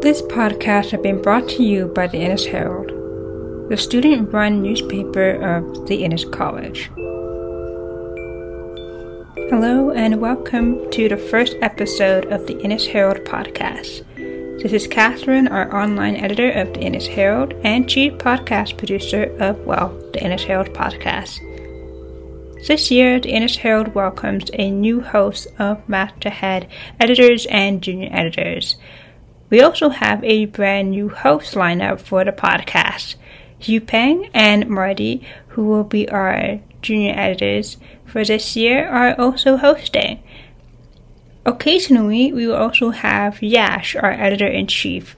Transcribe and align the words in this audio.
This 0.00 0.22
podcast 0.22 0.90
has 0.90 1.00
been 1.00 1.20
brought 1.20 1.48
to 1.48 1.64
you 1.64 1.88
by 1.88 2.06
the 2.06 2.18
Innis 2.18 2.46
Herald, 2.46 2.88
the 3.68 3.76
student 3.76 4.32
run 4.32 4.62
newspaper 4.62 5.30
of 5.30 5.88
the 5.88 6.04
Innis 6.04 6.24
College. 6.24 6.88
Hello, 9.50 9.90
and 9.90 10.20
welcome 10.20 10.88
to 10.92 11.08
the 11.08 11.16
first 11.16 11.56
episode 11.62 12.26
of 12.26 12.46
the 12.46 12.60
Innis 12.60 12.86
Herald 12.86 13.24
podcast. 13.24 14.04
This 14.62 14.72
is 14.72 14.86
Catherine, 14.86 15.48
our 15.48 15.74
online 15.74 16.14
editor 16.14 16.52
of 16.52 16.74
the 16.74 16.80
Innis 16.80 17.08
Herald 17.08 17.54
and 17.64 17.88
chief 17.88 18.12
podcast 18.14 18.78
producer 18.78 19.24
of, 19.40 19.58
well, 19.66 19.88
the 20.12 20.22
Innis 20.22 20.44
Herald 20.44 20.68
podcast. 20.68 21.40
This 22.68 22.90
year, 22.92 23.18
the 23.18 23.30
Innis 23.30 23.56
Herald 23.56 23.96
welcomes 23.96 24.48
a 24.52 24.70
new 24.70 25.00
host 25.00 25.48
of 25.58 25.88
masthead 25.88 26.68
editors 27.00 27.46
and 27.46 27.82
junior 27.82 28.10
editors. 28.12 28.76
We 29.50 29.60
also 29.60 29.88
have 29.88 30.22
a 30.24 30.46
brand 30.46 30.90
new 30.90 31.08
host 31.08 31.54
lineup 31.54 32.00
for 32.00 32.24
the 32.24 32.32
podcast. 32.32 33.14
Huipeng 33.60 34.30
and 34.34 34.68
Marty, 34.68 35.26
who 35.48 35.64
will 35.64 35.84
be 35.84 36.08
our 36.08 36.60
junior 36.82 37.14
editors 37.16 37.76
for 38.04 38.24
this 38.24 38.56
year, 38.56 38.88
are 38.88 39.18
also 39.18 39.56
hosting. 39.56 40.22
Occasionally, 41.46 42.32
we 42.32 42.46
will 42.46 42.56
also 42.56 42.90
have 42.90 43.42
Yash, 43.42 43.96
our 43.96 44.12
editor 44.12 44.46
in 44.46 44.66
chief. 44.66 45.16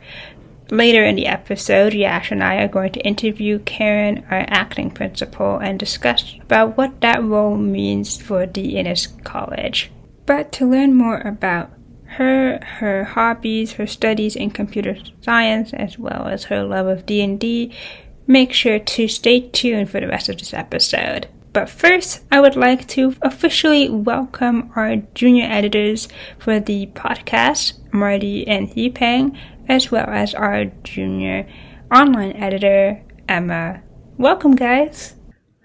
Later 0.70 1.04
in 1.04 1.16
the 1.16 1.26
episode, 1.26 1.92
Yash 1.92 2.30
and 2.30 2.44
I 2.44 2.62
are 2.62 2.68
going 2.68 2.92
to 2.92 3.00
interview 3.00 3.58
Karen, 3.58 4.24
our 4.30 4.44
acting 4.48 4.92
principal, 4.92 5.58
and 5.58 5.76
discuss 5.76 6.36
about 6.40 6.76
what 6.76 7.00
that 7.00 7.24
role 7.24 7.56
means 7.56 8.16
for 8.16 8.46
the 8.46 8.76
Innis 8.76 9.08
College. 9.24 9.90
But 10.26 10.52
to 10.52 10.70
learn 10.70 10.94
more 10.94 11.18
about 11.18 11.72
her, 12.16 12.58
her 12.64 13.04
hobbies, 13.04 13.74
her 13.74 13.86
studies 13.86 14.34
in 14.34 14.50
computer 14.50 14.96
science, 15.20 15.72
as 15.72 15.98
well 15.98 16.26
as 16.26 16.44
her 16.44 16.64
love 16.64 16.86
of 16.86 17.06
D&D, 17.06 17.72
make 18.26 18.52
sure 18.52 18.78
to 18.78 19.08
stay 19.08 19.40
tuned 19.40 19.90
for 19.90 20.00
the 20.00 20.08
rest 20.08 20.28
of 20.28 20.38
this 20.38 20.52
episode. 20.52 21.28
But 21.52 21.68
first, 21.68 22.24
I 22.30 22.40
would 22.40 22.56
like 22.56 22.86
to 22.88 23.14
officially 23.22 23.88
welcome 23.88 24.70
our 24.76 24.96
junior 25.14 25.46
editors 25.48 26.08
for 26.38 26.60
the 26.60 26.86
podcast, 26.88 27.74
Marty 27.92 28.46
and 28.46 28.68
Huipeng, 28.68 29.36
as 29.68 29.90
well 29.90 30.08
as 30.08 30.34
our 30.34 30.66
junior 30.84 31.48
online 31.92 32.32
editor, 32.32 33.02
Emma. 33.28 33.82
Welcome, 34.16 34.54
guys. 34.56 35.14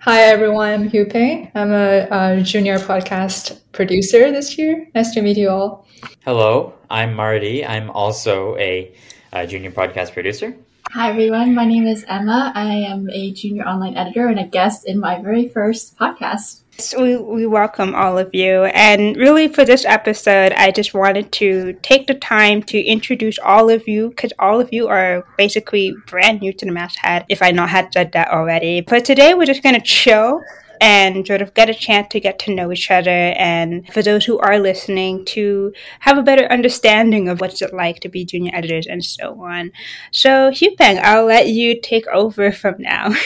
Hi, 0.06 0.22
everyone. 0.30 0.70
I'm 0.70 0.90
Yu 0.94 1.06
Pei. 1.06 1.50
I'm 1.56 1.72
a, 1.72 2.06
a, 2.12 2.42
junior 2.44 2.78
podcast 2.78 3.60
producer 3.72 4.32
this 4.32 4.56
year. 4.56 4.88
Nice 4.94 5.12
to 5.16 5.22
meet 5.24 5.36
you 5.36 5.50
all. 5.50 5.88
Hello, 6.24 6.76
I'm 6.92 7.16
Marty. 7.16 7.66
I'm 7.66 7.90
also 7.90 8.56
a, 8.58 8.94
a 9.34 9.48
junior 9.48 9.72
podcast 9.72 10.14
producer. 10.14 10.56
Hi, 10.92 11.10
everyone. 11.10 11.56
My 11.56 11.66
name 11.66 11.88
is 11.88 12.06
Emma. 12.08 12.52
I 12.54 12.86
am 12.86 13.10
a 13.10 13.32
junior 13.32 13.64
online 13.64 13.98
editor 13.98 14.28
and 14.28 14.38
a 14.38 14.46
guest 14.46 14.86
in 14.86 15.00
my 15.00 15.20
very 15.24 15.50
first 15.50 15.98
podcast. 15.98 16.62
So 16.78 17.02
we, 17.02 17.16
we 17.16 17.46
welcome 17.46 17.96
all 17.96 18.18
of 18.18 18.30
you. 18.34 18.66
And 18.66 19.16
really, 19.16 19.48
for 19.48 19.64
this 19.64 19.86
episode, 19.86 20.52
I 20.54 20.72
just 20.72 20.94
wanted 20.94 21.32
to 21.34 21.74
take 21.82 22.08
the 22.08 22.16
time 22.16 22.64
to 22.64 22.80
introduce 22.80 23.40
all 23.40 23.70
of 23.70 23.88
you 23.88 24.10
because 24.10 24.34
all 24.40 24.60
of 24.60 24.74
you 24.74 24.88
are 24.88 25.26
basically 25.38 25.96
brand 26.08 26.42
new 26.42 26.52
to 26.52 26.66
the 26.66 26.72
masthead, 26.72 27.26
if 27.30 27.42
I 27.42 27.52
not 27.52 27.70
had 27.70 27.94
said 27.94 28.12
that 28.12 28.28
already. 28.28 28.82
But 28.82 29.06
today, 29.06 29.34
we're 29.34 29.46
just 29.46 29.64
going 29.64 29.76
to 29.76 29.82
chill 29.82 30.42
and 30.82 31.26
sort 31.26 31.42
of 31.42 31.54
get 31.54 31.70
a 31.70 31.74
chance 31.74 32.10
to 32.10 32.20
get 32.20 32.40
to 32.40 32.54
know 32.54 32.70
each 32.72 32.92
other 32.92 33.10
and 33.10 33.88
for 33.94 34.02
those 34.02 34.26
who 34.26 34.38
are 34.40 34.60
listening 34.60 35.24
to 35.24 35.74
have 36.02 36.18
a 36.18 36.24
better 36.24 36.46
understanding 36.52 37.30
of 37.30 37.40
what's 37.40 37.62
it 37.62 37.74
like 37.74 38.02
to 38.02 38.10
be 38.10 38.26
junior 38.26 38.52
editors 38.54 38.86
and 38.86 39.04
so 39.04 39.42
on. 39.42 39.72
So 40.12 40.52
Peng, 40.78 41.00
I'll 41.02 41.26
let 41.26 41.48
you 41.48 41.80
take 41.80 42.06
over 42.08 42.52
from 42.52 42.76
now. 42.80 43.14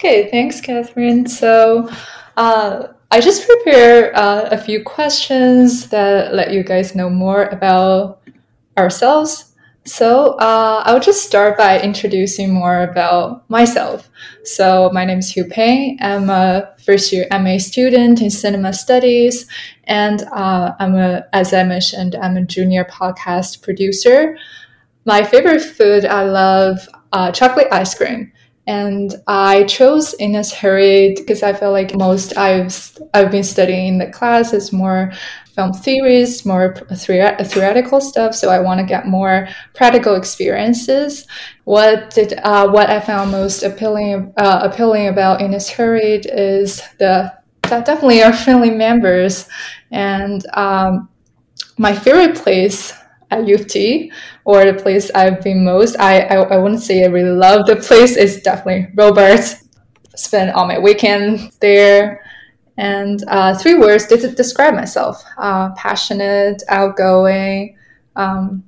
Okay, 0.00 0.30
thanks, 0.30 0.62
Catherine. 0.62 1.26
So 1.26 1.90
uh, 2.34 2.86
I 3.10 3.20
just 3.20 3.46
prepare 3.46 4.16
uh, 4.16 4.48
a 4.50 4.58
few 4.58 4.84
questions 4.84 5.88
that 5.88 6.32
let 6.32 6.52
you 6.52 6.62
guys 6.62 6.94
know 6.94 7.10
more 7.10 7.44
about 7.46 8.22
ourselves 8.78 9.50
so 9.84 10.34
uh, 10.38 10.82
I'll 10.84 11.00
just 11.00 11.24
start 11.24 11.56
by 11.56 11.80
introducing 11.80 12.52
more 12.52 12.82
about 12.82 13.48
myself. 13.48 14.10
So 14.44 14.90
my 14.92 15.04
name 15.04 15.18
is 15.18 15.34
Yu 15.34 15.46
Pei. 15.46 15.96
I'm 16.00 16.28
a 16.28 16.74
first 16.84 17.12
year 17.12 17.26
MA 17.30 17.58
student 17.58 18.20
in 18.20 18.30
cinema 18.30 18.72
studies, 18.74 19.46
and 19.84 20.22
uh, 20.32 20.74
I'm 20.78 20.96
a, 20.96 21.26
as 21.32 21.54
I 21.54 21.64
mentioned, 21.64 22.14
I'm 22.14 22.36
a 22.36 22.44
junior 22.44 22.84
podcast 22.84 23.62
producer. 23.62 24.36
My 25.06 25.24
favorite 25.24 25.60
food, 25.60 26.04
I 26.04 26.24
love 26.24 26.86
uh, 27.12 27.32
chocolate 27.32 27.68
ice 27.72 27.94
cream. 27.94 28.32
And 28.66 29.14
I 29.26 29.64
chose 29.64 30.14
Innis 30.18 30.52
Herald 30.52 31.16
because 31.16 31.42
I 31.42 31.52
feel 31.52 31.72
like 31.72 31.96
most 31.96 32.36
I've 32.36 32.98
I've 33.14 33.30
been 33.30 33.42
studying 33.42 33.86
in 33.88 33.98
the 33.98 34.06
class 34.06 34.52
is 34.52 34.72
more 34.72 35.12
film 35.54 35.72
theories, 35.72 36.46
more 36.46 36.76
theoretical 36.94 38.00
stuff. 38.00 38.34
So 38.34 38.50
I 38.50 38.60
want 38.60 38.78
to 38.80 38.86
get 38.86 39.06
more 39.06 39.48
practical 39.74 40.14
experiences. 40.14 41.26
What 41.64 42.10
did 42.10 42.34
uh, 42.42 42.68
what 42.68 42.90
I 42.90 43.00
found 43.00 43.32
most 43.32 43.62
appealing 43.62 44.32
uh, 44.36 44.60
appealing 44.62 45.08
about 45.08 45.40
Innis 45.40 45.68
Herald 45.68 46.26
is 46.26 46.82
the 46.98 47.32
that 47.62 47.86
definitely 47.86 48.22
our 48.22 48.32
friendly 48.32 48.70
members, 48.70 49.48
and 49.90 50.44
um, 50.54 51.08
my 51.78 51.94
favorite 51.94 52.36
place 52.36 52.92
at 53.30 53.46
U 53.46 53.54
of 53.54 53.66
T 53.66 54.12
or 54.44 54.64
the 54.64 54.74
place 54.74 55.10
I've 55.14 55.42
been 55.42 55.64
most. 55.64 55.96
I, 55.98 56.20
I 56.20 56.36
I 56.54 56.58
wouldn't 56.58 56.82
say 56.82 57.04
I 57.04 57.08
really 57.08 57.36
love 57.36 57.66
the 57.66 57.76
place. 57.76 58.16
It's 58.16 58.40
definitely 58.40 58.88
Robarts. 58.94 59.68
Spend 60.16 60.50
all 60.50 60.66
my 60.66 60.78
weekend 60.78 61.52
there 61.60 62.22
and 62.76 63.22
uh, 63.28 63.54
three 63.54 63.74
words 63.74 64.06
to 64.06 64.16
describe 64.16 64.74
myself 64.74 65.22
uh, 65.36 65.70
passionate, 65.74 66.62
outgoing, 66.68 67.76
um, 68.16 68.64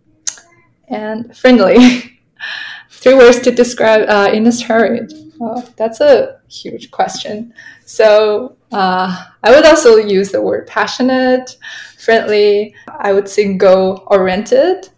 and 0.88 1.34
friendly. 1.36 2.20
three 2.90 3.14
words 3.14 3.40
to 3.40 3.50
describe 3.50 4.08
uh, 4.08 4.30
Innis 4.32 4.60
Herald. 4.62 5.12
Well, 5.38 5.66
that's 5.76 6.00
a 6.00 6.40
huge 6.48 6.90
question. 6.90 7.54
So 7.86 8.56
uh, 8.70 9.24
I 9.42 9.50
would 9.50 9.66
also 9.66 9.96
use 9.96 10.30
the 10.30 10.42
word 10.42 10.66
passionate, 10.66 11.56
friendly. 12.02 12.74
I 12.88 13.12
would 13.12 13.28
say 13.28 13.54
goal 13.54 14.02
oriented. 14.08 14.88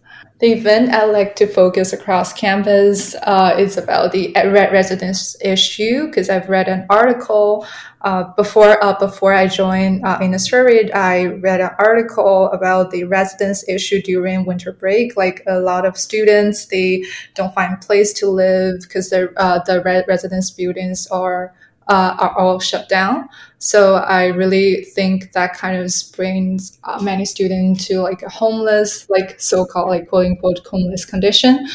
The 0.41 0.53
event 0.53 0.91
I 0.91 1.04
like 1.04 1.37
to 1.37 1.47
focus 1.47 1.92
across 1.92 2.32
campus 2.32 3.15
uh, 3.22 3.54
is 3.56 3.76
about 3.78 4.12
the 4.12 4.32
red 4.34 4.72
residence 4.72 5.37
issue 5.41 6.06
because 6.06 6.28
I've 6.28 6.48
read 6.48 6.69
an 6.69 6.87
article 6.91 7.66
uh, 8.04 8.25
before 8.37 8.82
uh, 8.84 8.98
before 8.98 9.32
I 9.32 9.47
joined 9.47 10.04
uh, 10.04 10.19
Innis 10.20 10.50
Herald, 10.50 10.91
I 10.91 11.25
read 11.25 11.62
an 11.62 11.70
article 11.78 12.50
about 12.53 12.91
the 12.91 13.04
residence 13.04 13.66
issue 13.66 14.03
during 14.03 14.44
winter 14.44 14.72
break. 14.72 15.16
Like 15.16 15.43
a 15.47 15.59
lot 15.59 15.87
of 15.87 15.97
students, 15.97 16.66
they 16.66 17.04
don't 17.34 17.54
find 17.54 17.81
place 17.81 18.12
to 18.14 18.28
live 18.28 18.81
because 18.82 19.09
the 19.09 19.32
uh, 19.38 19.60
the 19.64 19.82
re- 19.82 20.04
residence 20.06 20.50
buildings 20.50 21.06
are 21.06 21.54
uh, 21.88 22.16
are 22.18 22.38
all 22.38 22.60
shut 22.60 22.88
down. 22.88 23.28
So 23.58 23.94
I 23.96 24.26
really 24.26 24.84
think 24.84 25.32
that 25.32 25.54
kind 25.54 25.76
of 25.82 25.92
brings 26.16 26.78
uh, 26.84 27.00
many 27.02 27.24
students 27.24 27.86
to 27.86 28.00
like 28.00 28.22
a 28.22 28.28
homeless, 28.28 29.08
like 29.08 29.40
so-called 29.40 29.88
like 29.88 30.08
quote 30.08 30.26
unquote 30.26 30.66
homeless 30.66 31.04
condition, 31.04 31.66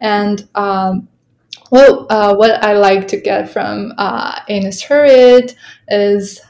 and 0.00 0.48
um, 0.54 1.08
well, 1.70 2.06
uh, 2.08 2.34
what 2.34 2.62
I 2.64 2.72
like 2.72 3.08
to 3.08 3.16
get 3.18 3.50
from 3.50 3.92
uh, 3.98 4.40
Innis 4.48 4.80
Herald 4.82 5.54
is 5.88 6.40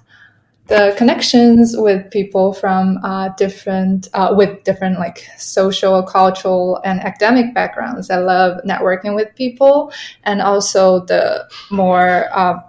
the 0.68 0.94
connections 0.98 1.74
with 1.76 2.10
people 2.10 2.52
from 2.52 2.98
uh, 3.02 3.30
different, 3.38 4.08
uh, 4.12 4.34
with 4.36 4.64
different 4.64 4.98
like 4.98 5.26
social, 5.38 6.02
cultural, 6.02 6.80
and 6.84 7.00
academic 7.00 7.54
backgrounds. 7.54 8.10
I 8.10 8.18
love 8.18 8.60
networking 8.64 9.14
with 9.14 9.34
people, 9.34 9.92
and 10.24 10.42
also 10.42 11.06
the 11.06 11.48
more 11.70 12.28
uh, 12.32 12.60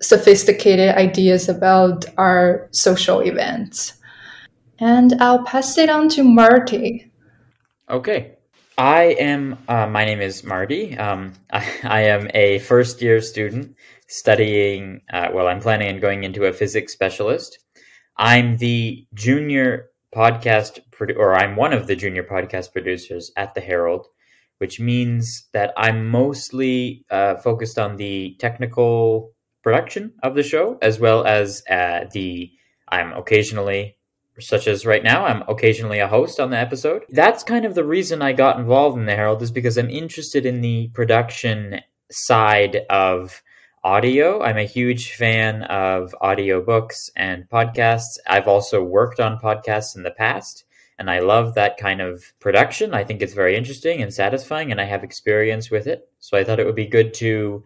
sophisticated 0.00 0.94
ideas 0.94 1.48
about 1.48 2.04
our 2.16 2.68
social 2.72 3.20
events. 3.20 3.94
And 4.78 5.14
I'll 5.20 5.44
pass 5.44 5.76
it 5.76 5.90
on 5.90 6.08
to 6.10 6.24
Marty. 6.24 7.10
Okay. 7.88 8.36
I 8.78 9.16
am, 9.20 9.58
uh, 9.68 9.86
my 9.86 10.06
name 10.06 10.22
is 10.22 10.42
Marty. 10.42 10.96
Um, 10.96 11.34
I, 11.52 11.66
I, 11.82 12.00
am 12.02 12.30
a 12.32 12.60
first 12.60 13.02
year 13.02 13.20
student 13.20 13.76
studying, 14.08 15.02
uh, 15.12 15.28
well, 15.34 15.48
I'm 15.48 15.60
planning 15.60 15.94
on 15.94 16.00
going 16.00 16.24
into 16.24 16.46
a 16.46 16.52
physics 16.52 16.92
specialist. 16.92 17.58
I'm 18.16 18.56
the 18.56 19.06
junior 19.12 19.90
podcast, 20.14 20.80
produ- 20.92 21.18
or 21.18 21.34
I'm 21.34 21.56
one 21.56 21.72
of 21.72 21.86
the 21.86 21.96
junior 21.96 22.24
podcast 22.24 22.72
producers 22.72 23.30
at 23.36 23.54
the 23.54 23.60
Herald, 23.60 24.06
which 24.58 24.80
means 24.80 25.48
that 25.52 25.72
I'm 25.76 26.08
mostly 26.08 27.04
uh, 27.10 27.36
focused 27.36 27.78
on 27.78 27.96
the 27.96 28.36
technical 28.38 29.32
production 29.62 30.12
of 30.22 30.34
the 30.34 30.42
show, 30.42 30.78
as 30.82 30.98
well 30.98 31.24
as 31.24 31.62
uh, 31.68 32.06
the, 32.12 32.50
I'm 32.88 33.12
occasionally 33.12 33.96
such 34.38 34.66
as 34.66 34.86
right 34.86 35.02
now, 35.02 35.26
I'm 35.26 35.42
occasionally 35.48 35.98
a 35.98 36.08
host 36.08 36.40
on 36.40 36.50
the 36.50 36.56
episode. 36.56 37.04
That's 37.10 37.44
kind 37.44 37.64
of 37.64 37.74
the 37.74 37.84
reason 37.84 38.22
I 38.22 38.32
got 38.32 38.58
involved 38.58 38.98
in 38.98 39.06
the 39.06 39.14
Herald 39.14 39.42
is 39.42 39.50
because 39.50 39.76
I'm 39.76 39.90
interested 39.90 40.46
in 40.46 40.60
the 40.60 40.88
production 40.94 41.80
side 42.10 42.82
of 42.88 43.42
audio. 43.82 44.42
I'm 44.42 44.58
a 44.58 44.64
huge 44.64 45.12
fan 45.12 45.62
of 45.64 46.14
audiobooks 46.22 47.10
and 47.16 47.48
podcasts. 47.48 48.18
I've 48.26 48.48
also 48.48 48.82
worked 48.82 49.20
on 49.20 49.38
podcasts 49.38 49.96
in 49.96 50.02
the 50.02 50.10
past 50.10 50.64
and 50.98 51.10
I 51.10 51.20
love 51.20 51.54
that 51.54 51.78
kind 51.78 52.02
of 52.02 52.22
production. 52.40 52.92
I 52.92 53.04
think 53.04 53.22
it's 53.22 53.32
very 53.32 53.56
interesting 53.56 54.02
and 54.02 54.12
satisfying 54.12 54.70
and 54.70 54.80
I 54.80 54.84
have 54.84 55.02
experience 55.02 55.70
with 55.70 55.86
it. 55.86 56.08
So 56.18 56.36
I 56.36 56.44
thought 56.44 56.60
it 56.60 56.66
would 56.66 56.74
be 56.74 56.86
good 56.86 57.14
to 57.14 57.64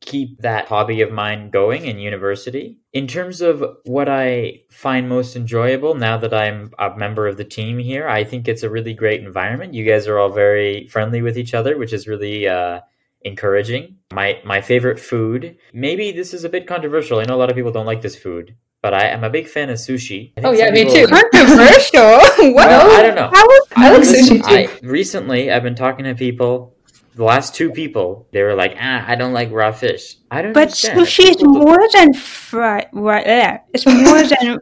keep 0.00 0.40
that 0.42 0.68
hobby 0.68 1.00
of 1.00 1.10
mine 1.10 1.50
going 1.50 1.84
in 1.86 1.98
university. 1.98 2.78
In 2.92 3.06
terms 3.06 3.40
of 3.40 3.64
what 3.84 4.08
I 4.08 4.62
find 4.70 5.08
most 5.08 5.36
enjoyable 5.36 5.94
now 5.94 6.16
that 6.18 6.32
I'm 6.32 6.70
a 6.78 6.96
member 6.96 7.26
of 7.26 7.36
the 7.36 7.44
team 7.44 7.78
here, 7.78 8.08
I 8.08 8.24
think 8.24 8.48
it's 8.48 8.62
a 8.62 8.70
really 8.70 8.94
great 8.94 9.22
environment. 9.22 9.74
You 9.74 9.84
guys 9.84 10.06
are 10.06 10.18
all 10.18 10.30
very 10.30 10.86
friendly 10.88 11.22
with 11.22 11.36
each 11.36 11.54
other, 11.54 11.76
which 11.76 11.92
is 11.92 12.06
really 12.06 12.46
uh, 12.48 12.80
encouraging. 13.22 13.96
My 14.12 14.40
my 14.44 14.60
favorite 14.60 15.00
food, 15.00 15.56
maybe 15.72 16.12
this 16.12 16.32
is 16.32 16.44
a 16.44 16.48
bit 16.48 16.66
controversial. 16.66 17.18
I 17.18 17.24
know 17.24 17.34
a 17.34 17.40
lot 17.40 17.50
of 17.50 17.56
people 17.56 17.72
don't 17.72 17.86
like 17.86 18.02
this 18.02 18.16
food, 18.16 18.54
but 18.82 18.94
I 18.94 19.06
am 19.08 19.24
a 19.24 19.30
big 19.30 19.48
fan 19.48 19.70
of 19.70 19.76
sushi. 19.76 20.32
Oh 20.42 20.52
yeah, 20.52 20.70
me 20.70 20.84
too. 20.84 21.06
Controversial. 21.06 22.02
what? 22.54 22.68
Well, 22.68 22.98
I 22.98 23.02
don't 23.02 23.14
know. 23.14 23.30
How 23.32 23.48
I 23.76 23.92
like 23.92 24.02
sushi 24.02 24.38
too. 24.38 24.42
I, 24.44 24.68
recently, 24.82 25.50
I've 25.50 25.62
been 25.62 25.74
talking 25.74 26.04
to 26.04 26.14
people. 26.14 26.74
The 27.18 27.24
last 27.24 27.52
two 27.52 27.70
people, 27.72 28.28
they 28.30 28.42
were 28.46 28.54
like, 28.54 28.76
"Ah, 28.78 29.04
I 29.10 29.16
don't 29.16 29.32
like 29.32 29.50
raw 29.50 29.72
fish." 29.72 30.04
I 30.30 30.40
don't. 30.40 30.52
But 30.52 30.68
understand. 30.70 31.00
sushi 31.00 31.24
is 31.34 31.42
more 31.42 31.82
than 31.92 32.14
fried. 32.14 32.86
Right 32.92 33.26
there. 33.26 33.64
It's 33.74 33.84
more 33.86 34.22
than. 34.22 34.60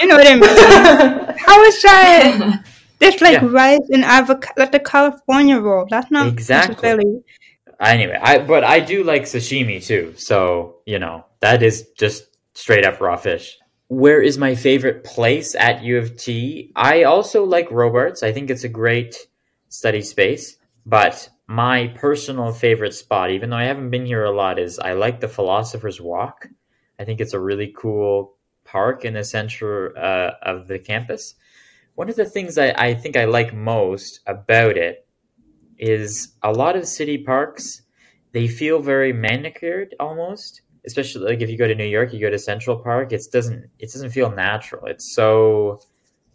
You 0.00 0.06
know 0.08 0.16
what 0.16 0.26
I 0.26 0.34
mean? 0.40 1.36
How 1.46 1.62
is 1.64 1.82
that? 1.82 2.64
There's 2.98 3.20
like 3.20 3.42
Yeah. 3.42 3.48
rice 3.52 3.86
and 3.92 4.04
avocado, 4.04 4.54
like 4.56 4.72
the 4.72 4.80
California 4.80 5.58
roll. 5.60 5.86
That's 5.90 6.10
not 6.10 6.28
Exactly. 6.28 6.72
necessarily. 6.76 7.22
Anyway, 7.78 8.18
I 8.20 8.38
but 8.38 8.64
I 8.64 8.80
do 8.80 9.04
like 9.04 9.24
sashimi 9.24 9.84
too. 9.84 10.14
So 10.16 10.76
you 10.86 10.98
know 10.98 11.26
that 11.40 11.62
is 11.62 11.88
just 11.98 12.24
straight 12.54 12.86
up 12.86 13.02
raw 13.02 13.16
fish. 13.16 13.58
Where 13.88 14.22
is 14.22 14.38
my 14.38 14.54
favorite 14.54 15.04
place 15.04 15.54
at 15.54 15.82
U 15.84 15.98
of 15.98 16.16
T? 16.16 16.72
I 16.74 17.02
also 17.04 17.44
like 17.44 17.70
Robarts. 17.70 18.22
I 18.22 18.32
think 18.32 18.48
it's 18.48 18.64
a 18.64 18.68
great 18.82 19.14
study 19.68 20.00
space. 20.00 20.56
But 20.86 21.28
my 21.48 21.88
personal 21.88 22.52
favorite 22.52 22.94
spot, 22.94 23.30
even 23.30 23.50
though 23.50 23.56
I 23.56 23.64
haven't 23.64 23.90
been 23.90 24.06
here 24.06 24.24
a 24.24 24.36
lot, 24.36 24.58
is 24.58 24.78
I 24.78 24.92
like 24.92 25.20
the 25.20 25.28
Philosopher's 25.28 26.00
Walk. 26.00 26.46
I 27.00 27.04
think 27.04 27.20
it's 27.20 27.32
a 27.32 27.40
really 27.40 27.74
cool 27.76 28.36
park 28.64 29.04
in 29.04 29.14
the 29.14 29.24
center 29.24 29.96
uh, 29.96 30.32
of 30.42 30.68
the 30.68 30.78
campus. 30.78 31.34
One 31.94 32.10
of 32.10 32.16
the 32.16 32.26
things 32.26 32.58
I, 32.58 32.72
I 32.76 32.94
think 32.94 33.16
I 33.16 33.24
like 33.24 33.54
most 33.54 34.20
about 34.26 34.76
it 34.76 35.06
is 35.78 36.34
a 36.42 36.52
lot 36.52 36.76
of 36.76 36.86
city 36.86 37.18
parks 37.18 37.82
they 38.32 38.48
feel 38.48 38.80
very 38.80 39.12
manicured 39.12 39.94
almost 40.00 40.62
especially 40.86 41.24
like 41.24 41.40
if 41.40 41.48
you 41.48 41.56
go 41.56 41.68
to 41.68 41.74
new 41.74 41.84
york 41.84 42.12
you 42.12 42.20
go 42.20 42.30
to 42.30 42.38
central 42.38 42.76
park 42.76 43.12
it 43.12 43.22
doesn't 43.32 43.64
it 43.78 43.92
doesn't 43.92 44.10
feel 44.10 44.30
natural 44.30 44.86
it's 44.86 45.14
so 45.14 45.80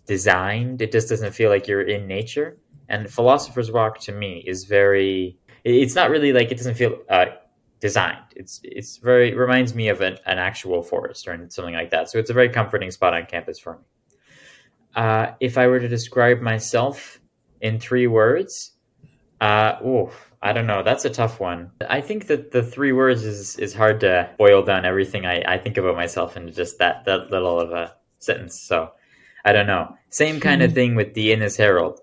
designed 0.08 0.82
it 0.82 0.92
just 0.92 1.10
doesn't 1.10 1.34
feel 1.34 1.50
like 1.50 1.68
you're 1.68 1.82
in 1.82 2.08
nature 2.08 2.58
and 2.94 3.10
philosopher's 3.10 3.72
walk 3.72 4.00
to 4.02 4.12
me 4.12 4.44
is 4.46 4.66
very. 4.66 5.38
It's 5.64 5.96
not 5.96 6.10
really 6.10 6.34
like 6.34 6.52
it 6.52 6.58
doesn't 6.58 6.76
feel 6.76 6.94
uh, 7.10 7.26
designed 7.80 8.28
it's 8.36 8.62
it's 8.64 8.98
very 8.98 9.34
reminds 9.34 9.76
me 9.76 9.90
of 9.90 10.00
an, 10.02 10.18
an 10.26 10.38
actual 10.38 10.82
forest 10.82 11.28
or 11.28 11.34
something 11.50 11.74
like 11.74 11.90
that 11.90 12.10
so 12.10 12.18
it's 12.18 12.30
a 12.30 12.34
very 12.34 12.48
comforting 12.48 12.90
spot 12.92 13.14
on 13.14 13.26
campus 13.26 13.60
for 13.60 13.74
me 13.74 13.84
uh, 14.96 15.28
if 15.42 15.58
i 15.58 15.68
were 15.68 15.82
to 15.82 15.90
describe 15.90 16.40
myself 16.40 17.20
in 17.60 17.78
three 17.78 18.08
words 18.08 18.74
uh, 19.44 19.78
ooh, 19.86 20.10
I 20.42 20.54
don't 20.54 20.68
know. 20.68 20.84
That's 20.84 21.04
a 21.04 21.10
tough 21.10 21.42
one. 21.42 21.72
I 21.90 22.00
think 22.00 22.28
that 22.28 22.52
the 22.52 22.64
three 22.64 22.94
words 22.94 23.26
is 23.26 23.58
is 23.58 23.74
hard 23.74 24.00
to 24.00 24.30
boil 24.38 24.64
down 24.64 24.86
everything 24.86 25.26
I, 25.26 25.44
I 25.46 25.58
think 25.58 25.76
about 25.76 25.98
myself 25.98 26.38
into 26.38 26.54
just 26.54 26.80
that 26.80 27.04
that 27.04 27.30
little 27.30 27.60
of 27.60 27.72
a 27.72 27.94
sentence. 28.20 28.62
So 28.62 28.92
I 29.44 29.52
don't 29.52 29.68
know. 29.68 29.98
Same 30.12 30.40
kind 30.40 30.62
of 30.62 30.74
thing 30.74 30.96
with 30.96 31.14
the 31.14 31.34
Innis 31.34 31.58
Herald. 31.58 32.00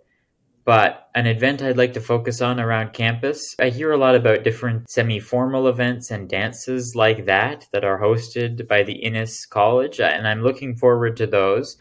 But 0.65 1.09
an 1.15 1.27
event 1.27 1.63
I'd 1.63 1.79
like 1.79 1.95
to 1.95 2.01
focus 2.01 2.41
on 2.41 2.61
around 2.61 2.93
campus, 2.93 3.57
I 3.59 3.71
hear 3.71 3.93
a 3.93 3.97
lot 3.97 4.15
about 4.15 4.45
different 4.45 4.91
semi 4.91 5.19
formal 5.19 5.69
events 5.69 6.11
and 6.11 6.29
dances 6.29 6.95
like 6.95 7.27
that 7.27 7.67
that 7.73 7.85
are 7.85 8.01
hosted 8.01 8.69
by 8.69 8.83
the 8.83 8.93
Innis 8.93 9.47
College, 9.47 10.01
and 10.01 10.29
I'm 10.29 10.43
looking 10.43 10.77
forward 10.77 11.17
to 11.17 11.27
those. 11.27 11.77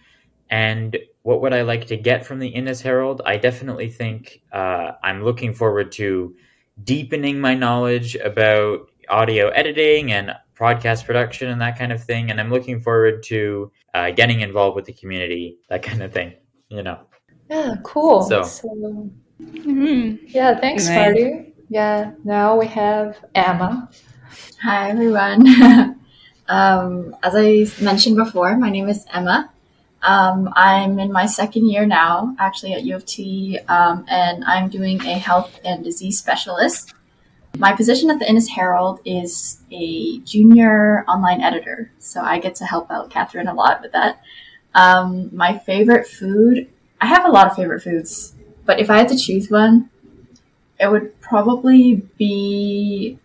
And 0.49 0.97
what 1.23 1.41
would 1.41 1.53
I 1.53 1.61
like 1.61 1.85
to 1.87 1.97
get 1.97 2.25
from 2.25 2.39
the 2.39 2.47
Innis 2.47 2.81
Herald? 2.81 3.21
I 3.25 3.37
definitely 3.37 3.89
think 3.89 4.41
uh, 4.51 4.93
I'm 5.03 5.23
looking 5.23 5.53
forward 5.53 5.91
to 5.93 6.35
deepening 6.83 7.39
my 7.39 7.53
knowledge 7.53 8.15
about 8.15 8.89
audio 9.09 9.49
editing 9.49 10.11
and 10.11 10.31
podcast 10.57 11.05
production 11.05 11.49
and 11.49 11.61
that 11.61 11.77
kind 11.77 11.91
of 11.91 12.03
thing. 12.03 12.31
And 12.31 12.39
I'm 12.39 12.49
looking 12.49 12.79
forward 12.79 13.23
to 13.23 13.71
uh, 13.93 14.11
getting 14.11 14.41
involved 14.41 14.75
with 14.75 14.85
the 14.85 14.93
community, 14.93 15.57
that 15.69 15.83
kind 15.83 16.01
of 16.01 16.13
thing, 16.13 16.33
you 16.69 16.83
know. 16.83 17.08
Yeah, 17.49 17.75
cool. 17.83 18.23
So- 18.23 19.09
Mhm. 19.41 20.19
yeah, 20.27 20.59
thanks, 20.59 20.87
Nice. 20.87 20.95
Marty. 20.95 21.53
Yeah, 21.69 22.11
now 22.23 22.57
we 22.57 22.67
have 22.67 23.17
Emma. 23.33 23.89
Hi, 24.61 24.89
everyone. 24.89 25.47
um, 26.47 27.15
as 27.23 27.33
I 27.35 27.65
mentioned 27.81 28.17
before, 28.17 28.55
my 28.57 28.69
name 28.69 28.89
is 28.89 29.05
Emma. 29.13 29.49
Um, 30.01 30.49
I'm 30.55 30.99
in 30.99 31.11
my 31.11 31.25
second 31.25 31.69
year 31.69 31.85
now, 31.85 32.35
actually 32.39 32.73
at 32.73 32.83
U 32.83 32.95
of 32.95 33.05
T, 33.05 33.59
um, 33.67 34.05
and 34.07 34.43
I'm 34.45 34.69
doing 34.69 35.01
a 35.05 35.13
health 35.13 35.59
and 35.65 35.83
disease 35.83 36.17
specialist. 36.19 36.93
My 37.57 37.73
position 37.73 38.09
at 38.11 38.19
the 38.19 38.29
Innis 38.29 38.47
Herald 38.47 38.99
is 39.05 39.59
a 39.71 40.19
junior 40.19 41.03
online 41.07 41.41
editor, 41.41 41.91
so 41.99 42.21
I 42.21 42.39
get 42.39 42.55
to 42.55 42.65
help 42.65 42.89
out 42.91 43.09
Catherine 43.09 43.47
a 43.47 43.53
lot 43.53 43.81
with 43.81 43.91
that. 43.93 44.21
Um, 44.75 45.29
my 45.35 45.57
favorite 45.57 46.07
food, 46.07 46.67
I 47.01 47.05
have 47.05 47.25
a 47.25 47.29
lot 47.29 47.47
of 47.47 47.55
favorite 47.55 47.81
foods, 47.81 48.33
but 48.65 48.79
if 48.79 48.89
I 48.89 48.97
had 48.97 49.09
to 49.09 49.17
choose 49.17 49.49
one, 49.49 49.89
it 50.79 50.89
would 50.89 51.19
probably 51.21 52.03
be 52.17 53.17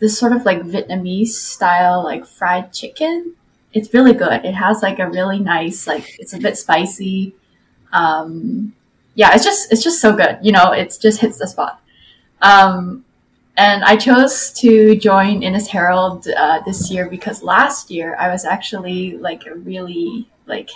this 0.00 0.18
sort 0.18 0.32
of 0.32 0.44
like 0.44 0.62
Vietnamese 0.62 1.28
style 1.28 2.02
like 2.02 2.26
fried 2.26 2.72
chicken. 2.72 3.34
It's 3.72 3.94
really 3.94 4.12
good. 4.12 4.44
It 4.44 4.54
has 4.54 4.82
like 4.82 4.98
a 4.98 5.08
really 5.08 5.38
nice 5.38 5.86
like 5.86 6.16
it's 6.18 6.32
a 6.32 6.38
bit 6.38 6.58
spicy. 6.58 7.34
Um, 7.92 8.74
yeah, 9.14 9.34
it's 9.34 9.44
just 9.44 9.72
it's 9.72 9.82
just 9.82 10.00
so 10.00 10.14
good. 10.14 10.38
You 10.42 10.52
know, 10.52 10.72
it 10.72 10.96
just 11.00 11.20
hits 11.20 11.38
the 11.38 11.46
spot. 11.46 11.80
Um, 12.40 13.04
and 13.56 13.84
I 13.84 13.96
chose 13.96 14.52
to 14.54 14.96
join 14.96 15.42
Innis 15.42 15.68
Herald 15.68 16.26
uh, 16.28 16.60
this 16.64 16.90
year 16.90 17.08
because 17.08 17.42
last 17.42 17.90
year 17.90 18.16
I 18.16 18.30
was 18.30 18.44
actually 18.44 19.18
like 19.18 19.46
a 19.46 19.54
really 19.54 20.26
like 20.46 20.70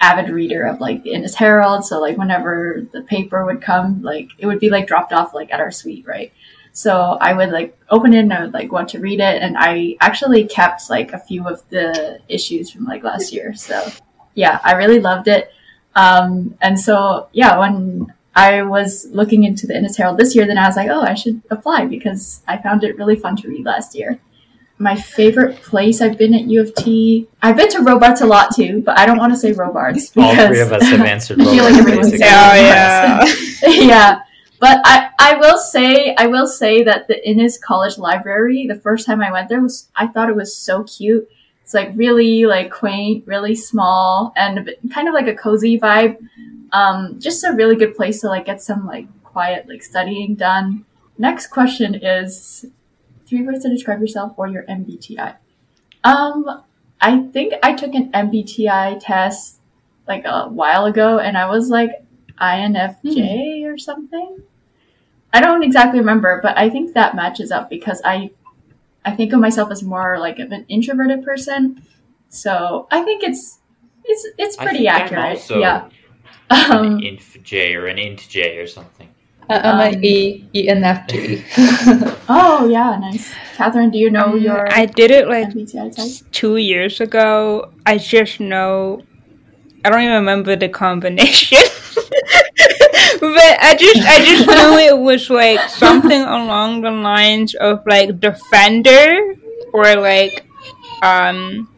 avid 0.00 0.30
reader 0.30 0.64
of 0.64 0.80
like 0.80 1.02
the 1.02 1.12
Innis 1.12 1.34
Herald. 1.34 1.84
So 1.84 2.00
like 2.00 2.16
whenever 2.16 2.86
the 2.92 3.02
paper 3.02 3.44
would 3.44 3.60
come, 3.60 4.02
like 4.02 4.30
it 4.38 4.46
would 4.46 4.60
be 4.60 4.70
like 4.70 4.86
dropped 4.86 5.12
off 5.12 5.34
like 5.34 5.52
at 5.52 5.60
our 5.60 5.70
suite, 5.70 6.06
right? 6.06 6.32
So 6.72 7.18
I 7.20 7.32
would 7.32 7.50
like 7.50 7.76
open 7.90 8.14
it 8.14 8.20
and 8.20 8.32
I 8.32 8.42
would 8.42 8.54
like 8.54 8.72
want 8.72 8.90
to 8.90 9.00
read 9.00 9.20
it. 9.20 9.42
And 9.42 9.56
I 9.58 9.96
actually 10.00 10.44
kept 10.44 10.88
like 10.88 11.12
a 11.12 11.18
few 11.18 11.46
of 11.46 11.68
the 11.68 12.20
issues 12.28 12.70
from 12.70 12.84
like 12.84 13.02
last 13.02 13.32
year. 13.32 13.54
So 13.54 13.88
yeah, 14.34 14.60
I 14.64 14.72
really 14.72 15.00
loved 15.00 15.28
it. 15.28 15.52
Um, 15.94 16.56
and 16.60 16.78
so 16.78 17.28
yeah, 17.32 17.58
when 17.58 18.12
I 18.34 18.62
was 18.62 19.06
looking 19.10 19.44
into 19.44 19.66
the 19.66 19.76
Innis 19.76 19.96
Herald 19.96 20.16
this 20.16 20.34
year, 20.34 20.46
then 20.46 20.56
I 20.56 20.66
was 20.66 20.76
like, 20.76 20.88
oh, 20.88 21.02
I 21.02 21.14
should 21.14 21.42
apply 21.50 21.86
because 21.86 22.42
I 22.46 22.56
found 22.56 22.84
it 22.84 22.96
really 22.96 23.16
fun 23.16 23.36
to 23.36 23.48
read 23.48 23.66
last 23.66 23.94
year. 23.94 24.20
My 24.80 24.96
favorite 24.96 25.60
place 25.62 26.00
I've 26.00 26.16
been 26.16 26.32
at 26.32 26.46
U 26.46 26.62
of 26.62 26.74
T, 26.74 27.28
I've 27.42 27.56
been 27.56 27.68
to 27.68 27.82
Robarts 27.82 28.22
a 28.22 28.26
lot 28.26 28.54
too, 28.56 28.80
but 28.80 28.98
I 28.98 29.04
don't 29.04 29.18
want 29.18 29.30
to 29.30 29.38
say 29.38 29.52
Robarts 29.52 30.08
because 30.08 30.38
All 30.38 30.46
three 30.46 30.60
of 30.60 30.72
us 30.72 30.82
have 30.88 31.02
answered 31.02 31.38
I 31.40 31.44
feel 31.44 31.64
like 31.64 31.74
Robarts, 31.74 31.78
everyone's 31.78 32.10
basically. 32.12 32.28
Oh, 32.28 32.54
yeah. 32.54 33.24
yeah. 33.66 34.22
But 34.58 34.80
I, 34.84 35.10
I 35.18 35.36
will 35.36 35.58
say 35.58 36.14
I 36.16 36.28
will 36.28 36.46
say 36.46 36.82
that 36.82 37.08
the 37.08 37.28
Innis 37.28 37.58
College 37.58 37.98
Library, 37.98 38.66
the 38.66 38.80
first 38.80 39.04
time 39.04 39.20
I 39.22 39.30
went 39.30 39.50
there 39.50 39.60
was 39.60 39.90
I 39.96 40.06
thought 40.06 40.30
it 40.30 40.36
was 40.36 40.56
so 40.56 40.84
cute. 40.84 41.28
It's 41.62 41.74
like 41.74 41.92
really 41.94 42.46
like 42.46 42.70
quaint, 42.70 43.26
really 43.26 43.54
small, 43.54 44.32
and 44.34 44.58
a 44.58 44.62
bit, 44.62 44.80
kind 44.92 45.08
of 45.08 45.14
like 45.14 45.26
a 45.26 45.34
cozy 45.34 45.78
vibe. 45.78 46.16
Um, 46.72 47.20
just 47.20 47.44
a 47.44 47.52
really 47.52 47.76
good 47.76 47.96
place 47.96 48.22
to 48.22 48.28
like 48.28 48.46
get 48.46 48.62
some 48.62 48.86
like 48.86 49.06
quiet 49.24 49.68
like 49.68 49.82
studying 49.82 50.36
done. 50.36 50.84
Next 51.18 51.48
question 51.48 51.94
is 51.94 52.64
three 53.30 53.42
words 53.42 53.62
to 53.62 53.70
describe 53.70 54.00
yourself 54.00 54.34
or 54.36 54.48
your 54.48 54.64
MBTI. 54.64 55.36
Um, 56.04 56.64
I 57.00 57.22
think 57.32 57.54
I 57.62 57.72
took 57.72 57.94
an 57.94 58.12
MBTI 58.12 59.00
test 59.00 59.60
like 60.06 60.24
a 60.26 60.48
while 60.48 60.84
ago, 60.84 61.18
and 61.18 61.38
I 61.38 61.46
was 61.48 61.70
like 61.70 61.92
INFJ 62.40 63.64
or 63.64 63.78
something. 63.78 64.42
I 65.32 65.40
don't 65.40 65.62
exactly 65.62 66.00
remember, 66.00 66.40
but 66.42 66.58
I 66.58 66.68
think 66.68 66.94
that 66.94 67.14
matches 67.14 67.50
up 67.52 67.70
because 67.70 68.02
I 68.04 68.30
I 69.04 69.12
think 69.12 69.32
of 69.32 69.40
myself 69.40 69.70
as 69.70 69.82
more 69.82 70.18
like 70.18 70.38
of 70.40 70.52
an 70.52 70.66
introverted 70.68 71.22
person. 71.24 71.82
So 72.28 72.88
I 72.90 73.02
think 73.02 73.22
it's 73.22 73.58
It's 74.04 74.26
it's 74.38 74.58
I 74.58 74.64
pretty 74.64 74.88
accurate. 74.88 75.38
Yeah. 75.60 75.88
an 76.50 76.72
Um, 76.72 77.18
J 77.44 77.76
or 77.76 77.86
an 77.86 77.98
int 77.98 78.28
J 78.28 78.58
or 78.58 78.66
something. 78.66 79.08
Uh, 79.48 79.60
I'm 79.64 79.80
Um, 79.80 79.80
an 79.80 80.04
E 80.04 80.44
ENFP. 80.54 81.44
oh 82.28 82.68
yeah, 82.70 82.96
nice. 83.00 83.32
Catherine, 83.56 83.90
do 83.90 83.98
you 83.98 84.10
know 84.10 84.34
Mm, 84.34 84.42
your 84.42 84.66
I 84.70 84.86
did 84.86 85.10
it 85.10 85.26
like 85.28 85.48
MBTI 85.48 85.88
type? 85.90 86.12
two 86.32 86.56
years 86.56 87.00
ago. 87.00 87.72
I 87.86 87.98
just 87.98 88.40
know. 88.40 89.02
I 89.84 89.90
don't 89.90 90.00
even 90.02 90.14
remember 90.14 90.56
the 90.56 90.68
combination. 90.68 91.58
but 93.20 93.56
I 93.60 93.76
just 93.78 94.02
I 94.06 94.18
just 94.24 94.46
knew 94.54 94.76
it 94.78 94.98
was 94.98 95.30
like 95.30 95.68
something 95.68 96.20
along 96.22 96.82
the 96.82 96.90
lines 96.90 97.54
of 97.54 97.80
like 97.86 98.20
defender 98.20 99.18
or 99.72 99.96
like 99.96 100.46
um 101.02 101.68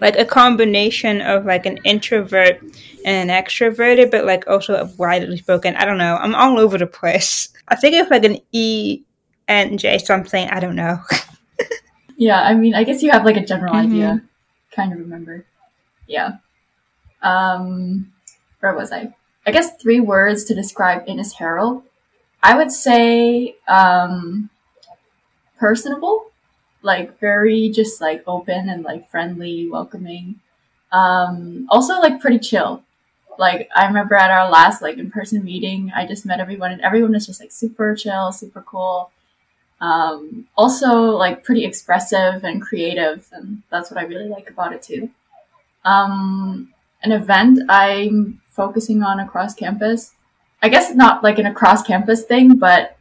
like 0.00 0.18
a 0.18 0.24
combination 0.24 1.20
of 1.20 1.44
like 1.46 1.66
an 1.66 1.78
introvert 1.84 2.60
and 3.06 3.30
an 3.30 3.42
extroverted 3.44 4.10
but 4.10 4.26
like 4.26 4.46
also 4.46 4.84
widely 4.98 5.38
spoken. 5.38 5.76
I 5.76 5.86
don't 5.86 5.96
know. 5.96 6.16
I'm 6.16 6.34
all 6.34 6.60
over 6.60 6.76
the 6.76 6.86
place. 6.86 7.48
I 7.68 7.76
think 7.76 7.94
it's 7.94 8.10
like 8.10 8.24
an 8.24 8.38
E 8.52 9.00
N 9.48 9.78
J 9.78 9.96
something. 9.98 10.48
I 10.50 10.60
don't 10.60 10.76
know. 10.76 10.98
Yeah, 12.18 12.40
I 12.40 12.54
mean, 12.54 12.74
I 12.74 12.82
guess 12.84 13.02
you 13.02 13.10
have 13.10 13.26
like 13.26 13.36
a 13.36 13.44
general 13.44 13.74
Mhm. 13.74 13.84
idea. 13.84 14.22
Kind 14.74 14.90
of 14.94 14.98
remember. 15.00 15.44
Yeah. 16.06 16.36
Um, 17.22 18.10
where 18.60 18.72
was 18.74 18.90
I? 18.90 19.12
I 19.46 19.50
guess 19.50 19.76
three 19.76 20.00
words 20.00 20.44
to 20.44 20.54
describe 20.54 21.04
Innis 21.06 21.34
Herald. 21.34 21.82
I 22.42 22.56
would 22.56 22.72
say 22.72 23.56
um, 23.68 24.48
personable, 25.58 26.30
like 26.80 27.18
very 27.18 27.68
just 27.68 28.00
like 28.00 28.22
open 28.26 28.70
and 28.70 28.82
like 28.82 29.08
friendly, 29.10 29.68
welcoming. 29.68 30.36
Um, 30.92 31.66
also 31.70 32.00
like 32.00 32.20
pretty 32.20 32.38
chill. 32.38 32.82
Like 33.38 33.68
I 33.74 33.86
remember 33.86 34.14
at 34.14 34.30
our 34.30 34.50
last 34.50 34.82
like 34.82 34.98
in 34.98 35.10
person 35.10 35.44
meeting, 35.44 35.92
I 35.94 36.06
just 36.06 36.26
met 36.26 36.40
everyone 36.40 36.72
and 36.72 36.80
everyone 36.80 37.12
was 37.12 37.26
just 37.26 37.40
like 37.40 37.52
super 37.52 37.94
chill, 37.94 38.32
super 38.32 38.62
cool. 38.62 39.10
Um, 39.80 40.46
also 40.56 41.10
like 41.16 41.44
pretty 41.44 41.64
expressive 41.64 42.44
and 42.44 42.62
creative 42.62 43.28
and 43.32 43.62
that's 43.70 43.90
what 43.90 44.00
i 44.00 44.04
really 44.04 44.26
like 44.26 44.48
about 44.48 44.72
it 44.72 44.82
too. 44.82 45.10
Um, 45.84 46.72
an 47.02 47.12
event 47.12 47.60
i'm 47.68 48.40
focusing 48.50 49.02
on 49.02 49.20
across 49.20 49.54
campus 49.54 50.12
i 50.62 50.68
guess 50.68 50.94
not 50.94 51.22
like 51.22 51.38
an 51.38 51.46
across 51.46 51.82
campus 51.82 52.24
thing 52.24 52.56
but 52.56 52.96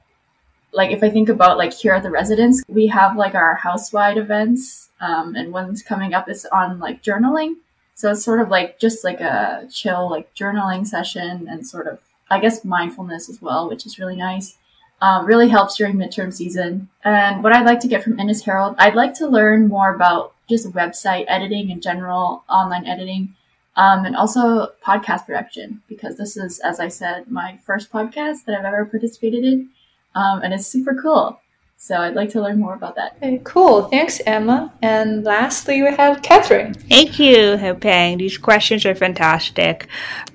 like 0.71 0.91
if 0.91 1.01
i 1.01 1.09
think 1.09 1.29
about 1.29 1.57
like 1.57 1.73
here 1.73 1.93
at 1.93 2.03
the 2.03 2.11
residence 2.11 2.63
we 2.67 2.87
have 2.87 3.17
like 3.17 3.35
our 3.35 3.55
house-wide 3.55 4.17
events 4.17 4.89
um, 5.01 5.35
and 5.35 5.51
one's 5.51 5.81
coming 5.81 6.13
up 6.13 6.29
is 6.29 6.45
on 6.51 6.79
like 6.79 7.01
journaling 7.01 7.55
so 7.95 8.11
it's 8.11 8.23
sort 8.23 8.39
of 8.39 8.49
like 8.49 8.79
just 8.79 9.03
like 9.03 9.19
a 9.19 9.67
chill 9.71 10.09
like 10.09 10.33
journaling 10.35 10.85
session 10.85 11.47
and 11.49 11.65
sort 11.65 11.87
of 11.87 11.99
i 12.29 12.39
guess 12.39 12.63
mindfulness 12.63 13.29
as 13.29 13.41
well 13.41 13.67
which 13.67 13.85
is 13.85 13.97
really 13.97 14.15
nice 14.15 14.57
um, 15.01 15.25
really 15.25 15.49
helps 15.49 15.75
during 15.75 15.95
midterm 15.95 16.33
season. 16.33 16.89
And 17.03 17.43
what 17.43 17.53
I'd 17.53 17.65
like 17.65 17.79
to 17.81 17.87
get 17.87 18.03
from 18.03 18.19
Innis 18.19 18.43
Herald, 18.43 18.75
I'd 18.79 18.95
like 18.95 19.13
to 19.15 19.27
learn 19.27 19.67
more 19.67 19.93
about 19.93 20.33
just 20.49 20.71
website 20.71 21.25
editing 21.27 21.69
in 21.69 21.81
general, 21.81 22.43
online 22.49 22.85
editing, 22.85 23.35
um, 23.75 24.05
and 24.05 24.15
also 24.15 24.71
podcast 24.83 25.25
production, 25.25 25.81
because 25.87 26.17
this 26.17 26.37
is, 26.37 26.59
as 26.59 26.79
I 26.79 26.87
said, 26.87 27.29
my 27.29 27.57
first 27.65 27.91
podcast 27.91 28.45
that 28.45 28.57
I've 28.57 28.65
ever 28.65 28.85
participated 28.85 29.43
in, 29.43 29.69
um, 30.13 30.41
and 30.41 30.53
it's 30.53 30.67
super 30.67 30.95
cool. 30.95 31.39
So 31.85 31.97
I'd 31.97 32.15
like 32.15 32.29
to 32.31 32.41
learn 32.41 32.59
more 32.59 32.73
about 32.73 32.95
that. 32.95 33.15
Okay, 33.17 33.39
cool. 33.43 33.83
Thanks, 33.83 34.19
Emma. 34.25 34.73
And 34.81 35.23
lastly, 35.23 35.83
we 35.83 35.93
have 35.93 36.23
Catherine. 36.23 36.73
Thank 36.73 37.19
you, 37.19 37.57
Huipeng. 37.57 38.17
These 38.17 38.39
questions 38.39 38.87
are 38.87 38.95
fantastic. 38.95 39.87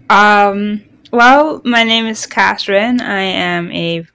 Um, 0.08 0.84
well, 1.10 1.60
my 1.64 1.82
name 1.82 2.06
is 2.06 2.24
Catherine. 2.24 3.00
I 3.00 3.22
am 3.22 3.72
a 3.72 4.06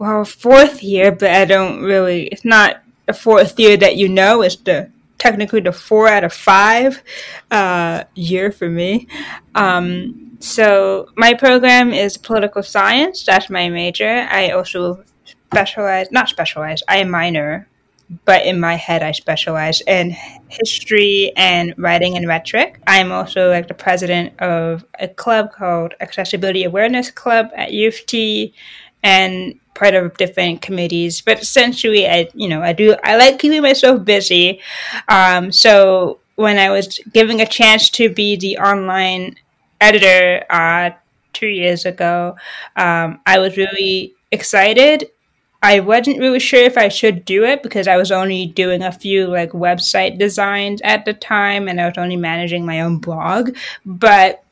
well 0.00 0.24
fourth 0.24 0.82
year, 0.82 1.12
but 1.12 1.30
I 1.30 1.44
don't 1.44 1.80
really. 1.84 2.26
It's 2.26 2.44
not 2.44 2.82
a 3.06 3.12
fourth 3.12 3.56
year 3.60 3.76
that 3.76 3.94
you 3.94 4.08
know. 4.08 4.42
It's 4.42 4.56
the 4.56 4.90
technically 5.16 5.60
the 5.60 5.70
four 5.70 6.08
out 6.08 6.24
of 6.24 6.32
five 6.32 7.04
uh, 7.52 8.02
year 8.16 8.50
for 8.50 8.68
me. 8.68 9.06
Um, 9.54 10.36
so 10.40 11.10
my 11.14 11.34
program 11.34 11.92
is 11.92 12.16
political 12.16 12.64
science. 12.64 13.24
That's 13.24 13.48
my 13.48 13.68
major. 13.68 14.26
I 14.28 14.50
also 14.50 15.04
specialize, 15.50 16.10
not 16.10 16.28
specialize. 16.28 16.82
I 16.88 16.98
am 16.98 17.10
minor 17.10 17.68
but 18.24 18.46
in 18.46 18.58
my 18.58 18.74
head 18.74 19.02
I 19.02 19.12
specialize 19.12 19.80
in 19.82 20.16
history 20.48 21.32
and 21.36 21.74
writing 21.76 22.16
and 22.16 22.26
rhetoric. 22.26 22.80
I'm 22.86 23.12
also 23.12 23.50
like 23.50 23.68
the 23.68 23.74
president 23.74 24.38
of 24.40 24.84
a 24.98 25.08
club 25.08 25.52
called 25.52 25.94
Accessibility 26.00 26.64
Awareness 26.64 27.10
Club 27.10 27.50
at 27.54 27.72
U 27.72 27.88
of 27.88 28.06
T 28.06 28.54
and 29.02 29.58
part 29.74 29.94
of 29.94 30.16
different 30.16 30.62
committees. 30.62 31.20
But 31.20 31.42
essentially 31.42 32.08
I 32.08 32.28
you 32.34 32.48
know, 32.48 32.62
I 32.62 32.72
do 32.72 32.96
I 33.04 33.16
like 33.16 33.38
keeping 33.38 33.62
myself 33.62 34.04
busy. 34.04 34.60
Um, 35.08 35.52
so 35.52 36.20
when 36.36 36.58
I 36.58 36.70
was 36.70 36.98
given 37.12 37.40
a 37.40 37.46
chance 37.46 37.90
to 37.90 38.08
be 38.08 38.36
the 38.36 38.58
online 38.58 39.36
editor 39.80 40.44
uh, 40.48 40.90
two 41.32 41.48
years 41.48 41.84
ago, 41.84 42.36
um, 42.76 43.20
I 43.26 43.38
was 43.38 43.56
really 43.56 44.14
excited 44.30 45.10
I 45.62 45.80
wasn't 45.80 46.20
really 46.20 46.38
sure 46.38 46.62
if 46.62 46.78
I 46.78 46.88
should 46.88 47.24
do 47.24 47.44
it 47.44 47.62
because 47.62 47.88
I 47.88 47.96
was 47.96 48.12
only 48.12 48.46
doing 48.46 48.82
a 48.82 48.92
few 48.92 49.26
like 49.26 49.50
website 49.50 50.18
designs 50.18 50.80
at 50.82 51.04
the 51.04 51.12
time 51.12 51.68
and 51.68 51.80
I 51.80 51.86
was 51.86 51.98
only 51.98 52.16
managing 52.16 52.64
my 52.64 52.80
own 52.80 52.98
blog. 52.98 53.56
But 53.84 54.44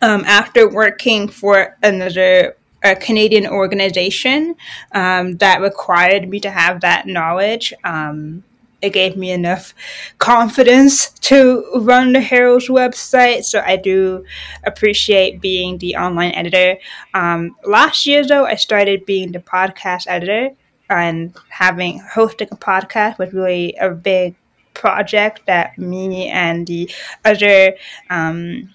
um, 0.00 0.24
after 0.26 0.68
working 0.68 1.28
for 1.28 1.76
another 1.82 2.56
a 2.84 2.96
Canadian 2.96 3.46
organization 3.46 4.56
um, 4.90 5.36
that 5.36 5.60
required 5.60 6.28
me 6.28 6.40
to 6.40 6.50
have 6.50 6.80
that 6.80 7.06
knowledge, 7.06 7.72
um, 7.84 8.42
it 8.82 8.92
gave 8.92 9.16
me 9.16 9.30
enough 9.30 9.74
confidence 10.18 11.10
to 11.20 11.64
run 11.76 12.12
the 12.12 12.20
Herald's 12.20 12.68
website. 12.68 13.44
So 13.44 13.62
I 13.64 13.76
do 13.76 14.24
appreciate 14.64 15.40
being 15.40 15.78
the 15.78 15.96
online 15.96 16.32
editor. 16.32 16.78
Um, 17.14 17.56
last 17.64 18.06
year, 18.06 18.26
though, 18.26 18.44
I 18.44 18.56
started 18.56 19.06
being 19.06 19.32
the 19.32 19.38
podcast 19.38 20.06
editor 20.08 20.50
and 20.90 21.34
having 21.48 22.00
hosting 22.00 22.48
a 22.50 22.56
podcast 22.56 23.18
was 23.18 23.32
really 23.32 23.74
a 23.80 23.90
big 23.90 24.34
project 24.74 25.42
that 25.46 25.78
me 25.78 26.28
and 26.28 26.66
the 26.66 26.90
other 27.24 27.74
um, 28.10 28.68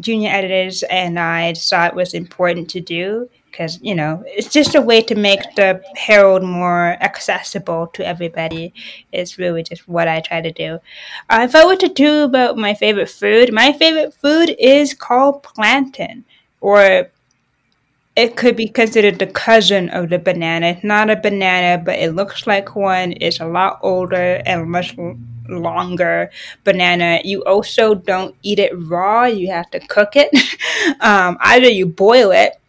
junior 0.00 0.30
editors 0.30 0.82
and 0.84 1.18
I 1.18 1.54
thought 1.54 1.94
was 1.94 2.14
important 2.14 2.70
to 2.70 2.80
do 2.80 3.28
because 3.56 3.80
you 3.80 3.94
know 3.94 4.22
it's 4.26 4.48
just 4.48 4.74
a 4.74 4.80
way 4.80 5.00
to 5.00 5.14
make 5.14 5.40
the 5.54 5.82
herald 5.96 6.42
more 6.42 6.96
accessible 7.00 7.86
to 7.88 8.06
everybody 8.06 8.72
it's 9.12 9.38
really 9.38 9.62
just 9.62 9.88
what 9.88 10.08
i 10.08 10.20
try 10.20 10.40
to 10.40 10.52
do. 10.52 10.78
Uh, 11.30 11.40
if 11.42 11.54
i 11.54 11.64
were 11.64 11.76
to 11.76 11.88
do 11.88 12.24
about 12.24 12.58
my 12.58 12.74
favorite 12.74 13.08
food 13.08 13.52
my 13.52 13.72
favorite 13.72 14.12
food 14.12 14.54
is 14.58 14.92
called 14.92 15.42
plantain 15.42 16.24
or 16.60 17.08
it 18.16 18.36
could 18.36 18.56
be 18.56 18.66
considered 18.66 19.18
the 19.18 19.26
cousin 19.26 19.90
of 19.90 20.08
the 20.08 20.18
banana. 20.18 20.68
It's 20.68 20.82
not 20.82 21.10
a 21.10 21.16
banana 21.16 21.82
but 21.84 21.98
it 21.98 22.14
looks 22.14 22.46
like 22.46 22.74
one. 22.74 23.12
It's 23.20 23.40
a 23.40 23.46
lot 23.46 23.78
older 23.82 24.42
and 24.46 24.70
much 24.70 24.96
longer 25.48 26.30
banana. 26.64 27.20
You 27.24 27.44
also 27.44 27.94
don't 27.94 28.34
eat 28.42 28.58
it 28.58 28.72
raw. 28.88 29.26
You 29.26 29.48
have 29.48 29.70
to 29.72 29.80
cook 29.80 30.16
it. 30.16 30.30
Um, 31.00 31.36
either 31.40 31.68
you 31.68 31.84
boil 31.84 32.30
it 32.30 32.60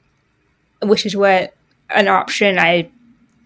which 0.81 1.05
is 1.05 1.15
what 1.15 1.55
an 1.89 2.07
option 2.07 2.60
I 2.60 2.89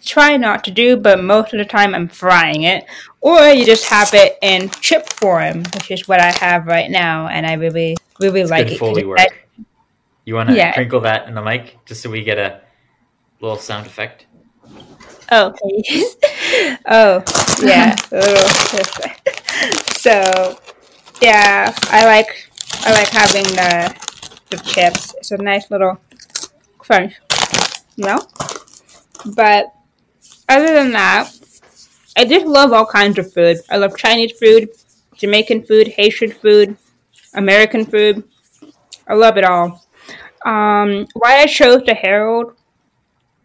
try 0.04 0.36
not 0.38 0.64
to 0.64 0.72
do, 0.72 0.98
but 0.98 1.24
most 1.24 1.54
of 1.54 1.60
the 1.60 1.66
time 1.66 1.94
I'm 1.94 2.08
frying 2.08 2.64
it. 2.64 2.86
Or 3.22 3.40
you 3.50 3.66
just 3.66 3.86
have 3.90 4.10
it 4.14 4.38
in 4.42 4.70
chip 4.82 5.08
form, 5.14 5.60
which 5.76 5.92
is 5.92 6.08
what 6.08 6.20
I 6.20 6.32
have 6.32 6.66
right 6.66 6.90
now, 6.90 7.28
and 7.28 7.46
I 7.46 7.54
really, 7.54 7.96
really 8.20 8.42
It's 8.42 8.50
like 8.52 8.68
good 8.68 8.74
it. 8.74 8.80
Foley 8.80 9.04
I- 9.04 9.08
work. 9.08 9.48
You 10.26 10.36
want 10.36 10.50
to 10.50 10.56
Yeah. 10.56 10.74
crinkle 10.74 11.02
that 11.02 11.28
in 11.28 11.36
the 11.36 11.42
mic 11.42 11.78
just 11.86 12.02
so 12.02 12.10
we 12.10 12.24
get 12.24 12.38
a 12.38 12.62
little 13.42 13.58
sound 13.58 13.86
effect? 13.88 14.26
Oh, 15.32 15.54
please. 15.58 16.16
oh, 16.86 17.24
yeah. 17.64 17.96
so, 19.98 20.58
yeah, 21.22 21.74
I 21.90 22.06
like 22.06 22.50
I 22.86 22.92
like 22.92 23.10
having 23.10 23.44
the 23.44 23.96
the 24.50 24.58
chips. 24.58 25.14
It's 25.18 25.32
a 25.32 25.38
nice 25.38 25.70
little 25.72 26.00
you 26.90 28.06
know. 28.06 28.20
But 29.36 29.74
other 30.50 30.74
than 30.74 30.92
that, 30.92 31.32
I 32.18 32.26
just 32.26 32.46
love 32.46 32.74
all 32.74 32.86
kinds 32.86 33.18
of 33.18 33.32
food. 33.32 33.58
I 33.70 33.78
love 33.78 33.98
Chinese 33.98 34.34
food, 34.34 34.70
Jamaican 35.16 35.64
food, 35.64 35.88
Haitian 35.88 36.32
food, 36.32 36.78
American 37.34 37.86
food. 37.86 38.24
I 39.08 39.14
love 39.14 39.38
it 39.38 39.44
all. 39.44 39.86
Um, 40.46 41.08
why 41.14 41.42
I 41.42 41.46
chose 41.46 41.84
the 41.86 41.94
Herald? 41.94 42.56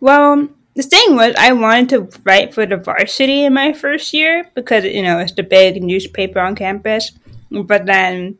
Well, 0.01 0.49
the 0.75 0.83
thing 0.83 1.17
was, 1.17 1.35
I 1.39 1.53
wanted 1.53 1.89
to 1.91 2.21
write 2.25 2.55
for 2.55 2.67
the 2.67 2.77
varsity 2.77 3.45
in 3.45 3.55
my 3.55 3.73
first 3.73 4.13
year 4.13 4.51
because 4.55 4.85
you 4.85 5.03
know 5.03 5.19
it's 5.19 5.33
the 5.33 5.43
big 5.43 5.83
newspaper 5.83 6.41
on 6.41 6.55
campus. 6.55 7.13
But 7.51 7.87
then 7.87 8.39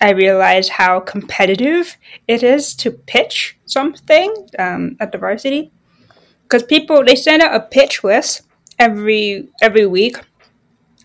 I 0.00 0.10
realized 0.10 0.70
how 0.70 1.00
competitive 1.00 1.96
it 2.26 2.42
is 2.42 2.74
to 2.76 2.90
pitch 2.90 3.55
something 3.66 4.48
um, 4.58 4.96
at 5.00 5.12
the 5.12 5.18
varsity. 5.18 5.72
Because 6.42 6.62
people 6.62 7.04
they 7.04 7.16
send 7.16 7.42
out 7.42 7.54
a 7.54 7.60
pitch 7.60 8.04
list 8.04 8.42
every 8.78 9.48
every 9.60 9.86
week, 9.86 10.16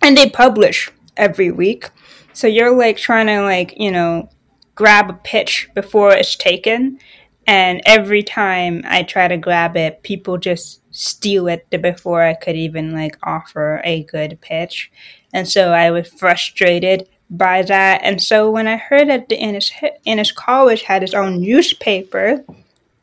and 0.01 0.15
they 0.15 0.29
publish 0.29 0.89
every 1.17 1.51
week. 1.51 1.89
So 2.33 2.47
you're 2.47 2.75
like 2.75 2.97
trying 2.97 3.27
to 3.27 3.41
like 3.41 3.73
you 3.77 3.91
know 3.91 4.29
grab 4.75 5.09
a 5.09 5.13
pitch 5.13 5.69
before 5.73 6.13
it's 6.13 6.35
taken, 6.35 6.99
and 7.47 7.81
every 7.85 8.23
time 8.23 8.83
I 8.85 9.03
try 9.03 9.27
to 9.27 9.37
grab 9.37 9.75
it, 9.75 10.03
people 10.03 10.37
just 10.37 10.81
steal 10.91 11.47
it 11.47 11.67
before 11.69 12.21
I 12.21 12.33
could 12.33 12.55
even 12.55 12.93
like 12.93 13.17
offer 13.23 13.81
a 13.83 14.03
good 14.03 14.39
pitch. 14.41 14.91
And 15.33 15.47
so 15.47 15.71
I 15.71 15.91
was 15.91 16.07
frustrated 16.07 17.07
by 17.31 17.61
that. 17.63 18.01
And 18.03 18.21
so 18.21 18.51
when 18.51 18.67
I 18.67 18.75
heard 18.75 19.07
that 19.07 19.29
the 19.29 19.37
Innis, 19.37 20.31
College 20.33 20.83
had 20.83 21.01
its 21.01 21.13
own 21.13 21.41
newspaper 21.41 22.43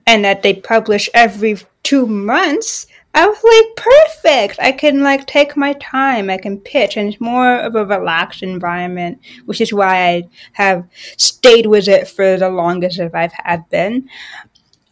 and 0.06 0.24
that 0.24 0.42
they 0.42 0.54
publish 0.54 1.08
every 1.14 1.56
two 1.82 2.06
months, 2.06 2.86
I 3.14 3.26
was 3.26 3.42
like, 3.42 3.76
perfect. 3.76 4.60
I 4.60 4.70
can 4.72 5.02
like 5.02 5.26
take 5.26 5.56
my 5.56 5.72
time. 5.74 6.28
I 6.28 6.36
can 6.36 6.58
pitch, 6.58 6.96
and 6.96 7.08
it's 7.08 7.20
more 7.20 7.56
of 7.56 7.74
a 7.74 7.86
relaxed 7.86 8.42
environment, 8.42 9.18
which 9.46 9.60
is 9.60 9.72
why 9.72 10.06
I 10.06 10.28
have 10.52 10.86
stayed 11.16 11.66
with 11.66 11.88
it 11.88 12.06
for 12.06 12.36
the 12.36 12.50
longest 12.50 13.00
if 13.00 13.14
I've 13.14 13.32
had 13.32 13.68
been. 13.70 14.08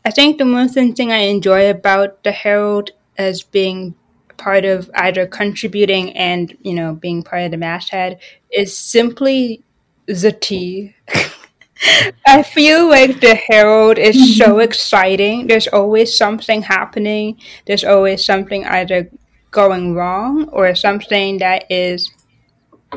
I 0.05 0.11
think 0.11 0.39
the 0.39 0.45
most 0.45 0.75
thing 0.75 1.13
I 1.13 1.19
enjoy 1.19 1.69
about 1.69 2.25
the 2.25 2.33
Herald 2.33 2.91
as 3.19 3.43
being 3.43 3.95
part 4.37 4.65
of 4.65 4.91
either 4.95 5.27
contributing 5.27 6.17
and 6.17 6.57
you 6.61 6.75
know 6.75 6.95
being 6.95 7.23
part 7.23 7.43
of 7.43 7.51
the 7.51 7.57
masthead 7.57 8.19
is 8.57 8.77
simply 8.77 9.63
the 10.07 10.33
tea. 10.33 10.95
I 12.27 12.43
feel 12.43 12.89
like 12.89 13.21
the 13.21 13.35
Herald 13.35 13.99
is 13.99 14.39
so 14.39 14.53
mm-hmm. 14.53 14.61
exciting. 14.61 15.47
There's 15.47 15.69
always 15.69 16.17
something 16.17 16.63
happening. 16.63 17.39
There's 17.67 17.85
always 17.85 18.25
something 18.25 18.65
either 18.65 19.11
going 19.51 19.95
wrong 19.95 20.49
or 20.49 20.75
something 20.75 21.39
that 21.39 21.65
is, 21.71 22.11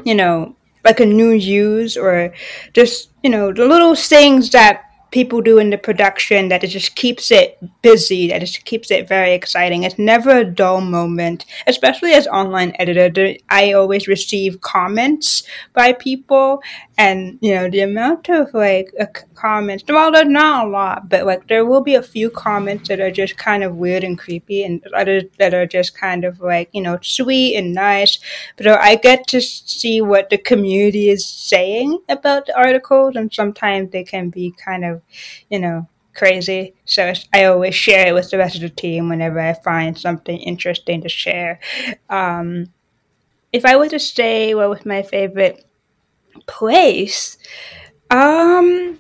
you 0.06 0.16
know, 0.16 0.56
like 0.86 1.00
a 1.00 1.06
new 1.06 1.32
use 1.32 1.98
or 1.98 2.34
just, 2.74 3.10
you 3.22 3.30
know, 3.30 3.52
the 3.52 3.66
little 3.66 3.96
things 3.96 4.50
that 4.52 4.89
people 5.12 5.42
do 5.42 5.58
in 5.58 5.70
the 5.70 5.78
production 5.78 6.50
that 6.50 6.64
it 6.64 6.68
just 6.68 6.96
keeps 6.96 7.32
it 7.32 7.58
busy, 7.82 8.28
that 8.28 8.44
it 8.44 8.46
just 8.48 8.66
keeps 8.66 8.92
it 8.92 9.08
very 9.08 9.34
exciting. 9.34 9.84
It's 9.84 9.98
never 9.98 10.38
a 10.38 10.46
dull 10.46 10.82
moment, 10.82 11.46
especially 11.68 12.14
as 12.14 12.28
online 12.28 12.74
editor. 12.80 13.36
I 13.50 13.74
always 13.74 14.08
receive 14.08 14.62
comments 14.62 15.44
by 15.74 15.94
people, 15.94 16.62
and 17.00 17.40
you 17.42 17.56
know 17.56 17.70
the 17.70 17.80
amount 17.82 18.30
of 18.30 18.54
like 18.54 18.94
uh, 19.00 19.06
comments. 19.34 19.84
Well, 19.88 20.12
there's 20.12 20.28
not 20.28 20.68
a 20.68 20.70
lot, 20.70 21.10
but 21.10 21.26
like 21.26 21.48
there 21.48 21.66
will 21.66 21.82
be 21.82 21.96
a 21.96 22.04
few 22.04 22.30
comments 22.30 22.90
that 22.90 23.00
are 23.00 23.10
just 23.12 23.38
kind 23.38 23.64
of 23.64 23.78
weird 23.78 24.04
and 24.04 24.20
creepy, 24.20 24.64
and 24.64 24.86
others 24.94 25.24
that 25.40 25.54
are 25.54 25.66
just 25.66 25.98
kind 25.98 26.26
of 26.26 26.40
like 26.42 26.70
you 26.74 26.82
know 26.82 27.00
sweet 27.02 27.56
and 27.56 27.74
nice. 27.74 28.20
But 28.58 28.68
I 28.68 28.96
get 28.96 29.28
to 29.28 29.42
see 29.42 30.02
what 30.02 30.30
the 30.30 30.38
community 30.38 31.10
is 31.10 31.26
saying 31.26 32.00
about 32.10 32.46
the 32.46 32.58
articles, 32.58 33.16
and 33.16 33.34
sometimes 33.34 33.92
they 33.92 34.04
can 34.04 34.30
be 34.30 34.54
kind 34.64 34.84
of 34.86 35.02
you 35.50 35.60
know, 35.60 35.88
crazy. 36.16 36.74
So 36.86 37.14
I 37.34 37.46
always 37.46 37.76
share 37.76 38.08
it 38.08 38.14
with 38.14 38.30
the 38.30 38.38
rest 38.38 38.56
of 38.56 38.62
the 38.62 38.70
team 38.70 39.10
whenever 39.10 39.40
I 39.40 39.54
find 39.54 39.98
something 39.98 40.38
interesting 40.38 41.02
to 41.02 41.10
share. 41.10 41.60
Um, 42.10 42.68
if 43.52 43.66
I 43.66 43.76
were 43.78 43.90
to 43.90 44.00
say 44.00 44.54
what 44.54 44.70
was 44.70 44.86
my 44.86 45.02
favorite 45.04 45.66
place, 46.50 47.38
um, 48.10 49.00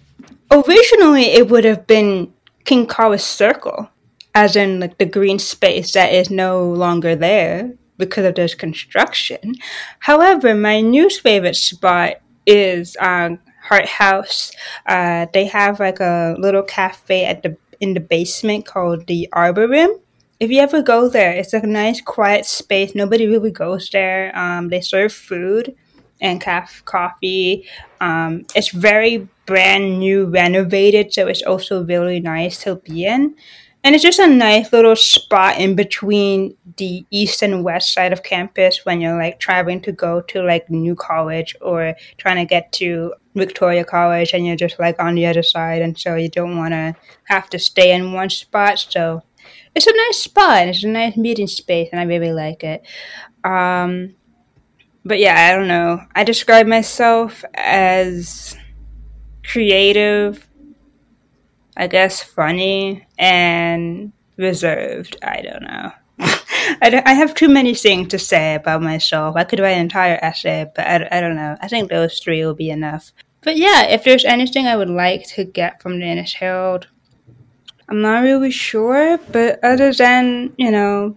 originally 0.51 1.25
it 1.25 1.49
would 1.49 1.65
have 1.65 1.87
been 1.87 2.31
King's 2.63 2.91
College 2.91 3.21
Circle, 3.21 3.89
as 4.35 4.55
in 4.55 4.79
like 4.79 4.97
the 4.97 5.05
green 5.05 5.39
space 5.39 5.93
that 5.93 6.13
is 6.13 6.29
no 6.29 6.71
longer 6.71 7.15
there 7.15 7.73
because 7.97 8.25
of 8.25 8.35
this 8.35 8.55
construction. 8.55 9.55
However, 9.99 10.53
my 10.53 10.81
new 10.81 11.09
favorite 11.09 11.55
spot 11.55 12.21
is 12.45 12.95
uh, 12.99 13.31
Hart 13.63 13.87
House. 13.87 14.51
Uh, 14.85 15.25
they 15.33 15.45
have 15.45 15.79
like 15.79 15.99
a 15.99 16.35
little 16.37 16.63
cafe 16.63 17.25
at 17.25 17.43
the 17.43 17.57
in 17.79 17.93
the 17.93 17.99
basement 17.99 18.65
called 18.65 19.07
the 19.07 19.27
Arbor 19.31 19.67
Room. 19.67 19.99
If 20.39 20.51
you 20.51 20.59
ever 20.59 20.81
go 20.81 21.09
there, 21.09 21.31
it's 21.31 21.53
a 21.53 21.65
nice 21.65 22.01
quiet 22.01 22.45
space. 22.45 22.93
Nobody 22.95 23.27
really 23.27 23.51
goes 23.51 23.89
there. 23.89 24.37
Um, 24.37 24.69
they 24.69 24.81
serve 24.81 25.11
food 25.11 25.75
and 26.21 26.41
caf- 26.41 26.83
coffee. 26.85 27.65
Um, 28.01 28.45
it's 28.55 28.69
very 28.69 29.27
brand 29.45 29.99
new, 29.99 30.25
renovated, 30.25 31.13
so 31.13 31.27
it's 31.27 31.43
also 31.43 31.83
really 31.83 32.19
nice 32.19 32.63
to 32.63 32.75
be 32.75 33.05
in. 33.05 33.35
And 33.83 33.95
it's 33.95 34.03
just 34.03 34.19
a 34.19 34.27
nice 34.27 34.73
little 34.73 34.95
spot 34.95 35.57
in 35.57 35.75
between 35.75 36.55
the 36.77 37.05
east 37.11 37.41
and 37.41 37.63
west 37.63 37.93
side 37.93 38.11
of 38.11 38.23
campus 38.23 38.85
when 38.85 38.99
you're 38.99 39.17
like 39.17 39.39
traveling 39.39 39.79
to 39.81 39.93
go 39.93 40.19
to 40.21 40.41
like 40.43 40.69
New 40.69 40.95
College 40.95 41.55
or 41.61 41.95
trying 42.17 42.35
to 42.35 42.45
get 42.45 42.73
to 42.73 43.13
Victoria 43.35 43.85
College 43.85 44.33
and 44.33 44.45
you're 44.45 44.57
just 44.57 44.79
like 44.79 44.99
on 44.99 45.15
the 45.15 45.25
other 45.25 45.43
side. 45.43 45.81
And 45.81 45.97
so 45.97 46.15
you 46.15 46.29
don't 46.29 46.57
want 46.57 46.73
to 46.73 46.93
have 47.25 47.49
to 47.51 47.59
stay 47.59 47.93
in 47.93 48.11
one 48.11 48.29
spot. 48.29 48.79
So 48.79 49.23
it's 49.73 49.87
a 49.87 49.95
nice 49.95 50.17
spot. 50.17 50.67
It's 50.67 50.83
a 50.83 50.87
nice 50.87 51.15
meeting 51.15 51.47
space 51.47 51.87
and 51.93 52.01
I 52.01 52.03
really 52.03 52.33
like 52.33 52.65
it. 52.65 52.85
Um, 53.45 54.15
but 55.09 55.19
yeah, 55.19 55.49
I 55.49 55.57
don't 55.57 55.67
know. 55.67 56.01
I 56.15 56.23
describe 56.23 56.67
myself 56.67 57.43
as 57.55 58.55
creative 59.43 60.49
I 61.79 61.87
guess, 61.87 62.21
funny 62.21 63.07
and 63.17 64.11
reserved. 64.35 65.15
I 65.23 65.41
don't 65.41 65.63
know. 65.63 65.91
I, 66.19 67.01
I 67.05 67.13
have 67.13 67.33
too 67.33 67.47
many 67.47 67.73
things 67.73 68.09
to 68.09 68.19
say 68.19 68.55
about 68.55 68.81
myself. 68.81 69.37
I 69.37 69.45
could 69.45 69.61
write 69.61 69.71
an 69.77 69.83
entire 69.83 70.19
essay, 70.21 70.69
but 70.75 70.85
I, 70.85 71.07
I 71.09 71.21
don't 71.21 71.37
know. 71.37 71.55
I 71.61 71.69
think 71.69 71.89
those 71.89 72.19
three 72.19 72.43
will 72.43 72.53
be 72.53 72.69
enough. 72.69 73.13
But 73.41 73.55
yeah, 73.55 73.83
if 73.83 74.03
there's 74.03 74.25
anything 74.25 74.67
I 74.67 74.75
would 74.75 74.89
like 74.89 75.25
to 75.29 75.45
get 75.45 75.81
from 75.81 75.99
the 75.99 76.05
Innis 76.05 76.33
Herald, 76.33 76.87
I'm 77.87 78.01
not 78.01 78.23
really 78.23 78.51
sure. 78.51 79.17
But 79.31 79.63
other 79.63 79.93
than, 79.93 80.53
you 80.57 80.71
know, 80.71 81.15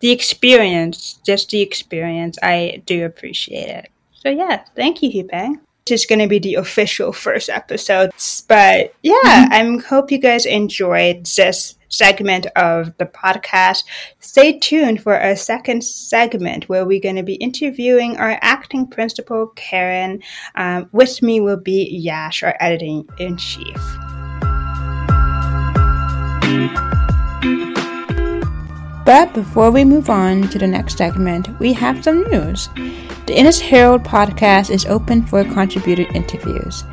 the 0.00 0.10
experience, 0.10 1.20
just 1.24 1.50
the 1.50 1.60
experience, 1.60 2.38
I 2.42 2.82
do 2.86 3.04
appreciate 3.04 3.68
it. 3.68 3.90
So 4.12 4.28
yeah, 4.28 4.64
thank 4.74 5.02
you, 5.02 5.10
Huipeng 5.10 5.60
is 5.90 6.06
going 6.06 6.18
to 6.18 6.28
be 6.28 6.38
the 6.38 6.54
official 6.54 7.12
first 7.12 7.48
episode. 7.48 8.10
But 8.48 8.94
yeah, 9.02 9.46
mm-hmm. 9.48 9.78
I 9.78 9.82
hope 9.82 10.10
you 10.10 10.18
guys 10.18 10.46
enjoyed 10.46 11.26
this 11.26 11.76
segment 11.88 12.46
of 12.56 12.96
the 12.98 13.06
podcast. 13.06 13.84
Stay 14.20 14.58
tuned 14.58 15.02
for 15.02 15.14
a 15.14 15.36
second 15.36 15.84
segment 15.84 16.68
where 16.68 16.84
we're 16.84 17.00
going 17.00 17.16
to 17.16 17.22
be 17.22 17.34
interviewing 17.34 18.16
our 18.16 18.38
acting 18.42 18.86
principal, 18.86 19.48
Karen. 19.56 20.22
Um, 20.54 20.88
with 20.92 21.22
me 21.22 21.40
will 21.40 21.56
be 21.56 21.88
Yash, 21.90 22.42
our 22.42 22.56
editing 22.60 23.08
in 23.18 23.36
chief. 23.36 23.80
But 29.10 29.34
before 29.34 29.72
we 29.72 29.84
move 29.84 30.08
on 30.08 30.42
to 30.50 30.58
the 30.60 30.68
next 30.68 30.96
segment, 30.96 31.48
we 31.58 31.72
have 31.72 32.04
some 32.04 32.22
news. 32.30 32.68
The 33.26 33.36
Innis 33.36 33.58
Herald 33.58 34.04
podcast 34.04 34.70
is 34.70 34.86
open 34.86 35.26
for 35.26 35.42
contributed 35.42 36.14
interviews. 36.14 36.84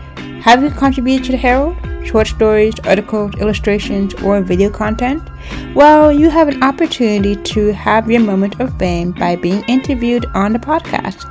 Have 0.41 0.63
you 0.63 0.71
contributed 0.71 1.25
to 1.25 1.31
the 1.33 1.37
Herald? 1.37 1.77
Short 2.03 2.25
stories, 2.25 2.73
articles, 2.85 3.35
illustrations, 3.35 4.15
or 4.23 4.41
video 4.41 4.71
content? 4.71 5.29
Well, 5.75 6.11
you 6.11 6.31
have 6.31 6.47
an 6.47 6.63
opportunity 6.63 7.35
to 7.35 7.71
have 7.73 8.09
your 8.09 8.21
moment 8.21 8.59
of 8.59 8.75
fame 8.79 9.11
by 9.11 9.35
being 9.35 9.63
interviewed 9.67 10.25
on 10.33 10.53
the 10.53 10.59
podcast, 10.59 11.21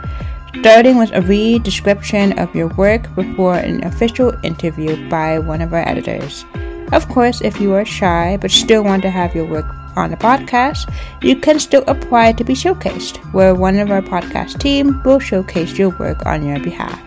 starting 0.61 0.99
with 0.99 1.11
a 1.15 1.23
read 1.23 1.65
description 1.65 2.39
of 2.39 2.55
your 2.55 2.69
work 2.79 3.13
before 3.17 3.57
an 3.57 3.83
official 3.83 4.33
interview 4.45 5.09
by 5.09 5.41
one 5.41 5.63
of 5.63 5.75
our 5.75 5.89
editors. 5.89 6.45
Of 6.93 7.09
course, 7.09 7.41
if 7.41 7.61
you 7.61 7.75
are 7.75 7.85
shy 7.85 8.39
but 8.41 8.53
still 8.53 8.85
want 8.85 9.03
to 9.03 9.11
have 9.11 9.35
your 9.35 9.47
work 9.47 9.67
on 9.97 10.11
the 10.11 10.17
podcast, 10.17 10.93
you 11.23 11.37
can 11.37 11.59
still 11.59 11.85
apply 11.87 12.33
to 12.33 12.45
be 12.45 12.55
showcased, 12.55 13.17
where 13.33 13.55
one 13.55 13.79
of 13.79 13.91
our 13.91 14.03
podcast 14.03 14.61
team 14.61 15.03
will 15.05 15.19
showcase 15.19 15.79
your 15.79 15.91
work 15.99 16.27
on 16.27 16.47
your 16.47 16.61
behalf. 16.61 17.01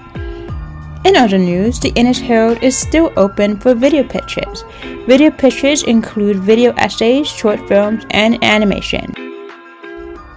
In 1.05 1.15
other 1.15 1.37
news, 1.37 1.79
the 1.79 1.93
Innis 1.95 2.19
Herald 2.19 2.61
is 2.61 2.77
still 2.77 3.13
open 3.15 3.57
for 3.57 3.73
video 3.73 4.03
pitches. 4.03 4.65
Video 5.07 5.31
pitches 5.31 5.83
include 5.83 6.37
video 6.37 6.73
essays, 6.73 7.27
short 7.27 7.65
films, 7.69 8.05
and 8.11 8.43
animation. 8.43 9.13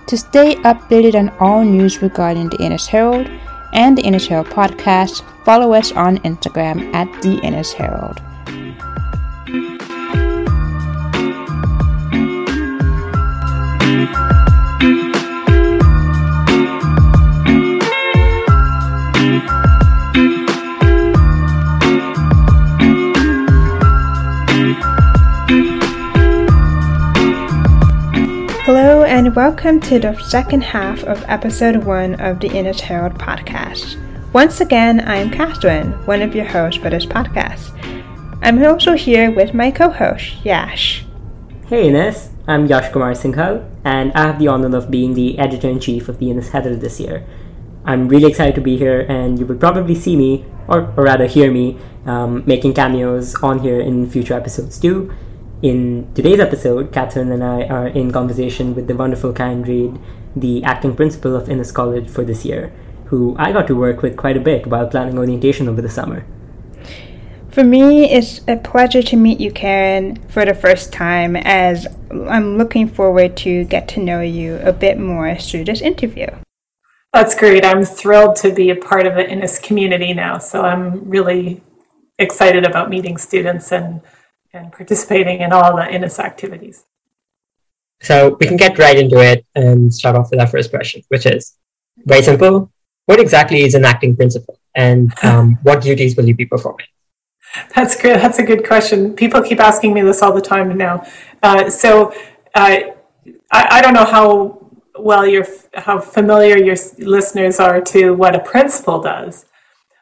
To 0.07 0.17
stay 0.17 0.55
updated 0.63 1.15
on 1.15 1.31
all 1.41 1.65
news 1.65 2.01
regarding 2.01 2.49
the 2.51 2.63
Innis 2.63 2.87
Herald 2.87 3.29
and 3.73 3.99
the 3.99 4.03
Innis 4.03 4.27
Herald 4.27 4.49
podcast, 4.49 5.23
follow 5.45 5.73
us 5.73 5.91
on 5.93 6.19
Instagram 6.19 6.95
at 6.95 7.11
the 7.23 7.41
Innis 7.41 7.73
Herald. 7.73 8.21
Welcome 29.35 29.81
to 29.89 29.99
the 29.99 30.15
second 30.21 30.63
half 30.63 31.05
of 31.05 31.25
episode 31.27 31.85
one 31.85 32.21
of 32.21 32.39
the 32.41 32.49
Innis 32.49 32.81
Herald 32.81 33.15
podcast. 33.15 33.97
Once 34.35 34.61
again, 34.61 35.01
I'm 35.09 35.31
Catherine, 35.31 35.93
one 36.05 36.21
of 36.21 36.35
your 36.35 36.45
hosts 36.45 36.83
for 36.83 36.91
this 36.91 37.07
podcast. 37.07 37.73
I'm 38.43 38.63
also 38.63 38.93
here 38.93 39.31
with 39.31 39.55
my 39.55 39.71
co 39.71 39.89
host, 39.89 40.45
Yash. 40.45 41.07
Hey 41.67 41.89
Innis, 41.89 42.29
I'm 42.47 42.67
Yash 42.67 42.93
Kumar 42.93 43.13
Singhal, 43.13 43.67
and 43.87 44.13
I 44.13 44.27
have 44.27 44.39
the 44.39 44.49
honor 44.49 44.77
of 44.77 44.91
being 44.91 45.15
the 45.15 45.39
editor 45.39 45.71
in 45.71 45.81
chief 45.81 46.11
of 46.11 46.19
the 46.19 46.31
Innis 46.31 46.51
Herald 46.51 46.83
this 46.83 47.01
year. 47.01 47.25
I'm 47.87 48.09
really 48.09 48.29
excited 48.29 48.55
to 48.57 48.61
be 48.61 48.77
here, 48.77 49.07
and 49.09 49.39
you 49.39 49.47
will 49.47 49.57
probably 49.57 49.95
see 49.95 50.15
me, 50.15 50.45
or, 50.69 50.93
or 50.95 51.05
rather 51.05 51.25
hear 51.25 51.51
me, 51.51 51.79
um, 52.05 52.43
making 52.45 52.75
cameos 52.75 53.35
on 53.37 53.61
here 53.61 53.81
in 53.81 54.11
future 54.11 54.35
episodes 54.35 54.79
too. 54.79 55.11
In 55.63 56.13
today's 56.13 56.41
episode, 56.41 56.93
Catherine 56.93 57.31
and 57.31 57.45
I 57.45 57.63
are 57.67 57.87
in 57.87 58.11
conversation 58.11 58.75
with 58.75 58.89
the 58.89 58.97
wonderful 58.97 59.33
Karen 59.33 59.63
Reid, 59.63 59.97
the 60.35 60.65
acting 60.65 60.97
principal 60.97 61.37
of 61.37 61.49
Innis 61.49 61.71
College 61.71 62.11
for 62.11 62.25
this 62.25 62.45
year, 62.45 62.73
who 63.05 63.37
I 63.39 63.53
got 63.53 63.69
to 63.69 63.77
work 63.77 64.03
with 64.03 64.17
quite 64.17 64.37
a 64.37 64.41
bit 64.41 64.67
while 64.67 64.89
planning 64.89 65.17
orientation 65.17 65.69
over 65.69 65.81
the 65.81 65.89
summer. 65.89 66.27
For 67.53 67.63
me, 67.63 68.11
it's 68.11 68.41
a 68.49 68.57
pleasure 68.57 69.05
to 69.05 69.17
meet 69.17 69.39
you, 69.39 69.53
Karen, 69.53 70.17
for 70.29 70.45
the 70.45 70.53
first 70.53 70.93
time, 70.93 71.37
as 71.37 71.87
I'm 72.11 72.59
looking 72.59 72.89
forward 72.89 73.37
to 73.37 73.63
get 73.67 73.87
to 73.91 74.01
know 74.01 74.21
you 74.21 74.57
a 74.65 74.73
bit 74.73 74.99
more 74.99 75.37
through 75.37 75.67
this 75.67 75.81
interview. 75.81 76.27
That's 77.13 77.37
great. 77.37 77.65
I'm 77.65 77.85
thrilled 77.85 78.35
to 78.37 78.53
be 78.53 78.71
a 78.71 78.77
part 78.77 79.07
of 79.07 79.15
the 79.15 79.31
Innis 79.31 79.61
community 79.61 80.13
now. 80.13 80.39
So 80.39 80.63
I'm 80.63 81.09
really 81.09 81.63
excited 82.19 82.67
about 82.67 82.91
meeting 82.91 83.17
students 83.17 83.71
and 83.71 84.01
and 84.55 84.71
participating 84.71 85.41
in 85.41 85.53
all 85.53 85.77
the 85.77 85.91
Innis 85.91 86.19
activities. 86.19 86.85
So 88.03 88.37
we 88.39 88.47
can 88.47 88.59
get 88.59 88.79
right 88.79 88.99
into 88.99 89.19
it 89.19 89.47
and 89.55 89.93
start 89.93 90.15
off 90.15 90.31
with 90.31 90.41
our 90.41 90.47
first 90.47 90.71
question, 90.71 91.03
which 91.09 91.25
is 91.25 91.55
very 91.99 92.23
simple. 92.23 92.71
What 93.07 93.19
exactly 93.19 93.63
is 93.63 93.75
an 93.75 93.85
acting 93.85 94.15
principal 94.15 94.59
and 94.75 95.13
um, 95.25 95.59
what 95.63 95.81
duties 95.81 96.17
will 96.17 96.27
you 96.27 96.35
be 96.35 96.45
performing? 96.45 96.87
That's 97.75 98.01
good. 98.01 98.17
That's 98.17 98.39
a 98.41 98.43
good 98.43 98.67
question. 98.67 99.15
People 99.15 99.41
keep 99.41 99.61
asking 99.61 99.95
me 99.95 100.03
this 100.03 100.23
all 100.23 100.35
the 100.35 100.41
time 100.41 100.77
now. 100.77 101.07
Uh, 101.43 101.71
so 101.71 102.13
uh, 102.55 102.81
I, 103.51 103.69
I 103.71 103.81
don't 103.81 103.95
know 103.95 104.05
how 104.05 104.71
well 104.99 105.27
you're 105.27 105.47
how 105.75 105.99
familiar 105.99 106.59
your 106.59 106.77
listeners 106.99 107.59
are 107.59 107.81
to 107.81 108.13
what 108.13 108.35
a 108.35 108.41
principal 108.41 109.01
does, 109.01 109.47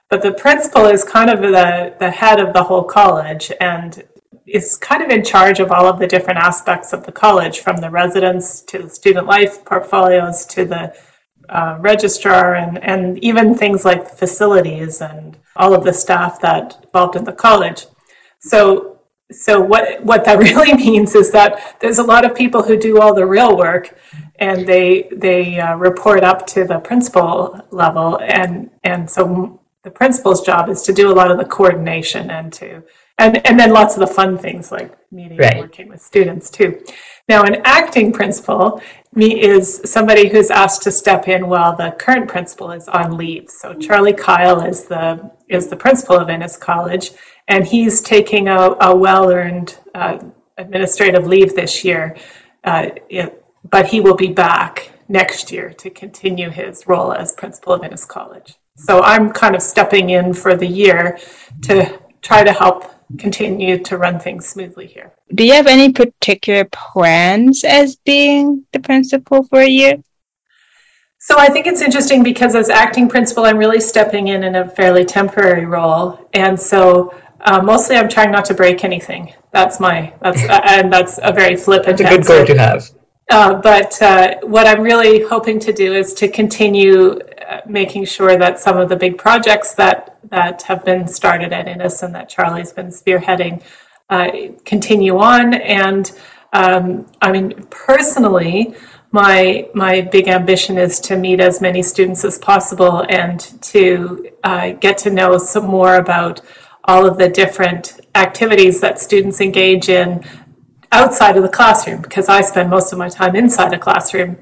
but 0.08 0.22
the 0.22 0.32
principal 0.32 0.86
is 0.86 1.04
kind 1.04 1.30
of 1.30 1.40
the 1.40 1.94
the 1.98 2.10
head 2.10 2.40
of 2.40 2.52
the 2.52 2.62
whole 2.62 2.84
college 2.84 3.52
and 3.60 4.04
is 4.52 4.76
kind 4.76 5.02
of 5.02 5.10
in 5.10 5.24
charge 5.24 5.60
of 5.60 5.70
all 5.70 5.86
of 5.86 5.98
the 5.98 6.06
different 6.06 6.38
aspects 6.38 6.92
of 6.92 7.04
the 7.04 7.12
college, 7.12 7.60
from 7.60 7.76
the 7.76 7.90
residence 7.90 8.62
to 8.62 8.78
the 8.82 8.88
student 8.88 9.26
life 9.26 9.64
portfolios 9.64 10.44
to 10.46 10.64
the 10.64 10.94
uh, 11.48 11.76
registrar 11.80 12.54
and, 12.54 12.78
and 12.84 13.18
even 13.24 13.54
things 13.54 13.84
like 13.84 14.08
facilities 14.08 15.00
and 15.00 15.36
all 15.56 15.74
of 15.74 15.84
the 15.84 15.92
staff 15.92 16.40
that 16.40 16.78
involved 16.84 17.16
in 17.16 17.24
the 17.24 17.32
college. 17.32 17.86
So 18.40 18.90
so 19.32 19.60
what 19.60 20.02
what 20.04 20.24
that 20.24 20.38
really 20.54 20.74
means 20.74 21.14
is 21.14 21.30
that 21.32 21.76
there's 21.80 21.98
a 21.98 22.02
lot 22.02 22.24
of 22.24 22.34
people 22.34 22.62
who 22.62 22.76
do 22.76 23.00
all 23.00 23.14
the 23.14 23.26
real 23.26 23.56
work 23.56 23.98
and 24.36 24.66
they 24.66 25.08
they 25.12 25.58
uh, 25.58 25.76
report 25.76 26.24
up 26.24 26.46
to 26.48 26.64
the 26.64 26.78
principal 26.80 27.60
level 27.70 28.18
and 28.20 28.70
and 28.84 29.08
so 29.08 29.60
the 29.82 29.90
principal's 29.90 30.42
job 30.42 30.68
is 30.68 30.82
to 30.82 30.92
do 30.92 31.10
a 31.10 31.14
lot 31.14 31.30
of 31.30 31.38
the 31.38 31.44
coordination 31.44 32.30
and 32.30 32.52
to 32.52 32.82
and, 33.20 33.46
and 33.46 33.59
then 33.59 33.70
lots 33.72 33.94
of 33.94 34.00
the 34.00 34.06
fun 34.06 34.37
things 34.38 34.72
like 34.72 34.96
meeting 35.12 35.38
right. 35.38 35.52
and 35.52 35.61
working 35.61 35.88
with 35.88 36.00
students 36.00 36.50
too. 36.50 36.83
Now, 37.28 37.42
an 37.44 37.62
acting 37.64 38.12
principal 38.12 38.83
me 39.14 39.40
is 39.40 39.80
somebody 39.85 40.28
who's 40.28 40.50
asked 40.50 40.83
to 40.83 40.90
step 40.92 41.28
in 41.28 41.48
while 41.48 41.76
the 41.76 41.90
current 41.98 42.28
principal 42.28 42.70
is 42.70 42.88
on 42.88 43.16
leave. 43.16 43.50
So 43.50 43.74
Charlie 43.74 44.12
Keil 44.12 44.68
is 44.68 44.85
the 44.85 45.30
is 45.48 45.68
the 45.68 45.76
principal 45.76 46.16
of 46.16 46.30
Innis 46.30 46.56
College, 46.56 47.11
and 47.48 47.66
he's 47.66 48.00
taking 48.00 48.48
a, 48.48 48.76
a 48.80 48.96
well-earned 48.96 49.78
uh, 49.94 50.18
administrative 50.59 51.26
leave 51.26 51.54
this 51.54 51.85
year, 51.85 52.16
uh, 52.64 52.90
it, 53.09 53.44
but 53.68 53.87
he 53.87 54.00
will 54.00 54.14
be 54.14 54.28
back 54.28 54.90
next 55.09 55.50
year 55.50 55.72
to 55.72 55.90
continue 55.90 56.50
his 56.50 56.87
role 56.87 57.12
as 57.12 57.33
principal 57.33 57.72
of 57.72 57.83
Innis 57.83 58.04
College. 58.04 58.54
So 58.76 59.02
I'm 59.02 59.33
kind 59.33 59.56
of 59.56 59.62
stepping 59.62 60.11
in 60.11 60.33
for 60.33 60.56
the 60.56 60.66
year 60.66 61.18
to 61.62 61.98
try 62.22 62.44
to 62.44 62.52
help 62.52 62.99
continue 63.18 63.79
to 63.79 63.99
run 63.99 64.18
things 64.18 64.49
smoothly 64.49 64.87
here. 64.87 65.12
Do 65.35 65.44
you 65.44 65.53
have 65.55 65.66
any 65.66 65.92
particular 65.92 66.64
plans 66.64 67.64
as 67.64 67.96
being 67.96 68.66
the 68.73 68.81
principal 68.81 69.44
for 69.44 69.61
a 69.61 69.68
year? 69.68 70.03
So 71.18 71.37
I 71.38 71.49
think 71.49 71.66
it's 71.66 71.83
interesting 71.83 72.23
because 72.23 72.55
as 72.55 72.70
acting 72.70 73.09
principal, 73.09 73.44
I'm 73.44 73.59
really 73.59 73.81
stepping 73.81 74.29
in 74.29 74.42
in 74.42 74.57
a 74.57 74.68
fairly 74.68 75.05
temporary 75.05 75.66
role, 75.66 76.29
and 76.33 76.59
so 76.59 77.14
uh, 77.42 77.61
mostly 77.61 77.96
I'm 77.96 78.09
trying 78.09 78.31
not 78.31 78.46
to 78.46 78.55
break 78.55 78.85
anything. 78.85 79.35
That's 79.53 79.81
my 79.81 80.14
that's 80.23 80.42
uh, 80.44 80.61
and 80.64 80.90
that's 80.90 81.18
a 81.23 81.33
very 81.33 81.57
flippant. 81.57 81.99
That's 81.99 82.11
a 82.11 82.16
good 82.16 82.27
goal 82.27 82.46
to 82.46 82.59
have. 82.59 82.90
Uh, 83.31 83.61
but 83.61 84.01
uh, 84.03 84.37
what 84.42 84.66
I'm 84.66 84.83
really 84.83 85.23
hoping 85.23 85.61
to 85.61 85.73
do 85.73 85.92
is 85.94 86.14
to 86.14 86.27
continue 86.27 87.20
making 87.66 88.04
sure 88.04 88.36
that 88.36 88.58
some 88.58 88.76
of 88.76 88.88
the 88.88 88.96
big 88.96 89.18
projects 89.18 89.74
that 89.74 90.18
that 90.30 90.62
have 90.62 90.84
been 90.84 91.06
started 91.06 91.52
at 91.52 91.66
Innis 91.66 92.02
and 92.02 92.14
that 92.14 92.28
Charlie's 92.28 92.72
been 92.72 92.88
spearheading 92.88 93.62
uh, 94.10 94.30
continue 94.64 95.18
on. 95.18 95.54
And 95.54 96.12
um, 96.52 97.06
I 97.22 97.32
mean, 97.32 97.54
personally, 97.70 98.74
my 99.12 99.68
my 99.74 100.00
big 100.00 100.28
ambition 100.28 100.78
is 100.78 101.00
to 101.00 101.16
meet 101.16 101.40
as 101.40 101.60
many 101.60 101.82
students 101.82 102.24
as 102.24 102.38
possible 102.38 103.04
and 103.08 103.40
to 103.62 104.30
uh, 104.44 104.70
get 104.72 104.98
to 104.98 105.10
know 105.10 105.38
some 105.38 105.66
more 105.66 105.96
about 105.96 106.40
all 106.84 107.06
of 107.06 107.18
the 107.18 107.28
different 107.28 108.00
activities 108.14 108.80
that 108.80 108.98
students 108.98 109.40
engage 109.40 109.88
in 109.88 110.24
outside 110.92 111.36
of 111.36 111.42
the 111.42 111.48
classroom 111.48 112.02
because 112.02 112.28
I 112.28 112.40
spend 112.40 112.70
most 112.70 112.92
of 112.92 112.98
my 112.98 113.08
time 113.08 113.36
inside 113.36 113.72
a 113.72 113.78
classroom 113.78 114.36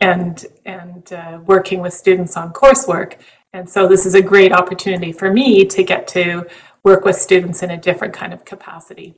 and 0.00 0.46
and 0.64 1.12
uh, 1.12 1.40
working 1.46 1.80
with 1.80 1.92
students 1.92 2.36
on 2.36 2.52
coursework. 2.52 3.20
And 3.52 3.68
so 3.68 3.88
this 3.88 4.06
is 4.06 4.14
a 4.14 4.22
great 4.22 4.52
opportunity 4.52 5.12
for 5.12 5.32
me 5.32 5.64
to 5.64 5.82
get 5.82 6.06
to 6.08 6.46
work 6.84 7.04
with 7.04 7.16
students 7.16 7.62
in 7.62 7.72
a 7.72 7.76
different 7.76 8.14
kind 8.14 8.32
of 8.32 8.44
capacity. 8.44 9.14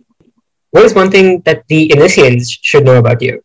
What 0.70 0.84
is 0.84 0.94
one 0.94 1.10
thing 1.10 1.40
that 1.42 1.66
the 1.68 1.92
initiates 1.92 2.50
should 2.50 2.84
know 2.84 2.96
about 2.96 3.20
you? 3.20 3.42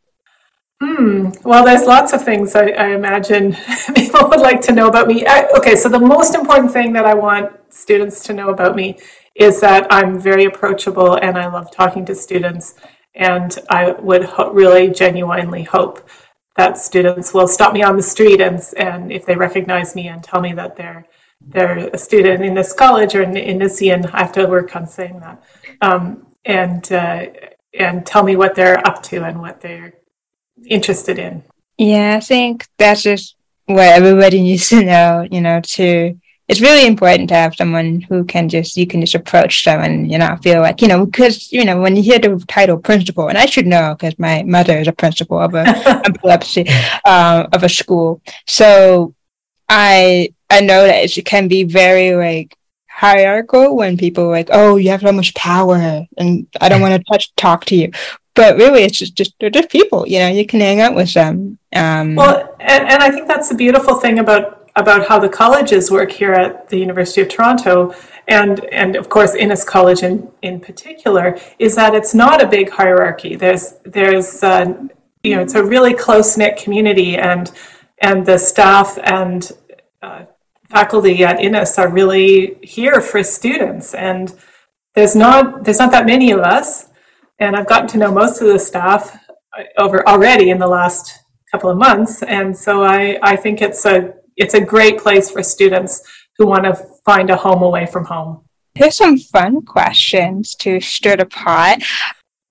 Hmm. 0.81 1.31
Well, 1.43 1.65
there's 1.65 1.85
lots 1.85 2.13
of 2.13 2.23
things 2.23 2.55
I, 2.55 2.69
I 2.69 2.89
imagine 2.89 3.57
people 3.95 4.29
would 4.29 4.39
like 4.39 4.61
to 4.61 4.71
know 4.71 4.87
about 4.87 5.07
me. 5.07 5.25
I, 5.25 5.47
okay, 5.57 5.75
so 5.75 5.89
the 5.89 5.99
most 5.99 6.35
important 6.35 6.71
thing 6.71 6.93
that 6.93 7.05
I 7.05 7.15
want 7.15 7.51
students 7.73 8.23
to 8.23 8.33
know 8.33 8.49
about 8.49 8.75
me 8.75 8.97
is 9.35 9.59
that 9.59 9.87
I'm 9.89 10.19
very 10.19 10.45
approachable 10.45 11.15
and 11.15 11.37
I 11.37 11.47
love 11.47 11.71
talking 11.71 12.05
to 12.05 12.15
students 12.15 12.75
and 13.15 13.57
I 13.69 13.91
would 13.91 14.23
ho- 14.23 14.51
really 14.51 14.89
genuinely 14.89 15.63
hope 15.63 16.07
that 16.57 16.77
students 16.77 17.33
will 17.33 17.47
stop 17.47 17.73
me 17.73 17.83
on 17.83 17.95
the 17.95 18.03
street 18.03 18.41
and, 18.41 18.61
and 18.77 19.11
if 19.11 19.25
they 19.25 19.35
recognize 19.35 19.95
me 19.95 20.07
and 20.07 20.23
tell 20.23 20.41
me 20.41 20.53
that 20.53 20.75
they're 20.75 21.05
they're 21.41 21.89
a 21.93 21.97
student 21.97 22.43
in 22.43 22.55
this 22.55 22.73
college 22.73 23.13
or 23.13 23.21
in 23.21 23.31
Innisian, 23.33 24.09
I 24.11 24.23
have 24.23 24.31
to 24.33 24.47
work 24.47 24.75
on 24.75 24.87
saying 24.87 25.19
that, 25.19 25.43
um, 25.81 26.25
and 26.45 26.91
uh, 26.91 27.27
and 27.73 28.05
tell 28.05 28.23
me 28.23 28.35
what 28.35 28.55
they're 28.55 28.85
up 28.87 29.03
to 29.03 29.23
and 29.23 29.39
what 29.39 29.61
they're 29.61 29.93
interested 30.65 31.19
in. 31.19 31.43
Yeah, 31.77 32.15
I 32.17 32.21
think 32.21 32.65
that's 32.79 33.03
just 33.03 33.35
what 33.65 33.85
everybody 33.85 34.41
needs 34.41 34.69
to 34.69 34.83
know. 34.83 35.27
You 35.29 35.41
know, 35.41 35.61
to 35.61 36.19
it's 36.47 36.61
really 36.61 36.87
important 36.87 37.27
to 37.29 37.35
have 37.35 37.55
someone 37.55 38.01
who 38.01 38.23
can 38.23 38.47
just 38.47 38.77
you 38.77 38.87
can 38.87 39.01
just 39.01 39.15
approach 39.15 39.65
them 39.65 39.81
and 39.81 40.09
you 40.09 40.17
know 40.17 40.35
feel 40.41 40.61
like 40.61 40.81
you 40.81 40.87
know 40.87 41.05
because 41.05 41.51
you 41.51 41.65
know 41.65 41.79
when 41.79 41.95
you 41.95 42.01
hear 42.01 42.19
the 42.19 42.41
title 42.47 42.77
principal 42.77 43.27
and 43.27 43.37
I 43.37 43.45
should 43.45 43.67
know 43.67 43.95
because 43.95 44.17
my 44.17 44.43
mother 44.43 44.77
is 44.77 44.87
a 44.87 44.93
principal 44.93 45.39
of 45.39 45.53
a 45.55 45.67
epilepsy 46.05 46.67
um, 47.05 47.47
of 47.51 47.63
a 47.63 47.69
school. 47.69 48.21
So 48.45 49.13
I 49.67 50.33
I 50.49 50.61
know 50.61 50.85
that 50.85 51.17
it 51.17 51.25
can 51.25 51.47
be 51.49 51.63
very 51.63 52.15
like 52.15 52.55
hierarchical 52.89 53.75
when 53.75 53.97
people 53.97 54.29
like 54.29 54.49
oh 54.51 54.77
you 54.77 54.89
have 54.89 55.01
so 55.01 55.11
much 55.11 55.35
power 55.35 56.07
and 56.17 56.47
I 56.61 56.69
don't 56.69 56.81
want 56.81 56.93
to 56.93 57.11
touch 57.11 57.35
talk 57.35 57.65
to 57.65 57.75
you. 57.75 57.91
But 58.35 58.55
really 58.55 58.83
it's 58.83 58.99
just, 58.99 59.15
just 59.15 59.33
they're 59.39 59.49
just 59.49 59.69
people 59.69 60.07
you 60.07 60.19
know 60.19 60.29
you 60.29 60.45
can 60.45 60.61
hang 60.61 60.79
out 60.79 60.95
with 60.95 61.13
them 61.13 61.57
um, 61.75 62.15
well 62.15 62.55
and, 62.61 62.87
and 62.87 63.03
I 63.03 63.09
think 63.09 63.27
that's 63.27 63.49
the 63.49 63.55
beautiful 63.55 63.95
thing 63.95 64.19
about 64.19 64.56
about 64.77 65.07
how 65.07 65.19
the 65.19 65.27
colleges 65.27 65.91
work 65.91 66.11
here 66.11 66.33
at 66.33 66.69
the 66.69 66.77
University 66.77 67.21
of 67.21 67.27
Toronto, 67.27 67.93
and 68.27 68.63
and 68.65 68.95
of 68.95 69.09
course 69.09 69.33
Innis 69.35 69.63
College 69.63 70.03
in 70.03 70.31
in 70.43 70.59
particular, 70.59 71.37
is 71.59 71.75
that 71.75 71.93
it's 71.95 72.13
not 72.13 72.41
a 72.41 72.47
big 72.47 72.69
hierarchy. 72.69 73.35
There's 73.35 73.73
there's 73.83 74.43
uh, 74.43 74.73
you 75.23 75.35
know 75.35 75.41
it's 75.41 75.55
a 75.55 75.63
really 75.63 75.93
close 75.93 76.37
knit 76.37 76.57
community, 76.57 77.17
and 77.17 77.51
and 77.99 78.25
the 78.25 78.37
staff 78.37 78.97
and 79.03 79.51
uh, 80.03 80.25
faculty 80.69 81.23
at 81.25 81.41
Innis 81.41 81.79
are 81.79 81.89
really 81.89 82.59
here 82.61 83.01
for 83.01 83.23
students, 83.23 83.95
and 83.95 84.35
there's 84.93 85.15
not 85.15 85.63
there's 85.63 85.79
not 85.79 85.91
that 85.91 86.05
many 86.05 86.31
of 86.31 86.39
us, 86.41 86.89
and 87.39 87.55
I've 87.55 87.67
gotten 87.67 87.87
to 87.89 87.97
know 87.97 88.11
most 88.11 88.41
of 88.41 88.47
the 88.47 88.59
staff 88.59 89.17
over 89.79 90.07
already 90.07 90.51
in 90.51 90.59
the 90.59 90.67
last 90.67 91.23
couple 91.51 91.71
of 91.71 91.77
months, 91.79 92.21
and 92.21 92.55
so 92.55 92.83
I 92.83 93.17
I 93.23 93.35
think 93.35 93.63
it's 93.63 93.83
a 93.85 94.13
it's 94.37 94.53
a 94.53 94.61
great 94.61 94.99
place 94.99 95.29
for 95.29 95.43
students 95.43 96.03
who 96.37 96.47
want 96.47 96.63
to 96.63 96.75
find 97.05 97.29
a 97.29 97.35
home 97.35 97.63
away 97.63 97.85
from 97.85 98.05
home. 98.05 98.43
Here's 98.75 98.95
some 98.95 99.17
fun 99.17 99.63
questions 99.63 100.53
to 100.55 100.79
stir 100.79 101.17
the 101.17 101.25
pot. 101.25 101.81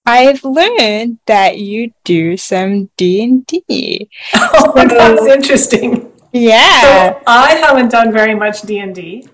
I've 0.05 0.45
learned 0.45 1.19
that 1.27 1.59
you 1.59 1.93
do 2.05 2.37
some 2.37 2.91
D 2.97 3.23
and 3.23 3.47
D. 3.47 4.09
Oh, 4.35 4.73
that's 4.75 5.27
interesting. 5.27 6.13
Yeah. 6.33 6.81
So 6.83 7.23
I 7.27 7.55
haven't 7.55 7.91
done 7.91 8.13
very 8.13 8.35
much 8.35 8.63
D 8.63 8.79
and 8.79 8.95
D, 8.95 9.29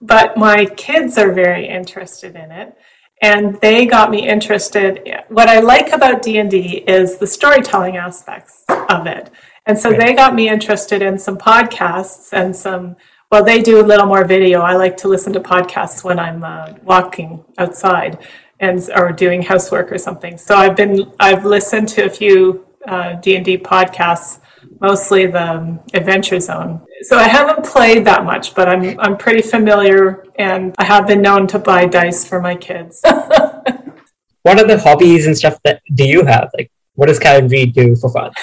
but 0.00 0.36
my 0.36 0.66
kids 0.66 1.18
are 1.18 1.32
very 1.32 1.66
interested 1.68 2.36
in 2.36 2.50
it, 2.52 2.76
and 3.22 3.58
they 3.60 3.86
got 3.86 4.10
me 4.10 4.28
interested. 4.28 5.08
What 5.28 5.48
I 5.48 5.60
like 5.60 5.92
about 5.92 6.22
D 6.22 6.38
and 6.38 6.50
D 6.50 6.84
is 6.86 7.18
the 7.18 7.26
storytelling 7.26 7.96
aspects 7.96 8.64
of 8.90 9.06
it, 9.06 9.30
and 9.66 9.78
so 9.78 9.92
they 9.92 10.14
got 10.14 10.34
me 10.34 10.48
interested 10.48 11.02
in 11.02 11.18
some 11.18 11.38
podcasts 11.38 12.32
and 12.32 12.54
some 12.54 12.96
well, 13.32 13.44
they 13.44 13.60
do 13.60 13.80
a 13.80 13.82
little 13.82 14.06
more 14.06 14.24
video. 14.24 14.60
I 14.60 14.76
like 14.76 14.96
to 14.98 15.08
listen 15.08 15.32
to 15.32 15.40
podcasts 15.40 16.04
when 16.04 16.18
I'm 16.18 16.44
uh, 16.44 16.74
walking 16.84 17.44
outside 17.58 18.18
and 18.60 18.88
or 18.94 19.12
doing 19.12 19.42
housework 19.42 19.90
or 19.90 19.98
something. 19.98 20.38
So 20.38 20.54
I've 20.54 20.76
been 20.76 21.12
I've 21.18 21.44
listened 21.44 21.88
to 21.88 22.04
a 22.04 22.10
few 22.10 22.64
uh, 22.86 23.14
D 23.14 23.36
and 23.36 23.44
D 23.44 23.58
podcasts, 23.58 24.38
mostly 24.80 25.26
the 25.26 25.52
um, 25.52 25.80
Adventure 25.94 26.40
Zone. 26.40 26.84
So 27.02 27.16
I 27.18 27.28
haven't 27.28 27.64
played 27.64 28.04
that 28.06 28.24
much, 28.24 28.54
but 28.54 28.68
I'm 28.68 28.98
I'm 29.00 29.16
pretty 29.16 29.42
familiar, 29.42 30.24
and 30.36 30.74
I 30.78 30.84
have 30.84 31.06
been 31.06 31.22
known 31.22 31.46
to 31.48 31.58
buy 31.58 31.86
dice 31.86 32.26
for 32.26 32.40
my 32.40 32.54
kids. 32.54 33.00
what 33.04 34.60
are 34.60 34.66
the 34.66 34.78
hobbies 34.82 35.26
and 35.26 35.36
stuff 35.36 35.58
that 35.64 35.82
do 35.94 36.04
you 36.04 36.24
have? 36.24 36.50
Like, 36.56 36.70
what 36.94 37.06
does 37.06 37.18
Karen 37.18 37.48
Reid 37.48 37.74
do 37.74 37.96
for 37.96 38.10
fun? 38.10 38.32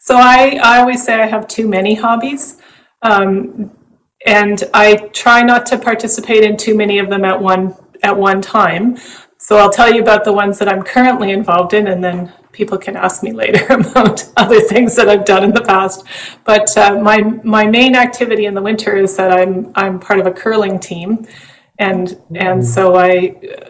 So 0.00 0.16
I, 0.16 0.58
I 0.62 0.78
always 0.78 1.04
say 1.04 1.20
I 1.20 1.26
have 1.26 1.46
too 1.48 1.68
many 1.68 1.94
hobbies. 1.94 2.62
Um, 3.02 3.70
and 4.26 4.64
I 4.72 4.96
try 5.12 5.42
not 5.42 5.66
to 5.66 5.78
participate 5.78 6.44
in 6.44 6.56
too 6.56 6.74
many 6.74 6.98
of 6.98 7.10
them 7.10 7.26
at 7.26 7.38
one 7.38 7.76
at 8.02 8.16
one 8.16 8.40
time. 8.40 8.96
So 9.38 9.58
I'll 9.58 9.70
tell 9.70 9.92
you 9.92 10.00
about 10.00 10.24
the 10.24 10.32
ones 10.32 10.58
that 10.58 10.68
I'm 10.68 10.82
currently 10.82 11.32
involved 11.32 11.74
in, 11.74 11.88
and 11.88 12.02
then 12.02 12.32
people 12.60 12.78
can 12.86 12.96
ask 12.96 13.22
me 13.22 13.32
later 13.32 13.64
about 13.82 14.16
other 14.36 14.60
things 14.72 14.96
that 14.96 15.08
I've 15.08 15.24
done 15.24 15.44
in 15.44 15.52
the 15.52 15.66
past. 15.74 16.04
But 16.44 16.68
uh, 16.76 17.00
my 17.10 17.18
my 17.56 17.64
main 17.78 17.94
activity 18.06 18.44
in 18.50 18.54
the 18.58 18.64
winter 18.70 18.92
is 19.04 19.16
that 19.16 19.30
I'm 19.40 19.52
I'm 19.82 19.94
part 20.08 20.18
of 20.20 20.26
a 20.26 20.34
curling 20.42 20.78
team, 20.90 21.26
and 21.78 22.06
and 22.34 22.58
so 22.74 22.82
I 23.08 23.12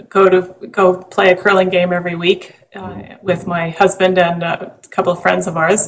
go 0.09 0.22
to 0.35 0.40
go 0.79 0.85
play 1.16 1.29
a 1.33 1.37
curling 1.37 1.68
game 1.68 1.92
every 1.92 2.16
week 2.27 2.42
uh, 2.74 2.96
with 3.22 3.46
my 3.46 3.64
husband 3.83 4.18
and 4.18 4.42
a 4.42 4.74
couple 4.90 5.12
of 5.12 5.20
friends 5.20 5.46
of 5.46 5.57
ours 5.57 5.83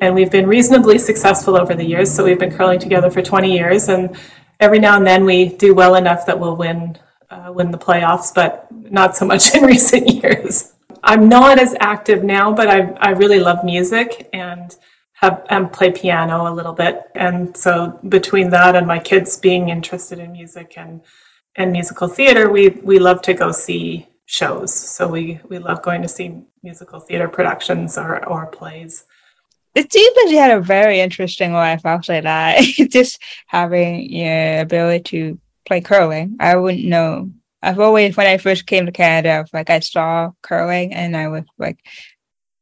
and 0.00 0.14
we've 0.14 0.30
been 0.30 0.46
reasonably 0.46 0.98
successful 0.98 1.56
over 1.56 1.74
the 1.74 1.84
years. 1.84 2.10
So 2.14 2.24
we've 2.24 2.38
been 2.38 2.56
curling 2.56 2.78
together 2.78 3.10
for 3.10 3.22
20 3.22 3.52
years, 3.52 3.88
and 3.88 4.16
every 4.58 4.78
now 4.78 4.96
and 4.96 5.06
then 5.06 5.24
we 5.24 5.50
do 5.64 5.74
well 5.74 5.94
enough 5.96 6.24
that 6.26 6.38
we'll 6.38 6.56
win 6.56 6.98
uh, 7.30 7.52
win 7.52 7.70
the 7.70 7.78
playoffs, 7.78 8.34
but 8.34 8.66
not 8.70 9.16
so 9.16 9.24
much 9.24 9.54
in 9.54 9.64
recent 9.64 10.08
years. 10.08 10.72
I'm 11.02 11.28
not 11.28 11.58
as 11.58 11.74
active 11.80 12.24
now, 12.24 12.52
but 12.52 12.68
I 12.68 12.92
I 13.00 13.10
really 13.10 13.40
love 13.40 13.64
music 13.64 14.28
and 14.32 14.74
have 15.14 15.44
and 15.50 15.72
play 15.72 15.90
piano 15.92 16.50
a 16.50 16.54
little 16.54 16.72
bit, 16.72 17.02
and 17.14 17.56
so 17.56 17.98
between 18.08 18.50
that 18.50 18.76
and 18.76 18.86
my 18.86 18.98
kids 18.98 19.36
being 19.38 19.68
interested 19.68 20.18
in 20.18 20.32
music 20.32 20.74
and 20.76 21.00
and 21.56 21.72
musical 21.72 22.08
theater, 22.08 22.50
we 22.50 22.68
we 22.82 22.98
love 22.98 23.22
to 23.22 23.34
go 23.34 23.52
see 23.52 24.08
shows. 24.26 24.72
So 24.74 25.08
we 25.08 25.40
we 25.48 25.58
love 25.58 25.82
going 25.82 26.02
to 26.02 26.08
see 26.08 26.42
musical 26.62 27.00
theater 27.00 27.28
productions 27.28 27.98
or 27.98 28.26
or 28.26 28.46
plays 28.46 29.04
it 29.74 29.92
seems 29.92 30.16
like 30.16 30.32
you 30.32 30.38
had 30.38 30.50
a 30.50 30.60
very 30.60 31.00
interesting 31.00 31.52
life. 31.52 31.82
I'll 31.84 32.02
say 32.02 32.20
that. 32.20 32.60
Just 32.90 33.22
having 33.46 34.10
your 34.10 34.60
ability 34.60 35.00
to 35.10 35.40
play 35.66 35.80
curling. 35.80 36.36
I 36.40 36.56
wouldn't 36.56 36.84
know. 36.84 37.30
I've 37.62 37.80
always, 37.80 38.16
when 38.16 38.26
I 38.26 38.38
first 38.38 38.66
came 38.66 38.86
to 38.86 38.92
Canada, 38.92 39.46
like 39.52 39.70
I 39.70 39.80
saw 39.80 40.30
curling 40.42 40.94
and 40.94 41.16
I 41.16 41.28
was 41.28 41.44
like, 41.58 41.78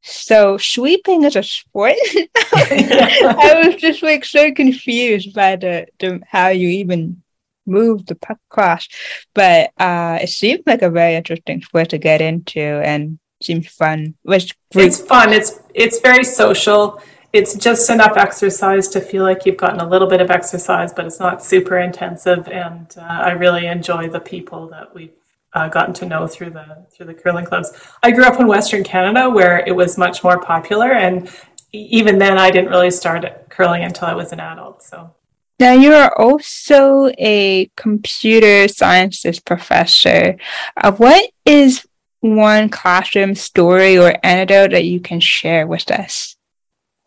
so 0.02 0.56
sweeping 0.58 1.24
is 1.24 1.36
a 1.36 1.42
sport. 1.42 1.94
I 2.54 3.62
was 3.66 3.76
just 3.76 4.02
like 4.02 4.24
so 4.24 4.52
confused 4.52 5.34
by 5.34 5.56
the, 5.56 5.86
the 5.98 6.20
how 6.26 6.48
you 6.48 6.68
even 6.68 7.22
move 7.66 8.06
the 8.06 8.14
puck 8.14 8.38
across. 8.50 8.88
But 9.34 9.70
uh, 9.78 10.18
it 10.22 10.30
seemed 10.30 10.62
like 10.66 10.82
a 10.82 10.90
very 10.90 11.14
interesting 11.14 11.62
sport 11.62 11.90
to 11.90 11.98
get 11.98 12.20
into 12.20 12.60
and 12.60 13.18
seems 13.42 13.68
fun. 13.68 14.14
Which 14.22 14.56
it's 14.72 15.00
fun. 15.00 15.32
It's 15.32 15.60
it's 15.74 16.00
very 16.00 16.24
social. 16.24 17.00
It's 17.32 17.54
just 17.54 17.90
enough 17.90 18.16
exercise 18.16 18.88
to 18.88 19.00
feel 19.00 19.22
like 19.22 19.44
you've 19.44 19.58
gotten 19.58 19.80
a 19.80 19.88
little 19.88 20.08
bit 20.08 20.20
of 20.20 20.30
exercise, 20.30 20.92
but 20.92 21.04
it's 21.06 21.20
not 21.20 21.42
super 21.42 21.78
intensive. 21.78 22.48
And 22.48 22.86
uh, 22.96 23.02
I 23.02 23.32
really 23.32 23.66
enjoy 23.66 24.08
the 24.08 24.20
people 24.20 24.66
that 24.68 24.94
we've 24.94 25.12
uh, 25.52 25.68
gotten 25.68 25.94
to 25.94 26.06
know 26.06 26.26
through 26.26 26.50
the 26.50 26.86
through 26.90 27.06
the 27.06 27.14
curling 27.14 27.44
clubs. 27.44 27.72
I 28.02 28.10
grew 28.12 28.24
up 28.24 28.40
in 28.40 28.46
Western 28.46 28.84
Canada 28.84 29.28
where 29.28 29.64
it 29.66 29.72
was 29.72 29.98
much 29.98 30.24
more 30.24 30.40
popular, 30.40 30.92
and 30.92 31.30
even 31.72 32.18
then, 32.18 32.38
I 32.38 32.50
didn't 32.50 32.70
really 32.70 32.90
start 32.90 33.26
curling 33.50 33.84
until 33.84 34.08
I 34.08 34.14
was 34.14 34.32
an 34.32 34.40
adult. 34.40 34.82
So. 34.82 35.14
Now, 35.60 35.72
you 35.72 35.92
are 35.92 36.16
also 36.16 37.10
a 37.18 37.70
computer 37.76 38.68
sciences 38.68 39.40
professor. 39.40 40.36
Uh, 40.76 40.92
what 40.92 41.30
is 41.44 41.86
one 42.20 42.68
classroom 42.68 43.34
story 43.34 43.98
or 43.98 44.14
anecdote 44.22 44.70
that 44.70 44.84
you 44.84 45.00
can 45.00 45.20
share 45.20 45.66
with 45.66 45.90
us? 45.90 46.37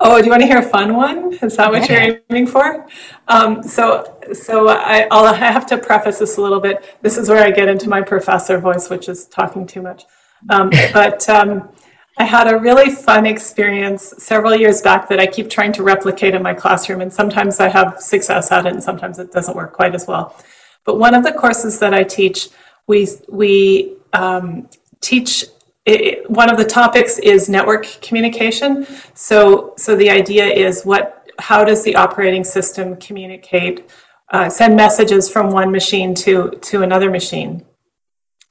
Oh, 0.04 0.18
do 0.18 0.26
you 0.26 0.32
want 0.32 0.42
to 0.42 0.48
hear 0.48 0.58
a 0.58 0.64
fun 0.64 0.96
one? 0.96 1.34
Is 1.44 1.56
that 1.58 1.72
what 1.72 1.88
yeah. 1.88 2.06
you're 2.06 2.22
aiming 2.32 2.48
for? 2.48 2.88
Um, 3.28 3.62
so, 3.62 4.18
so 4.34 4.68
I, 4.70 5.08
I'll 5.12 5.26
I 5.26 5.36
have 5.36 5.68
to 5.68 5.78
preface 5.78 6.18
this 6.18 6.38
a 6.38 6.42
little 6.42 6.60
bit. 6.60 6.98
This 7.04 7.20
is 7.20 7.30
where 7.30 7.44
I 7.44 7.52
get 7.52 7.68
into 7.68 7.88
my 7.88 8.02
professor 8.02 8.58
voice, 8.58 8.90
which 8.90 9.08
is 9.08 9.28
talking 9.28 9.68
too 9.68 9.84
much. 9.84 10.06
Um, 10.50 10.72
but 10.94 11.30
um, 11.30 11.70
I 12.18 12.24
had 12.24 12.52
a 12.52 12.58
really 12.58 12.90
fun 12.90 13.28
experience 13.28 14.16
several 14.18 14.56
years 14.56 14.82
back 14.82 15.08
that 15.10 15.20
I 15.20 15.28
keep 15.28 15.52
trying 15.52 15.72
to 15.74 15.84
replicate 15.84 16.34
in 16.34 16.42
my 16.42 16.56
classroom, 16.56 17.02
and 17.02 17.14
sometimes 17.14 17.60
I 17.60 17.70
have 17.70 18.00
success 18.00 18.52
at 18.52 18.66
it, 18.66 18.74
and 18.74 18.84
sometimes 18.84 19.20
it 19.20 19.32
doesn't 19.32 19.56
work 19.56 19.72
quite 19.72 19.94
as 19.94 20.08
well. 20.08 20.36
But 20.84 20.98
one 20.98 21.14
of 21.14 21.24
the 21.24 21.32
courses 21.32 21.78
that 21.78 21.94
I 21.94 22.04
teach, 22.04 22.50
we 22.88 23.08
we 23.30 23.98
um, 24.14 24.68
teach 25.00 25.46
it, 25.86 26.30
one 26.30 26.50
of 26.50 26.58
the 26.58 26.65
topics 26.65 27.17
is 27.20 27.50
network 27.50 27.86
communication. 28.02 28.86
So, 29.13 29.74
so 29.78 29.96
the 29.96 30.10
idea 30.10 30.46
is 30.46 30.84
what, 30.84 31.32
how 31.39 31.63
does 31.63 31.84
the 31.84 31.96
operating 31.96 32.44
system 32.44 32.96
communicate, 32.98 33.89
uh, 34.32 34.50
send 34.50 34.76
messages 34.76 35.30
from 35.30 35.50
one 35.50 35.72
machine 35.72 36.13
to 36.15 36.52
to 36.62 36.84
another 36.84 37.10
machine? 37.10 37.65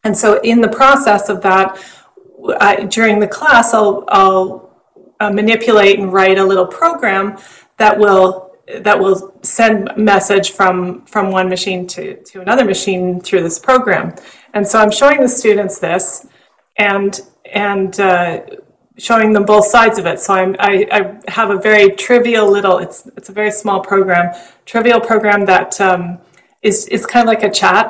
And 0.02 0.16
so, 0.16 0.40
in 0.40 0.60
the 0.60 0.68
process 0.68 1.28
of 1.28 1.40
that, 1.42 1.80
uh, 2.60 2.84
during 2.86 3.20
the 3.20 3.28
class, 3.28 3.74
I'll, 3.74 4.04
I'll 4.08 4.76
uh, 5.20 5.30
manipulate 5.30 5.98
and 5.98 6.12
write 6.12 6.38
a 6.38 6.44
little 6.44 6.66
program 6.66 7.38
that 7.76 7.96
will 7.96 8.50
that 8.80 8.98
will 8.98 9.34
send 9.42 9.90
message 9.96 10.50
from 10.52 11.04
from 11.06 11.30
one 11.30 11.48
machine 11.48 11.86
to 11.88 12.16
to 12.24 12.40
another 12.40 12.64
machine 12.64 13.20
through 13.20 13.42
this 13.42 13.58
program. 13.58 14.14
And 14.52 14.66
so, 14.66 14.80
I'm 14.80 14.90
showing 14.90 15.20
the 15.20 15.28
students 15.28 15.78
this 15.78 16.26
and 16.80 17.20
and 17.52 18.00
uh, 18.00 18.40
showing 18.96 19.32
them 19.32 19.44
both 19.44 19.66
sides 19.66 19.98
of 19.98 20.06
it. 20.06 20.18
So 20.20 20.34
I'm, 20.34 20.56
I, 20.58 20.86
I, 20.90 21.30
have 21.30 21.50
a 21.50 21.56
very 21.56 21.90
trivial 21.90 22.50
little. 22.50 22.78
It's 22.78 23.06
it's 23.18 23.28
a 23.28 23.32
very 23.32 23.50
small 23.50 23.80
program, 23.80 24.34
trivial 24.64 25.00
program 25.00 25.44
that 25.46 25.80
um, 25.80 26.18
is 26.62 26.86
is 26.88 27.06
kind 27.06 27.28
of 27.28 27.28
like 27.34 27.44
a 27.44 27.50
chat. 27.50 27.88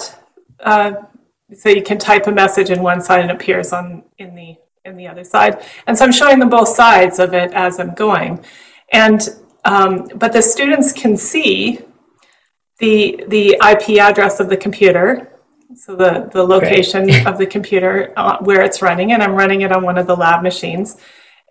Uh, 0.61 0.93
so 1.55 1.69
you 1.69 1.83
can 1.83 1.99
type 1.99 2.27
a 2.27 2.33
message 2.33 2.71
in 2.71 2.83
one 2.83 3.01
side 3.01 3.21
and 3.23 3.31
it 3.31 3.35
appears 3.35 3.73
on 3.73 4.03
in 4.19 4.35
the 4.35 4.57
in 4.85 4.97
the 4.97 5.07
other 5.07 5.25
side. 5.25 5.65
And 5.87 5.97
so 5.97 6.05
I'm 6.05 6.13
showing 6.13 6.39
them 6.39 6.51
both 6.51 6.69
sides 6.69 7.19
of 7.19 7.33
it 7.35 7.53
as 7.53 7.79
I'm 7.81 7.95
going, 7.95 8.45
and 8.93 9.21
um, 9.65 10.09
but 10.17 10.33
the 10.33 10.43
students 10.43 10.93
can 10.93 11.17
see 11.17 11.81
the 12.79 13.25
the 13.29 13.45
IP 13.71 14.01
address 14.01 14.41
of 14.41 14.49
the 14.49 14.57
computer 14.57 15.40
so 15.77 15.95
the, 15.95 16.29
the 16.33 16.43
location 16.43 17.05
okay. 17.05 17.25
of 17.25 17.39
the 17.39 17.47
computer 17.47 18.13
uh, 18.17 18.39
where 18.41 18.63
it's 18.63 18.83
running, 18.83 19.13
and 19.13 19.23
I'm 19.23 19.35
running 19.35 19.63
it 19.63 19.73
on 19.73 19.85
one 19.85 19.99
of 19.99 20.07
the 20.07 20.17
lab 20.17 20.43
machines. 20.43 20.97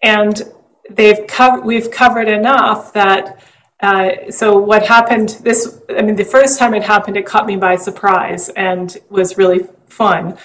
And 0.04 0.42
they've 0.90 1.26
co- 1.28 1.62
we've 1.62 1.92
covered 1.92 2.28
enough 2.28 2.94
that 2.94 3.44
uh, 3.82 4.30
so 4.30 4.58
what 4.58 4.86
happened 4.86 5.40
this 5.42 5.82
i 5.98 6.02
mean 6.02 6.16
the 6.16 6.24
first 6.24 6.60
time 6.60 6.74
it 6.74 6.84
happened 6.84 7.16
it 7.16 7.26
caught 7.26 7.46
me 7.46 7.56
by 7.56 7.76
surprise 7.76 8.50
and 8.50 8.98
was 9.10 9.38
really 9.38 9.66
fun 9.88 10.38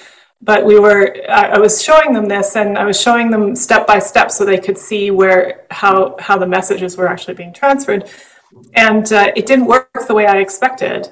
but 0.42 0.64
we 0.64 0.78
were 0.78 1.16
I, 1.28 1.46
I 1.46 1.58
was 1.58 1.82
showing 1.82 2.12
them 2.12 2.26
this 2.26 2.56
and 2.56 2.78
i 2.78 2.84
was 2.84 3.00
showing 3.00 3.30
them 3.30 3.56
step 3.56 3.86
by 3.86 3.98
step 3.98 4.30
so 4.30 4.44
they 4.44 4.58
could 4.58 4.78
see 4.78 5.10
where 5.10 5.66
how 5.70 6.16
how 6.18 6.38
the 6.38 6.46
messages 6.46 6.96
were 6.96 7.08
actually 7.08 7.34
being 7.34 7.52
transferred 7.52 8.08
and 8.74 9.12
uh, 9.12 9.32
it 9.34 9.46
didn't 9.46 9.66
work 9.66 9.90
the 10.06 10.14
way 10.14 10.26
i 10.26 10.38
expected 10.38 11.10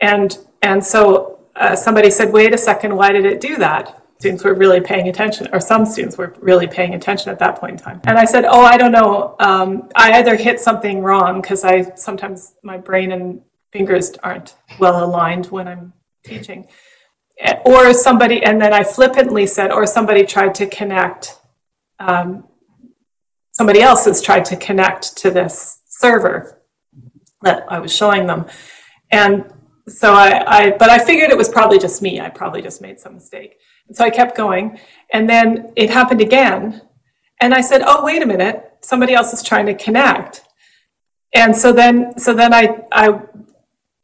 and 0.00 0.38
and 0.62 0.82
so 0.82 1.39
uh, 1.56 1.76
somebody 1.76 2.10
said, 2.10 2.32
wait 2.32 2.54
a 2.54 2.58
second, 2.58 2.94
why 2.94 3.12
did 3.12 3.24
it 3.24 3.40
do 3.40 3.56
that? 3.56 4.00
students 4.20 4.44
were 4.44 4.52
really 4.52 4.82
paying 4.82 5.08
attention, 5.08 5.48
or 5.50 5.60
some 5.60 5.86
students 5.86 6.18
were 6.18 6.34
really 6.40 6.66
paying 6.66 6.92
attention 6.92 7.30
at 7.30 7.38
that 7.38 7.58
point 7.58 7.72
in 7.72 7.78
time. 7.78 8.00
And 8.04 8.18
I 8.18 8.26
said, 8.26 8.44
"Oh, 8.44 8.60
I 8.60 8.76
don't 8.76 8.92
know. 8.92 9.34
Um, 9.40 9.88
I 9.96 10.18
either 10.18 10.36
hit 10.36 10.60
something 10.60 11.02
wrong 11.02 11.40
because 11.40 11.64
I 11.64 11.94
sometimes 11.94 12.54
my 12.62 12.76
brain 12.76 13.12
and 13.12 13.40
fingers 13.72 14.12
aren't 14.22 14.56
well 14.78 15.02
aligned 15.02 15.46
when 15.46 15.66
I'm 15.66 15.94
teaching, 16.22 16.68
or 17.64 17.94
somebody." 17.94 18.42
And 18.42 18.60
then 18.60 18.74
I 18.74 18.84
flippantly 18.84 19.46
said, 19.46 19.72
"Or 19.72 19.86
somebody 19.86 20.24
tried 20.26 20.54
to 20.56 20.66
connect." 20.66 21.38
Um, 21.98 22.44
somebody 23.52 23.80
else 23.80 24.04
has 24.04 24.20
tried 24.20 24.44
to 24.46 24.56
connect 24.56 25.16
to 25.18 25.30
this 25.30 25.80
server 25.88 26.62
that 27.40 27.64
I 27.72 27.78
was 27.78 27.96
showing 27.96 28.26
them, 28.26 28.44
and 29.10 29.50
so 29.90 30.12
I, 30.14 30.44
I, 30.46 30.70
but 30.72 30.90
I 30.90 30.98
figured 30.98 31.30
it 31.30 31.36
was 31.36 31.48
probably 31.48 31.78
just 31.78 32.00
me. 32.02 32.20
I 32.20 32.28
probably 32.28 32.62
just 32.62 32.80
made 32.80 33.00
some 33.00 33.14
mistake. 33.14 33.58
And 33.88 33.96
so 33.96 34.04
I 34.04 34.10
kept 34.10 34.36
going. 34.36 34.78
And 35.12 35.28
then 35.28 35.72
it 35.76 35.90
happened 35.90 36.20
again. 36.20 36.82
And 37.40 37.54
I 37.54 37.60
said, 37.60 37.82
oh, 37.84 38.04
wait 38.04 38.22
a 38.22 38.26
minute. 38.26 38.78
Somebody 38.82 39.14
else 39.14 39.32
is 39.32 39.42
trying 39.42 39.66
to 39.66 39.74
connect. 39.74 40.42
And 41.34 41.54
so 41.54 41.72
then, 41.72 42.18
so 42.18 42.34
then 42.34 42.52
I, 42.52 42.84
I 42.92 43.20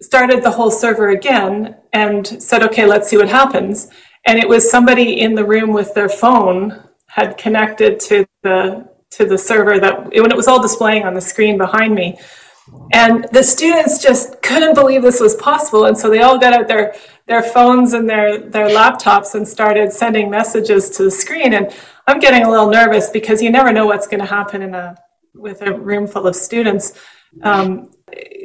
started 0.01 0.42
the 0.42 0.51
whole 0.51 0.70
server 0.70 1.11
again 1.11 1.77
and 1.92 2.27
said, 2.42 2.62
okay, 2.62 2.87
let's 2.87 3.09
see 3.09 3.16
what 3.16 3.29
happens. 3.29 3.90
And 4.27 4.38
it 4.38 4.49
was 4.49 4.70
somebody 4.70 5.20
in 5.20 5.35
the 5.35 5.44
room 5.44 5.72
with 5.72 5.94
their 5.94 6.09
phone 6.09 6.83
had 7.07 7.38
connected 7.38 8.01
to 8.01 8.27
the, 8.42 8.88
to 9.11 9.25
the 9.25 9.38
server 9.38 9.79
that, 9.81 10.07
when 10.07 10.31
it 10.31 10.37
was 10.37 10.49
all 10.49 10.61
displaying 10.61 11.05
on 11.05 11.14
the 11.14 11.20
screen 11.20 11.57
behind 11.57 11.94
me. 11.94 12.18
And 12.92 13.26
the 13.33 13.42
students 13.42 14.02
just 14.02 14.42
couldn't 14.42 14.74
believe 14.74 15.02
this 15.02 15.20
was 15.20 15.35
possible. 15.37 15.87
And 15.87 15.96
so 15.96 16.11
they 16.11 16.22
all 16.22 16.38
got 16.38 16.52
out 16.52 16.66
their, 16.66 16.94
their 17.26 17.42
phones 17.42 17.92
and 17.92 18.09
their, 18.09 18.38
their 18.38 18.68
laptops 18.68 19.35
and 19.35 19.46
started 19.46 19.92
sending 19.92 20.31
messages 20.31 20.90
to 20.90 21.05
the 21.05 21.11
screen. 21.11 21.55
And 21.55 21.74
I'm 22.07 22.18
getting 22.18 22.44
a 22.44 22.50
little 22.50 22.70
nervous 22.70 23.11
because 23.11 23.42
you 23.42 23.50
never 23.50 23.72
know 23.72 23.87
what's 23.87 24.07
going 24.07 24.20
to 24.20 24.26
happen 24.26 24.62
in 24.62 24.74
a, 24.74 24.96
with 25.35 25.62
a 25.62 25.72
room 25.72 26.07
full 26.07 26.26
of 26.26 26.35
students. 26.35 26.98
Um, 27.42 27.90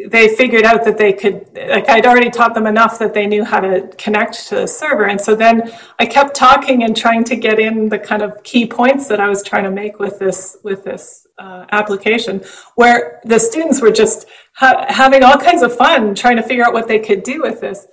they 0.07 0.35
figured 0.35 0.63
out 0.63 0.83
that 0.85 0.97
they 0.97 1.13
could, 1.13 1.47
like 1.55 1.87
I'd 1.87 2.05
already 2.07 2.31
taught 2.31 2.55
them 2.55 2.65
enough 2.65 2.97
that 2.99 3.13
they 3.13 3.27
knew 3.27 3.43
how 3.43 3.59
to 3.59 3.87
connect 3.97 4.47
to 4.47 4.55
the 4.55 4.67
server. 4.67 5.05
And 5.05 5.21
so 5.21 5.35
then 5.35 5.71
I 5.99 6.05
kept 6.05 6.35
talking 6.35 6.83
and 6.83 6.97
trying 6.97 7.23
to 7.25 7.35
get 7.35 7.59
in 7.59 7.87
the 7.87 7.99
kind 7.99 8.23
of 8.23 8.41
key 8.43 8.65
points 8.65 9.07
that 9.07 9.19
I 9.19 9.29
was 9.29 9.43
trying 9.43 9.63
to 9.65 9.71
make 9.71 9.99
with 9.99 10.17
this, 10.17 10.57
with 10.63 10.83
this 10.83 11.27
uh, 11.37 11.65
application 11.71 12.43
where 12.75 13.21
the 13.23 13.39
students 13.39 13.81
were 13.81 13.91
just 13.91 14.27
ha- 14.53 14.85
having 14.89 15.23
all 15.23 15.37
kinds 15.37 15.61
of 15.61 15.75
fun 15.75 16.15
trying 16.15 16.37
to 16.37 16.43
figure 16.43 16.63
out 16.63 16.73
what 16.73 16.87
they 16.87 16.99
could 16.99 17.21
do 17.23 17.41
with 17.41 17.61
this. 17.61 17.87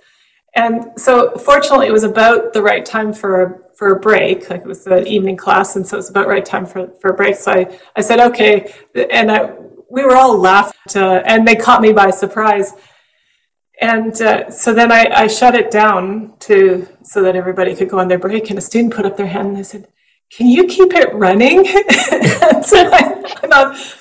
And 0.55 0.91
so, 0.97 1.37
fortunately, 1.37 1.87
it 1.87 1.93
was 1.93 2.03
about 2.03 2.53
the 2.53 2.61
right 2.61 2.83
time 2.83 3.13
for 3.13 3.69
for 3.75 3.91
a 3.95 3.99
break. 3.99 4.49
Like 4.49 4.61
it 4.61 4.67
was 4.67 4.83
the 4.83 5.05
evening 5.05 5.37
class, 5.37 5.75
and 5.75 5.85
so 5.85 5.95
it 5.95 5.99
was 5.99 6.09
about 6.09 6.27
right 6.27 6.43
time 6.43 6.65
for 6.65 6.87
for 6.99 7.11
a 7.11 7.13
break. 7.13 7.35
So 7.35 7.51
I 7.51 7.79
I 7.95 8.01
said 8.01 8.19
okay, 8.19 8.73
and 9.11 9.31
I, 9.31 9.53
we 9.89 10.03
were 10.03 10.15
all 10.15 10.37
laughed, 10.37 10.95
uh, 10.95 11.21
and 11.25 11.47
they 11.47 11.55
caught 11.55 11.81
me 11.81 11.91
by 11.91 12.09
surprise. 12.09 12.73
And 13.81 14.21
uh, 14.21 14.51
so 14.51 14.73
then 14.73 14.91
I, 14.91 15.07
I 15.11 15.27
shut 15.27 15.55
it 15.55 15.71
down 15.71 16.33
to 16.39 16.87
so 17.01 17.23
that 17.23 17.35
everybody 17.35 17.75
could 17.75 17.89
go 17.89 17.99
on 17.99 18.07
their 18.07 18.19
break. 18.19 18.49
And 18.49 18.59
a 18.59 18.61
student 18.61 18.93
put 18.93 19.05
up 19.05 19.15
their 19.15 19.27
hand 19.27 19.49
and 19.49 19.57
they 19.57 19.63
said, 19.63 19.87
can 20.31 20.47
you 20.47 20.67
keep 20.67 20.93
it 20.93 21.13
running? 21.13 21.65
so 21.65 22.77
I, 22.77 23.23
I 23.41 23.47
thought, 23.47 23.95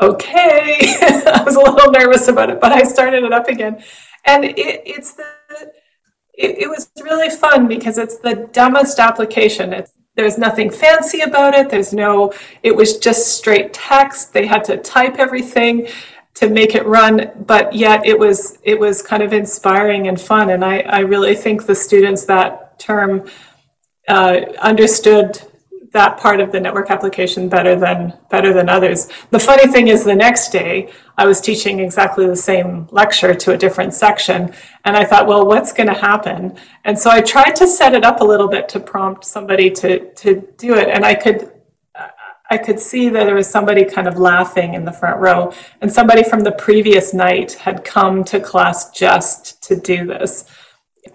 okay. 0.00 0.78
I 1.26 1.42
was 1.44 1.56
a 1.56 1.60
little 1.60 1.90
nervous 1.90 2.28
about 2.28 2.50
it, 2.50 2.60
but 2.60 2.72
I 2.72 2.82
started 2.84 3.24
it 3.24 3.32
up 3.32 3.48
again. 3.48 3.82
And 4.24 4.44
it, 4.44 4.54
it's 4.56 5.14
the, 5.14 5.26
it, 6.34 6.58
it, 6.58 6.68
was 6.68 6.90
really 7.02 7.28
fun 7.28 7.66
because 7.66 7.98
it's 7.98 8.18
the 8.18 8.48
dumbest 8.52 8.98
application. 8.98 9.72
It's, 9.72 9.92
there's 10.22 10.38
nothing 10.38 10.70
fancy 10.70 11.22
about 11.22 11.52
it. 11.52 11.68
There's 11.68 11.92
no, 11.92 12.32
it 12.62 12.74
was 12.74 12.98
just 12.98 13.36
straight 13.36 13.72
text. 13.72 14.32
They 14.32 14.46
had 14.46 14.62
to 14.64 14.76
type 14.76 15.16
everything 15.18 15.88
to 16.34 16.48
make 16.48 16.76
it 16.76 16.86
run, 16.86 17.32
but 17.46 17.72
yet 17.72 18.06
it 18.06 18.16
was, 18.16 18.58
it 18.62 18.78
was 18.78 19.02
kind 19.02 19.22
of 19.22 19.32
inspiring 19.32 20.06
and 20.06 20.20
fun. 20.20 20.50
And 20.50 20.64
I, 20.64 20.78
I 20.80 21.00
really 21.00 21.34
think 21.34 21.66
the 21.66 21.74
students 21.74 22.24
that 22.26 22.78
term 22.78 23.28
uh, 24.08 24.40
understood 24.60 25.42
that 25.92 26.16
part 26.16 26.40
of 26.40 26.50
the 26.50 26.58
network 26.60 26.90
application 26.90 27.48
better 27.48 27.76
than 27.76 28.14
better 28.30 28.52
than 28.52 28.68
others. 28.68 29.08
The 29.30 29.38
funny 29.38 29.70
thing 29.70 29.88
is, 29.88 30.04
the 30.04 30.14
next 30.14 30.50
day 30.50 30.90
I 31.18 31.26
was 31.26 31.40
teaching 31.40 31.80
exactly 31.80 32.26
the 32.26 32.36
same 32.36 32.88
lecture 32.90 33.34
to 33.34 33.52
a 33.52 33.56
different 33.56 33.92
section, 33.94 34.52
and 34.84 34.96
I 34.96 35.04
thought, 35.04 35.26
well, 35.26 35.46
what's 35.46 35.72
going 35.72 35.88
to 35.88 35.94
happen? 35.94 36.56
And 36.84 36.98
so 36.98 37.10
I 37.10 37.20
tried 37.20 37.54
to 37.56 37.66
set 37.66 37.94
it 37.94 38.04
up 38.04 38.20
a 38.20 38.24
little 38.24 38.48
bit 38.48 38.68
to 38.70 38.80
prompt 38.80 39.24
somebody 39.24 39.70
to 39.70 40.12
to 40.14 40.40
do 40.56 40.74
it, 40.74 40.88
and 40.88 41.04
I 41.04 41.14
could. 41.14 41.52
I 42.50 42.58
could 42.58 42.78
see 42.78 43.08
that 43.08 43.24
there 43.24 43.34
was 43.34 43.48
somebody 43.48 43.82
kind 43.82 44.06
of 44.06 44.18
laughing 44.18 44.74
in 44.74 44.84
the 44.84 44.92
front 44.92 45.18
row, 45.20 45.54
and 45.80 45.90
somebody 45.90 46.22
from 46.22 46.40
the 46.40 46.52
previous 46.52 47.14
night 47.14 47.52
had 47.52 47.82
come 47.82 48.24
to 48.24 48.40
class 48.40 48.90
just 48.90 49.62
to 49.62 49.76
do 49.76 50.04
this 50.04 50.44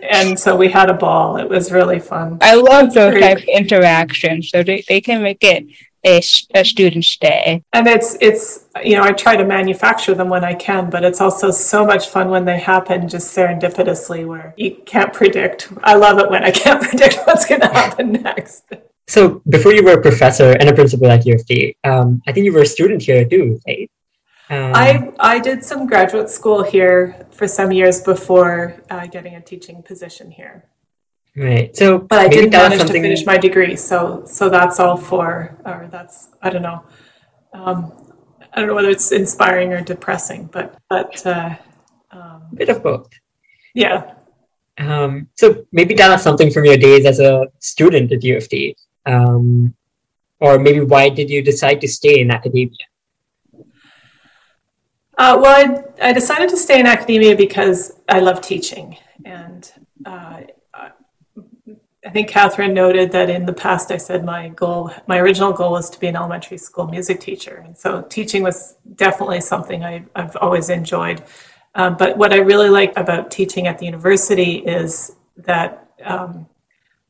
and 0.02 0.40
so 0.40 0.56
we 0.56 0.70
had 0.70 0.90
a 0.90 0.94
ball. 0.94 1.38
It 1.38 1.50
was 1.50 1.72
really 1.72 2.00
fun. 2.00 2.38
I 2.42 2.56
love 2.56 2.94
those 2.94 3.20
type 3.20 3.38
of 3.38 3.44
interactions, 3.44 4.50
so 4.50 4.64
they, 4.64 4.84
they 4.88 5.02
can 5.02 5.22
make 5.22 5.44
it 5.44 5.66
a, 6.06 6.22
a 6.54 6.64
student's 6.64 7.16
day. 7.18 7.64
And 7.74 7.88
it's 7.88 8.18
it's 8.22 8.66
you 8.84 8.96
know 8.96 9.04
I 9.04 9.12
try 9.12 9.36
to 9.36 9.46
manufacture 9.46 10.14
them 10.14 10.30
when 10.30 10.44
I 10.44 10.54
can, 10.54 10.90
but 10.90 11.04
it's 11.04 11.22
also 11.22 11.52
so 11.52 11.86
much 11.86 12.10
fun 12.10 12.30
when 12.30 12.46
they 12.46 12.60
happen 12.60 13.08
just 13.08 13.36
serendipitously, 13.36 14.26
where 14.26 14.54
you 14.58 14.76
can't 14.86 15.14
predict. 15.14 15.72
I 15.84 15.96
love 15.96 16.20
it 16.20 16.30
when 16.30 16.44
I 16.44 16.52
can't 16.64 16.82
predict 16.82 17.20
what's 17.26 17.46
going 17.46 17.62
to 17.68 17.68
happen 17.68 18.12
next. 18.14 18.66
So 19.08 19.42
before 19.50 19.74
you 19.74 19.84
were 19.84 19.94
a 19.94 20.02
professor 20.02 20.52
and 20.60 20.68
a 20.68 20.74
principal 20.74 21.10
at 21.10 21.26
U 21.26 21.36
of 21.36 21.46
T, 21.46 21.76
um, 21.86 22.22
I 22.28 22.34
think 22.34 22.46
you 22.46 22.52
were 22.52 22.64
a 22.64 22.66
student 22.66 23.02
here 23.02 23.24
too, 23.24 23.60
right? 23.66 23.90
Um, 24.50 24.72
I 24.74 25.12
I 25.20 25.40
did 25.40 25.64
some 25.64 25.88
graduate 25.88 26.30
school 26.30 26.64
here 26.64 27.28
for 27.32 27.48
some 27.48 27.72
years 27.72 28.02
before 28.02 28.82
uh, 28.90 29.06
getting 29.08 29.36
a 29.36 29.42
teaching 29.42 29.84
position 29.84 30.32
here. 30.32 30.64
Right. 31.36 31.76
So, 31.76 32.00
but 32.00 32.20
I 32.20 32.28
did 32.30 32.52
manage 32.52 32.80
something... 32.80 33.04
to 33.04 33.08
finish 33.08 33.26
my 33.26 33.38
degree. 33.38 33.76
So 33.76 34.24
so 34.26 34.50
that's 34.50 34.80
all 34.80 34.98
for, 34.98 35.58
or 35.66 35.88
that's 35.92 36.30
I 36.42 36.50
don't 36.50 36.64
know. 36.64 36.84
Um, 37.54 37.92
I 38.54 38.60
don't 38.60 38.70
know 38.70 38.76
whether 38.76 38.90
it's 38.90 39.12
inspiring 39.12 39.74
or 39.74 39.82
depressing, 39.82 40.50
but 40.52 40.78
but 40.90 41.26
uh, 41.28 41.56
um, 42.12 42.44
bit 42.54 42.70
of 42.70 42.82
both. 42.82 43.10
Yeah. 43.76 44.14
Um, 44.80 45.28
so 45.36 45.66
maybe 45.72 45.94
tell 45.94 46.12
us 46.12 46.24
something 46.24 46.52
from 46.52 46.66
your 46.66 46.78
days 46.78 47.06
as 47.06 47.20
a 47.20 47.48
student 47.60 48.12
at 48.12 48.24
U 48.24 48.38
of 48.38 48.48
T, 48.48 48.76
um, 49.06 49.76
or 50.40 50.58
maybe 50.58 50.80
why 50.82 51.10
did 51.10 51.30
you 51.30 51.42
decide 51.42 51.82
to 51.82 51.88
stay 51.88 52.22
in 52.22 52.32
academia? 52.32 52.86
Uh, 55.18 55.38
well, 55.42 55.84
I, 56.00 56.10
I, 56.10 56.14
decided 56.14 56.48
to 56.50 56.58
stay 56.58 56.80
in 56.80 56.86
academia 56.86 57.36
because 57.36 58.00
I 58.08 58.20
love 58.20 58.40
teaching. 58.40 58.98
And 59.26 59.72
uh, 60.06 60.42
I 62.08 62.10
think 62.10 62.30
Catherine 62.30 62.74
noted 62.74 63.12
that 63.12 63.30
in 63.30 63.46
the 63.46 63.52
past 63.52 63.92
I 63.92 63.98
said 63.98 64.24
my 64.24 64.48
goal, 64.50 64.92
my 65.08 65.20
original 65.20 65.52
goal 65.52 65.72
was 65.72 65.90
to 65.90 66.00
be 66.00 66.08
an 66.08 66.16
elementary 66.16 66.58
school 66.58 66.88
music 66.88 67.20
teacher. 67.20 67.64
And 67.66 67.78
so 67.78 68.04
teaching 68.04 68.44
was 68.44 68.78
definitely 68.96 69.42
something 69.42 69.84
I, 69.84 70.06
have 70.16 70.38
always 70.38 70.70
enjoyed. 70.70 71.24
Um, 71.76 71.98
but 71.98 72.18
what 72.18 72.32
I 72.32 72.38
really 72.38 72.70
like 72.70 72.96
about 72.96 73.30
teaching 73.30 73.68
at 73.68 73.78
the 73.78 73.86
university 73.86 74.60
is 74.60 75.18
that 75.38 75.90
um, 76.06 76.48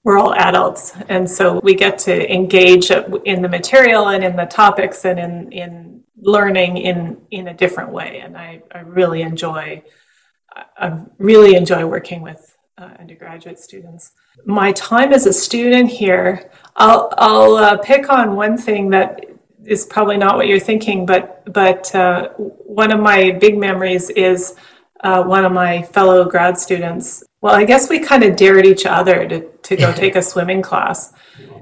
we're 0.04 0.18
all 0.18 0.34
adults. 0.34 0.94
And 1.10 1.30
so 1.30 1.60
we 1.60 1.76
get 1.76 2.00
to 2.00 2.34
engage 2.34 2.90
in 2.90 3.42
the 3.44 3.50
material 3.50 4.10
and 4.10 4.24
in 4.24 4.36
the 4.36 4.46
topics 4.46 5.06
and 5.06 5.20
in, 5.20 5.52
in 5.52 6.04
learning 6.20 6.78
in 6.78 7.18
in 7.32 7.50
a 7.50 7.54
different 7.54 7.92
way. 7.92 8.20
And 8.20 8.38
i, 8.38 8.62
I 8.74 8.80
really 8.80 9.22
enjoy 9.22 9.84
i 10.78 11.00
really 11.20 11.56
enjoy 11.56 11.86
working 11.86 12.22
with 12.22 12.58
uh, 12.80 12.90
undergraduate 13.00 13.60
students. 13.60 14.12
My 14.46 14.72
time 14.74 15.14
as 15.14 15.26
a 15.26 15.34
student 15.34 15.90
here 15.90 16.50
i'll 16.76 17.14
i'll 17.18 17.56
uh, 17.56 17.78
pick 17.78 18.10
on 18.10 18.36
one 18.36 18.58
thing 18.58 18.90
that 18.90 19.26
is 19.66 19.86
probably 19.86 20.18
not 20.18 20.38
what 20.38 20.48
you're 20.48 20.60
thinking 20.60 21.06
but 21.06 21.52
but 21.54 21.94
uh, 21.94 22.30
one 22.38 22.92
of 22.92 23.00
my 23.00 23.32
big 23.32 23.58
memories 23.58 24.10
is 24.12 24.56
uh, 25.02 25.24
one 25.24 25.46
of 25.46 25.52
my 25.52 25.84
fellow 25.84 26.26
grad 26.26 26.58
students. 26.58 27.24
Well 27.42 27.54
i 27.54 27.64
guess 27.64 27.90
we 27.90 28.00
kind 28.00 28.24
of 28.24 28.36
dared 28.36 28.66
each 28.66 28.86
other 28.86 29.28
to, 29.28 29.42
to 29.42 29.76
go 29.76 29.94
take 29.94 30.16
a 30.16 30.22
swimming 30.32 30.64
class. 30.64 31.14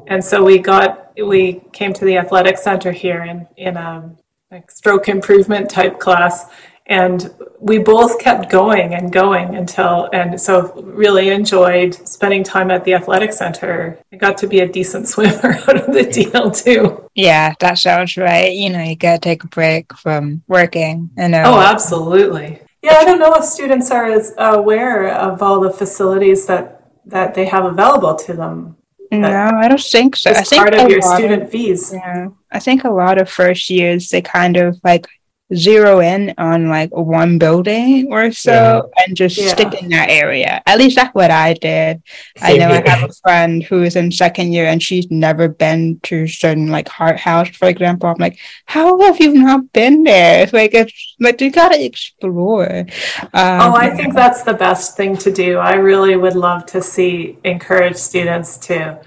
And 0.07 0.23
so 0.23 0.43
we 0.43 0.59
got 0.59 1.11
we 1.17 1.61
came 1.73 1.91
to 1.93 2.05
the 2.05 2.17
athletic 2.17 2.57
center 2.57 2.91
here 2.91 3.23
in 3.23 3.47
in 3.57 3.75
a 3.75 4.15
like 4.55 4.71
stroke 4.71 5.09
improvement 5.09 5.69
type 5.69 5.99
class. 5.99 6.45
And 6.87 7.33
we 7.59 7.77
both 7.79 8.19
kept 8.19 8.49
going 8.49 8.93
and 8.93 9.11
going 9.11 9.55
until 9.55 10.07
and 10.13 10.39
so 10.39 10.71
really 10.83 11.29
enjoyed 11.29 11.93
spending 12.07 12.43
time 12.43 12.71
at 12.71 12.85
the 12.85 12.93
athletic 12.93 13.33
center. 13.33 13.99
I 14.13 14.15
got 14.15 14.37
to 14.37 14.47
be 14.47 14.59
a 14.59 14.67
decent 14.67 15.07
swimmer 15.13 15.55
out 15.67 15.77
of 15.77 15.93
the 15.93 16.03
deal 16.09 16.51
too. 16.51 17.09
Yeah 17.15 17.53
that 17.59 17.79
sounds 17.79 18.15
right. 18.15 18.53
You 18.53 18.69
know 18.69 18.81
you 18.81 18.95
gotta 18.95 19.19
take 19.19 19.43
a 19.43 19.47
break 19.47 19.93
from 19.97 20.43
working 20.47 21.09
i 21.17 21.27
know. 21.27 21.43
Oh 21.45 21.59
absolutely. 21.59 22.61
Yeah 22.81 22.97
i 22.99 23.03
don't 23.03 23.19
know 23.19 23.33
if 23.33 23.43
students 23.43 23.91
are 23.91 24.05
as 24.05 24.33
aware 24.37 25.09
of 25.09 25.41
all 25.41 25.59
the 25.59 25.71
facilities 25.71 26.45
that 26.45 26.91
that 27.07 27.33
they 27.33 27.45
have 27.45 27.65
available 27.65 28.15
to 28.15 28.33
them 28.33 28.77
No, 29.11 29.27
I 29.27 29.67
don't 29.67 29.81
think 29.81 30.15
so. 30.15 30.31
I 30.31 30.43
think 30.43 30.61
part 30.61 30.73
of 30.75 30.89
your 30.89 31.01
lot 31.01 31.17
student 31.17 31.49
fees. 31.49 31.93
Yeah, 31.93 32.29
I 32.51 32.59
think 32.59 32.83
a 32.83 32.89
lot 32.89 33.19
of 33.19 33.29
first 33.29 33.69
years 33.69 34.09
they 34.09 34.21
kind 34.21 34.57
of 34.57 34.79
like 34.83 35.07
zero 35.53 35.99
in 35.99 36.33
on 36.39 36.69
like 36.69 36.89
one 36.89 37.37
building 37.37 38.07
or 38.11 38.31
so 38.31 38.89
and 39.05 39.15
just 39.15 39.37
Yeah. 39.37 39.49
stick 39.49 39.73
in 39.79 39.89
that 39.89 40.09
area. 40.09 40.61
At 40.65 40.79
least 40.79 40.95
that's 40.95 41.13
what 41.13 41.29
I 41.29 41.53
did. 41.53 42.01
I 42.41 42.51
Same 42.53 42.59
know 42.59 42.69
I 42.69 42.89
have 42.89 43.09
a 43.09 43.13
friend 43.23 43.61
who 43.63 43.83
is 43.83 43.95
in 43.95 44.11
second 44.11 44.53
year 44.53 44.65
and 44.65 44.81
she's 44.81 45.09
never 45.11 45.47
been 45.47 45.99
to 46.03 46.25
certain 46.27 46.67
like 46.71 46.87
Hart 46.89 47.19
House, 47.19 47.49
for 47.49 47.67
example. 47.67 48.09
I'm 48.09 48.15
like, 48.17 48.39
how 48.65 48.99
have 49.01 49.19
you 49.19 49.33
not 49.33 49.71
been 49.71 50.03
there? 50.03 50.41
It's 50.43 50.53
like 50.53 50.73
it's 50.73 51.15
like 51.19 51.39
you 51.41 51.51
gotta 51.51 51.83
explore. 51.83 52.85
Um, 53.33 53.61
Oh, 53.65 53.75
I 53.75 53.91
think 53.91 54.15
that's 54.15 54.41
the 54.43 54.53
best 54.53 54.97
thing 54.97 55.15
to 55.17 55.31
do. 55.31 55.57
I 55.59 55.75
really 55.75 56.15
would 56.17 56.35
love 56.35 56.65
to 56.67 56.81
see 56.81 57.37
encourage 57.43 57.97
students 57.97 58.57
to 58.67 58.99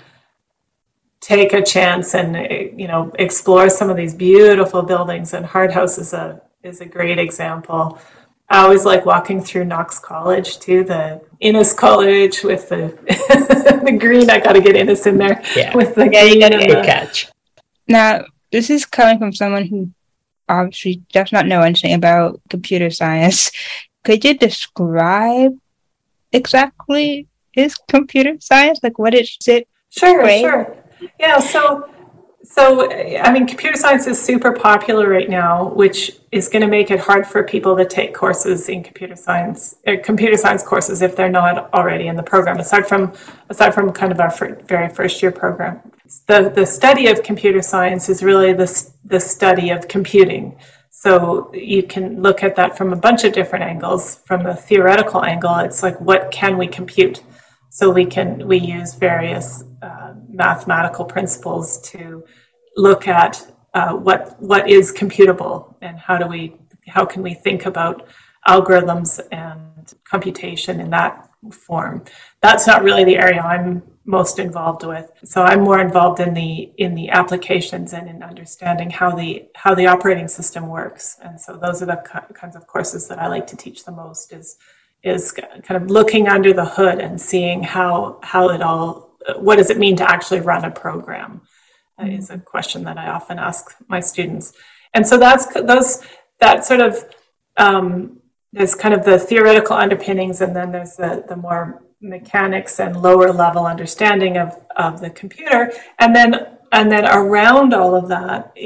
take 1.29 1.53
a 1.53 1.63
chance 1.63 2.15
and 2.15 2.29
eh, 2.37 2.69
you 2.83 2.89
know 2.89 3.13
explore 3.19 3.69
some 3.79 3.89
of 3.93 3.97
these 3.97 4.15
beautiful 4.15 4.83
buildings. 4.83 5.35
And 5.35 5.45
Hart 5.45 5.73
House 5.79 5.99
is 5.99 6.13
a 6.15 6.41
is 6.63 6.81
a 6.81 6.87
great 6.87 7.19
example. 7.19 7.99
I 8.51 8.57
always 8.65 8.85
like 8.87 9.05
walking 9.05 9.43
through 9.43 9.67
Knox 9.67 9.99
College 9.99 10.59
too, 10.59 10.83
the 10.83 11.21
Innis 11.41 11.75
College 11.75 12.43
with 12.43 12.65
the 12.71 12.83
the 13.85 13.93
green. 14.05 14.31
I 14.31 14.39
got 14.41 14.55
to 14.55 14.63
get 14.63 14.75
Innis 14.75 15.07
in 15.07 15.19
there 15.19 15.43
Yeah. 15.55 15.77
with 15.77 15.95
the 15.95 16.07
Yeah, 16.11 16.23
you 16.23 16.31
green 16.31 16.41
gotta 16.41 16.59
Good 16.67 16.79
the, 16.79 16.83
catch. 16.95 17.29
Now, 17.87 18.25
this 18.51 18.71
is 18.71 18.87
coming 18.87 19.19
from 19.19 19.33
someone 19.35 19.67
who 19.67 19.91
obviously 20.49 21.03
does 21.13 21.31
not 21.31 21.47
know 21.47 21.61
anything 21.61 21.93
about 21.93 22.41
computer 22.49 22.89
science. 22.91 23.51
Could 24.05 24.25
you 24.25 24.33
describe 24.33 25.53
exactly 26.33 27.27
is 27.55 27.77
computer 27.77 28.35
science? 28.41 28.81
Like, 28.83 28.99
what 28.99 29.15
is 29.15 29.37
it? 29.47 29.69
Sure, 29.91 30.21
Right. 30.23 30.41
sure. 30.41 30.77
Yeah, 31.19 31.39
so 31.41 31.91
so 32.43 32.91
I 32.91 33.31
mean 33.33 33.47
computer 33.47 33.77
science 33.77 34.07
is 34.07 34.21
super 34.21 34.53
popular 34.53 35.09
right 35.09 35.29
now, 35.29 35.69
which 35.75 36.19
is 36.33 36.49
going 36.49 36.63
to 36.63 36.69
make 36.69 36.91
it 36.91 36.99
hard 36.99 37.27
for 37.27 37.43
people 37.43 37.77
to 37.77 37.85
take 37.85 38.15
courses 38.15 38.69
in 38.69 38.83
computer 38.83 39.17
science 39.17 39.77
or 39.87 39.97
computer 39.99 40.37
science 40.37 40.63
courses 40.63 41.03
if 41.03 41.15
they're 41.15 41.29
not 41.29 41.73
already 41.75 42.07
in 42.09 42.17
the 42.17 42.23
program 42.23 42.59
aside 42.59 42.87
from 42.87 43.13
aside 43.51 43.75
from 43.75 43.93
kind 43.93 44.13
of 44.13 44.21
our 44.21 44.31
fir- 44.31 44.61
very 44.67 44.89
first 44.89 45.23
year 45.23 45.33
program. 45.33 45.81
The 46.27 46.51
the 46.55 46.65
study 46.65 47.09
of 47.09 47.23
computer 47.23 47.63
science 47.63 48.09
is 48.09 48.23
really 48.23 48.53
the 48.53 48.69
the 49.05 49.21
study 49.21 49.71
of 49.71 49.87
computing. 49.89 50.57
So 50.91 51.53
you 51.55 51.83
can 51.85 52.23
look 52.23 52.43
at 52.43 52.57
that 52.57 52.77
from 52.77 52.93
a 52.93 52.97
bunch 52.97 53.25
of 53.25 53.33
different 53.33 53.65
angles. 53.65 54.17
From 54.25 54.47
a 54.47 54.57
theoretical 54.57 55.25
angle, 55.25 55.57
it's 55.59 55.83
like 55.83 56.01
what 56.01 56.31
can 56.31 56.57
we 56.57 56.67
compute? 56.67 57.23
So 57.71 57.91
we 57.91 58.07
can 58.07 58.49
we 58.49 58.59
use 58.59 58.95
various 58.95 59.65
uh, 59.83 60.15
mathematical 60.29 61.05
principles 61.05 61.81
to 61.83 62.25
look 62.77 63.09
at 63.09 63.53
uh, 63.75 63.93
what 63.93 64.41
what 64.41 64.69
is 64.69 64.93
computable 64.93 65.75
and 65.83 65.99
how 65.99 66.17
do 66.17 66.27
we 66.27 66.57
how 66.87 67.05
can 67.05 67.23
we 67.23 67.35
think 67.35 67.67
about 67.67 68.07
algorithms 68.47 69.21
and 69.31 69.95
computation 70.05 70.81
in 70.81 70.91
that 70.91 71.29
form. 71.53 72.05
That's 72.41 72.67
not 72.67 72.83
really 72.83 73.05
the 73.05 73.17
area 73.17 73.41
I'm 73.41 73.83
most 74.05 74.39
involved 74.39 74.85
with. 74.85 75.11
So 75.25 75.43
I'm 75.43 75.61
more 75.61 75.81
involved 75.81 76.21
in 76.21 76.33
the 76.33 76.73
in 76.79 76.95
the 76.95 77.11
applications 77.11 77.93
and 77.93 78.09
in 78.09 78.23
understanding 78.23 78.91
how 78.91 79.15
the 79.15 79.47
how 79.55 79.75
the 79.75 79.87
operating 79.87 80.29
system 80.29 80.67
works. 80.69 81.19
And 81.23 81.39
so 81.41 81.57
those 81.57 81.83
are 81.83 81.87
the 81.87 82.03
ki- 82.11 82.35
kinds 82.35 82.57
of 82.57 82.67
courses 82.67 83.07
that 83.09 83.19
I 83.19 83.29
like 83.29 83.47
to 83.49 83.57
teach 83.57 83.85
the 83.85 83.93
most 83.93 84.33
is 84.33 84.57
is 85.05 85.33
kind 85.33 85.83
of 85.83 85.91
looking 85.91 86.27
under 86.27 86.53
the 86.53 86.65
hood 86.65 86.99
and 86.99 87.21
seeing 87.21 87.63
how 87.63 88.19
how 88.23 88.49
it 88.49 88.63
all 88.63 89.08
what 89.37 89.57
does 89.57 89.71
it 89.71 89.79
mean 89.79 89.97
to 89.97 90.11
actually 90.11 90.41
run 90.41 90.65
a 90.65 90.71
program 90.71 91.43
That 91.99 92.11
is 92.11 92.31
a 92.31 92.39
question 92.39 92.85
that 92.85 92.99
I 92.99 93.09
often 93.09 93.39
ask 93.39 93.77
my 93.89 94.01
students. 94.01 94.53
And 94.95 95.07
so 95.07 95.19
that's 95.19 95.47
those 95.55 96.03
that 96.41 96.65
sort 96.65 96.81
of 96.81 97.05
um, 97.57 98.21
there's 98.53 98.75
kind 98.75 98.95
of 98.95 99.05
the 99.05 99.19
theoretical 99.19 99.77
underpinnings, 99.77 100.41
and 100.41 100.55
then 100.55 100.73
there's 100.73 100.97
the 100.97 101.25
the 101.29 101.37
more 101.37 101.83
mechanics 102.01 102.81
and 102.81 103.03
lower 103.03 103.33
level 103.33 103.67
understanding 103.67 104.39
of 104.39 104.59
of 104.77 105.01
the 105.01 105.11
computer, 105.11 105.73
and 105.99 106.15
then 106.15 106.57
and 106.73 106.91
then 106.91 107.05
around 107.07 107.75
all 107.75 107.95
of 107.95 108.09
that 108.09 108.57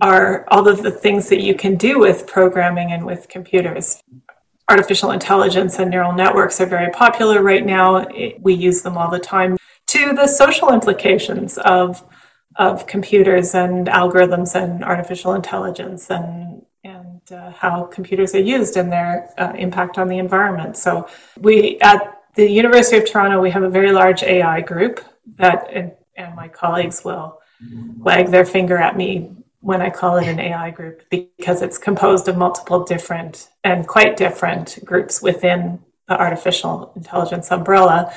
are 0.00 0.46
all 0.50 0.66
of 0.68 0.82
the 0.82 0.90
things 0.90 1.28
that 1.28 1.40
you 1.40 1.54
can 1.54 1.76
do 1.76 1.98
with 1.98 2.26
programming 2.26 2.92
and 2.92 3.06
with 3.06 3.28
computers 3.28 4.02
artificial 4.68 5.10
intelligence 5.10 5.78
and 5.78 5.90
neural 5.90 6.12
networks 6.12 6.60
are 6.60 6.66
very 6.66 6.90
popular 6.92 7.42
right 7.42 7.66
now. 7.66 7.96
It, 7.96 8.40
we 8.40 8.54
use 8.54 8.82
them 8.82 8.96
all 8.96 9.10
the 9.10 9.18
time. 9.18 9.56
To 9.92 10.12
the 10.14 10.26
social 10.26 10.72
implications 10.72 11.58
of 11.58 12.02
of 12.56 12.86
computers 12.86 13.54
and 13.54 13.86
algorithms 13.88 14.54
and 14.54 14.82
artificial 14.84 15.34
intelligence 15.34 16.10
and 16.10 16.64
and 16.84 17.20
uh, 17.30 17.50
how 17.50 17.84
computers 17.84 18.34
are 18.34 18.40
used 18.40 18.76
and 18.78 18.90
their 18.90 19.30
uh, 19.38 19.52
impact 19.56 19.98
on 19.98 20.08
the 20.08 20.18
environment. 20.18 20.76
So 20.76 21.08
we 21.40 21.78
at 21.80 22.22
the 22.34 22.48
University 22.48 22.96
of 22.96 23.04
Toronto 23.10 23.40
we 23.40 23.50
have 23.50 23.64
a 23.64 23.68
very 23.68 23.92
large 23.92 24.22
AI 24.22 24.62
group 24.62 25.04
that 25.36 25.68
and, 25.70 25.92
and 26.16 26.34
my 26.34 26.48
colleagues 26.48 27.04
will 27.04 27.38
wag 27.98 28.30
their 28.30 28.46
finger 28.46 28.78
at 28.78 28.96
me 28.96 29.30
when 29.60 29.80
I 29.82 29.90
call 29.90 30.16
it 30.16 30.26
an 30.26 30.40
AI 30.40 30.70
group 30.70 31.02
because 31.10 31.62
it's 31.62 31.78
composed 31.78 32.28
of 32.28 32.36
multiple 32.36 32.82
different 32.84 33.50
and 33.62 33.86
quite 33.86 34.16
different 34.16 34.78
groups 34.84 35.22
within 35.22 35.78
the 36.08 36.18
artificial 36.18 36.92
intelligence 36.96 37.50
umbrella. 37.52 38.12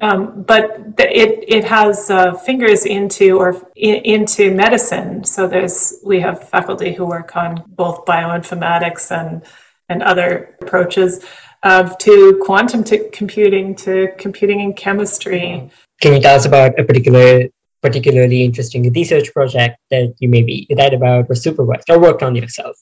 Um, 0.00 0.42
but 0.42 0.96
the, 0.96 1.06
it 1.18 1.44
it 1.46 1.64
has 1.64 2.10
uh, 2.10 2.34
fingers 2.34 2.86
into 2.86 3.38
or 3.38 3.60
in, 3.76 3.96
into 4.04 4.54
medicine. 4.54 5.24
So 5.24 5.46
there's 5.46 6.00
we 6.04 6.20
have 6.20 6.48
faculty 6.48 6.92
who 6.92 7.06
work 7.06 7.36
on 7.36 7.64
both 7.68 8.04
bioinformatics 8.04 9.10
and 9.10 9.42
and 9.88 10.02
other 10.02 10.56
approaches 10.62 11.24
of 11.62 11.98
to 11.98 12.40
quantum 12.42 12.82
to 12.84 13.08
computing 13.10 13.74
to 13.76 14.08
computing 14.18 14.60
in 14.60 14.72
chemistry. 14.72 15.70
Can 16.00 16.14
you 16.14 16.20
tell 16.20 16.36
us 16.36 16.46
about 16.46 16.78
a 16.78 16.84
particular, 16.84 17.48
particularly 17.82 18.42
interesting 18.42 18.90
research 18.92 19.32
project 19.34 19.76
that 19.90 20.14
you 20.18 20.28
maybe 20.28 20.66
read 20.74 20.94
about 20.94 21.26
or 21.28 21.34
supervised 21.34 21.90
or 21.90 21.98
worked 21.98 22.22
on 22.22 22.34
yourself? 22.34 22.76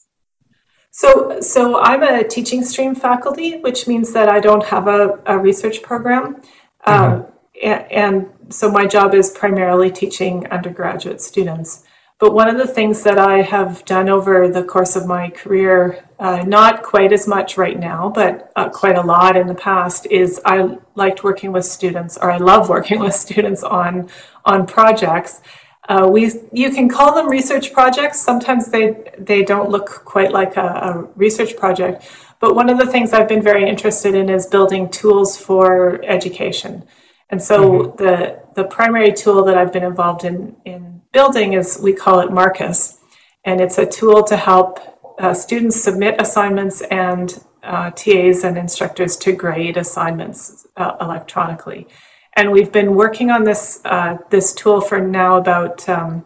So, 0.91 1.39
so 1.41 1.79
I'm 1.79 2.01
a 2.01 2.23
teaching 2.23 2.63
stream 2.63 2.95
faculty, 2.95 3.57
which 3.57 3.87
means 3.87 4.11
that 4.13 4.27
I 4.27 4.39
don't 4.39 4.65
have 4.65 4.87
a, 4.87 5.19
a 5.25 5.37
research 5.37 5.83
program. 5.83 6.41
Um, 6.89 7.25
and, 7.63 7.91
and 7.91 8.29
so 8.49 8.71
my 8.71 8.85
job 8.85 9.13
is 9.13 9.31
primarily 9.31 9.91
teaching 9.91 10.47
undergraduate 10.47 11.21
students. 11.21 11.83
But 12.19 12.33
one 12.33 12.49
of 12.49 12.57
the 12.57 12.67
things 12.67 13.01
that 13.03 13.17
I 13.17 13.41
have 13.41 13.85
done 13.85 14.09
over 14.09 14.49
the 14.49 14.63
course 14.63 14.97
of 14.97 15.07
my 15.07 15.29
career, 15.29 16.03
uh, 16.19 16.43
not 16.45 16.83
quite 16.83 17.13
as 17.13 17.27
much 17.27 17.57
right 17.57 17.79
now, 17.79 18.09
but 18.09 18.51
uh, 18.57 18.67
quite 18.67 18.97
a 18.97 19.01
lot 19.01 19.37
in 19.37 19.47
the 19.47 19.55
past, 19.55 20.05
is 20.07 20.41
I 20.43 20.77
liked 20.95 21.23
working 21.23 21.53
with 21.53 21.63
students, 21.63 22.17
or 22.17 22.29
I 22.29 22.37
love 22.37 22.67
working 22.67 22.99
with 23.05 23.15
students 23.15 23.63
on 23.63 24.09
on 24.43 24.65
projects. 24.65 25.41
Uh, 25.87 26.09
we 26.11 26.29
you 26.51 26.71
can 26.71 26.89
call 26.89 27.15
them 27.15 27.29
research 27.29 27.71
projects. 27.71 28.19
Sometimes 28.19 28.69
they 28.69 29.13
they 29.17 29.41
don't 29.41 29.69
look 29.69 29.87
quite 30.03 30.33
like 30.33 30.57
a, 30.57 30.67
a 30.89 31.07
research 31.15 31.55
project. 31.55 32.05
But 32.39 32.55
one 32.55 32.69
of 32.69 32.77
the 32.77 32.87
things 32.87 33.11
I've 33.11 33.27
been 33.27 33.41
very 33.41 33.67
interested 33.67 34.15
in 34.15 34.29
is 34.29 34.47
building 34.47 34.89
tools 34.89 35.37
for 35.37 36.03
education. 36.05 36.83
And 37.29 37.41
so 37.41 37.93
the 37.97 38.41
the 38.55 38.63
primary 38.63 39.13
tool 39.13 39.43
that 39.43 39.57
I've 39.57 39.71
been 39.71 39.83
involved 39.83 40.23
in 40.23 40.55
in 40.65 41.01
building 41.11 41.53
is 41.53 41.79
we 41.81 41.93
call 41.93 42.19
it 42.21 42.29
MarkUs, 42.29 42.97
and 43.45 43.61
it's 43.61 43.77
a 43.77 43.85
tool 43.85 44.23
to 44.23 44.37
help 44.37 44.79
uh, 45.19 45.33
students 45.33 45.79
submit 45.79 46.19
assignments 46.19 46.81
and 46.81 47.43
uh, 47.61 47.91
TAs 47.91 48.43
and 48.43 48.57
instructors 48.57 49.17
to 49.17 49.31
grade 49.33 49.77
assignments 49.77 50.65
uh, 50.77 50.95
electronically. 51.01 51.87
And 52.35 52.51
we've 52.51 52.71
been 52.71 52.95
working 52.95 53.31
on 53.31 53.43
this 53.43 53.81
uh, 53.85 54.17
this 54.29 54.53
tool 54.53 54.81
for 54.81 54.99
now 54.99 55.37
about 55.37 55.87
um, 55.89 56.25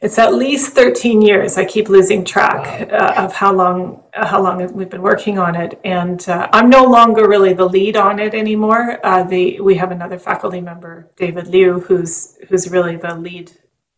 it's 0.00 0.18
at 0.18 0.34
least 0.34 0.74
13 0.74 1.20
years. 1.20 1.58
I 1.58 1.64
keep 1.64 1.88
losing 1.88 2.24
track 2.24 2.90
uh, 2.92 3.14
of 3.16 3.32
how 3.32 3.52
long 3.52 4.02
uh, 4.14 4.26
how 4.26 4.40
long 4.40 4.64
we've 4.72 4.88
been 4.88 5.02
working 5.02 5.38
on 5.38 5.56
it, 5.56 5.78
and 5.84 6.26
uh, 6.28 6.48
I'm 6.52 6.70
no 6.70 6.84
longer 6.84 7.28
really 7.28 7.52
the 7.52 7.64
lead 7.68 7.96
on 7.96 8.20
it 8.20 8.32
anymore. 8.34 9.04
Uh, 9.04 9.24
the 9.24 9.60
we 9.60 9.74
have 9.74 9.90
another 9.90 10.18
faculty 10.18 10.60
member, 10.60 11.10
David 11.16 11.48
Liu, 11.48 11.80
who's 11.80 12.38
who's 12.48 12.70
really 12.70 12.96
the 12.96 13.16
lead 13.16 13.50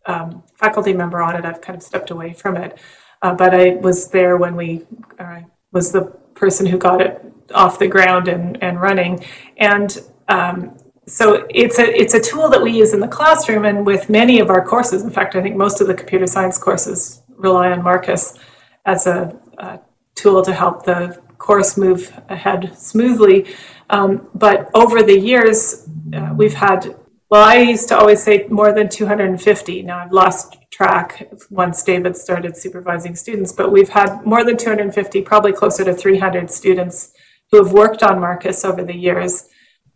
um, 0.07 0.43
faculty 0.55 0.95
member 0.95 1.21
on 1.21 1.37
it. 1.37 1.45
I've 1.45 1.61
kind 1.61 1.77
of 1.77 1.83
stepped 1.83 2.11
away 2.11 2.33
from 2.33 2.57
it, 2.57 2.79
uh, 3.21 3.35
but 3.35 3.55
I 3.55 3.77
was 3.77 4.09
there 4.09 4.39
when 4.39 4.57
we 4.57 4.87
uh, 5.19 5.41
was 5.73 5.93
the 5.93 6.03
person 6.35 6.65
who 6.65 6.79
got 6.79 7.03
it 7.03 7.23
off 7.55 7.79
the 7.79 7.87
ground 7.87 8.29
and, 8.29 8.63
and 8.63 8.81
running, 8.81 9.23
and 9.59 9.99
um, 10.29 10.79
so 11.11 11.47
it's 11.51 11.79
a 11.79 12.01
it's 12.01 12.15
a 12.15 12.21
tool 12.21 12.49
that 12.49 12.63
we 12.63 12.71
use 12.71 12.95
in 12.95 13.01
the 13.01 13.09
classroom 13.09 13.65
and 13.65 13.85
with 13.85 14.09
many 14.09 14.39
of 14.39 14.49
our 14.49 14.65
courses. 14.65 15.03
In 15.03 15.11
fact, 15.11 15.35
I 15.35 15.43
think 15.43 15.57
most 15.57 15.81
of 15.81 15.89
the 15.89 15.95
computer 15.95 16.27
science 16.27 16.57
courses 16.57 17.23
rely 17.37 17.73
on 17.73 17.83
MarkUs 17.83 18.39
as 18.87 19.07
a, 19.07 19.37
a 19.59 19.81
tool 20.15 20.43
to 20.43 20.53
help 20.53 20.85
the 20.85 21.21
course 21.39 21.77
move 21.77 22.13
ahead 22.29 22.73
smoothly. 22.79 23.55
Um, 23.89 24.29
but 24.35 24.71
over 24.75 25.03
the 25.03 25.19
years, 25.19 25.89
uh, 26.15 26.33
we've 26.37 26.55
had 26.55 26.95
well, 27.29 27.49
I 27.49 27.59
used 27.59 27.89
to 27.89 27.97
always 27.97 28.23
say 28.23 28.47
more 28.49 28.73
than 28.73 28.89
250. 28.89 29.83
Now 29.83 29.99
I've 29.99 30.13
lost 30.13 30.57
track 30.71 31.29
once 31.51 31.83
David 31.83 32.17
started 32.17 32.57
supervising 32.57 33.15
students, 33.15 33.53
but 33.53 33.71
we've 33.71 33.89
had 33.89 34.25
more 34.25 34.45
than 34.45 34.57
250, 34.57 35.23
probably 35.23 35.53
closer 35.53 35.85
to 35.85 35.95
300 35.95 36.51
students 36.51 37.13
who 37.51 37.63
have 37.63 37.73
worked 37.73 38.03
on 38.03 38.19
MarkUs 38.19 38.65
over 38.65 38.83
the 38.83 38.95
years 38.95 39.49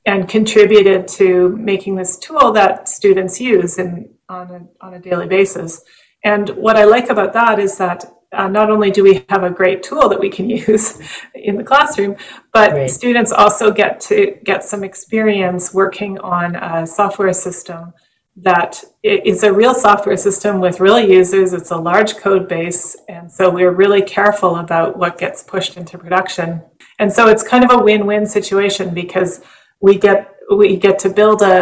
and 0.07 0.29
contributed 0.29 1.09
to 1.09 1.51
making 1.57 1.97
this 1.97 2.19
tool 2.19 2.53
that 2.53 2.89
students 2.89 3.41
use 3.41 3.79
in, 3.79 4.11
on, 4.29 4.51
a, 4.51 4.85
on 4.85 4.95
a 4.95 4.99
daily 4.99 5.27
basis. 5.27 5.83
And 6.25 6.51
what 6.51 6.77
I 6.77 6.85
like 6.85 7.09
about 7.11 7.33
that 7.33 7.59
is 7.59 7.79
that 7.79 8.05
uh, 8.33 8.49
not 8.49 8.71
only 8.71 8.91
do 8.91 9.03
we 9.03 9.25
have 9.29 9.45
a 9.45 9.51
great 9.51 9.83
tool 9.83 10.09
that 10.09 10.19
we 10.19 10.29
can 10.29 10.51
use 10.69 10.99
in 11.35 11.57
the 11.57 11.65
classroom, 11.65 12.17
but 12.53 12.73
right. 12.73 12.91
students 12.91 13.33
also 13.33 13.71
get 13.71 14.01
to 14.01 14.39
get 14.45 14.65
some 14.65 14.85
experience 14.85 15.73
working 15.73 16.19
on 16.19 16.57
a 16.57 16.87
software 16.87 17.33
system 17.33 17.93
that 18.37 18.83
is 19.05 19.45
a 19.45 19.53
real 19.53 19.75
software 19.75 20.17
system 20.17 20.59
with 20.59 20.81
real 20.81 20.99
users. 20.99 21.53
It's 21.53 21.71
a 21.71 21.77
large 21.77 22.17
code 22.17 22.49
base, 22.49 22.97
and 23.09 23.31
so 23.31 23.49
we're 23.49 23.71
really 23.71 24.03
careful 24.03 24.57
about 24.57 24.99
what 24.99 25.19
gets 25.19 25.45
pushed 25.45 25.77
into 25.77 25.99
production. 25.99 26.61
And 26.99 27.13
so 27.13 27.29
it's 27.29 27.45
kind 27.45 27.65
of 27.65 27.71
a 27.71 27.83
win-win 27.83 28.27
situation 28.27 28.93
because 28.93 29.41
we 29.85 29.99
get 29.99 30.19
we 30.57 30.77
get 30.77 30.99
to 30.99 31.11
build 31.11 31.43
a 31.43 31.57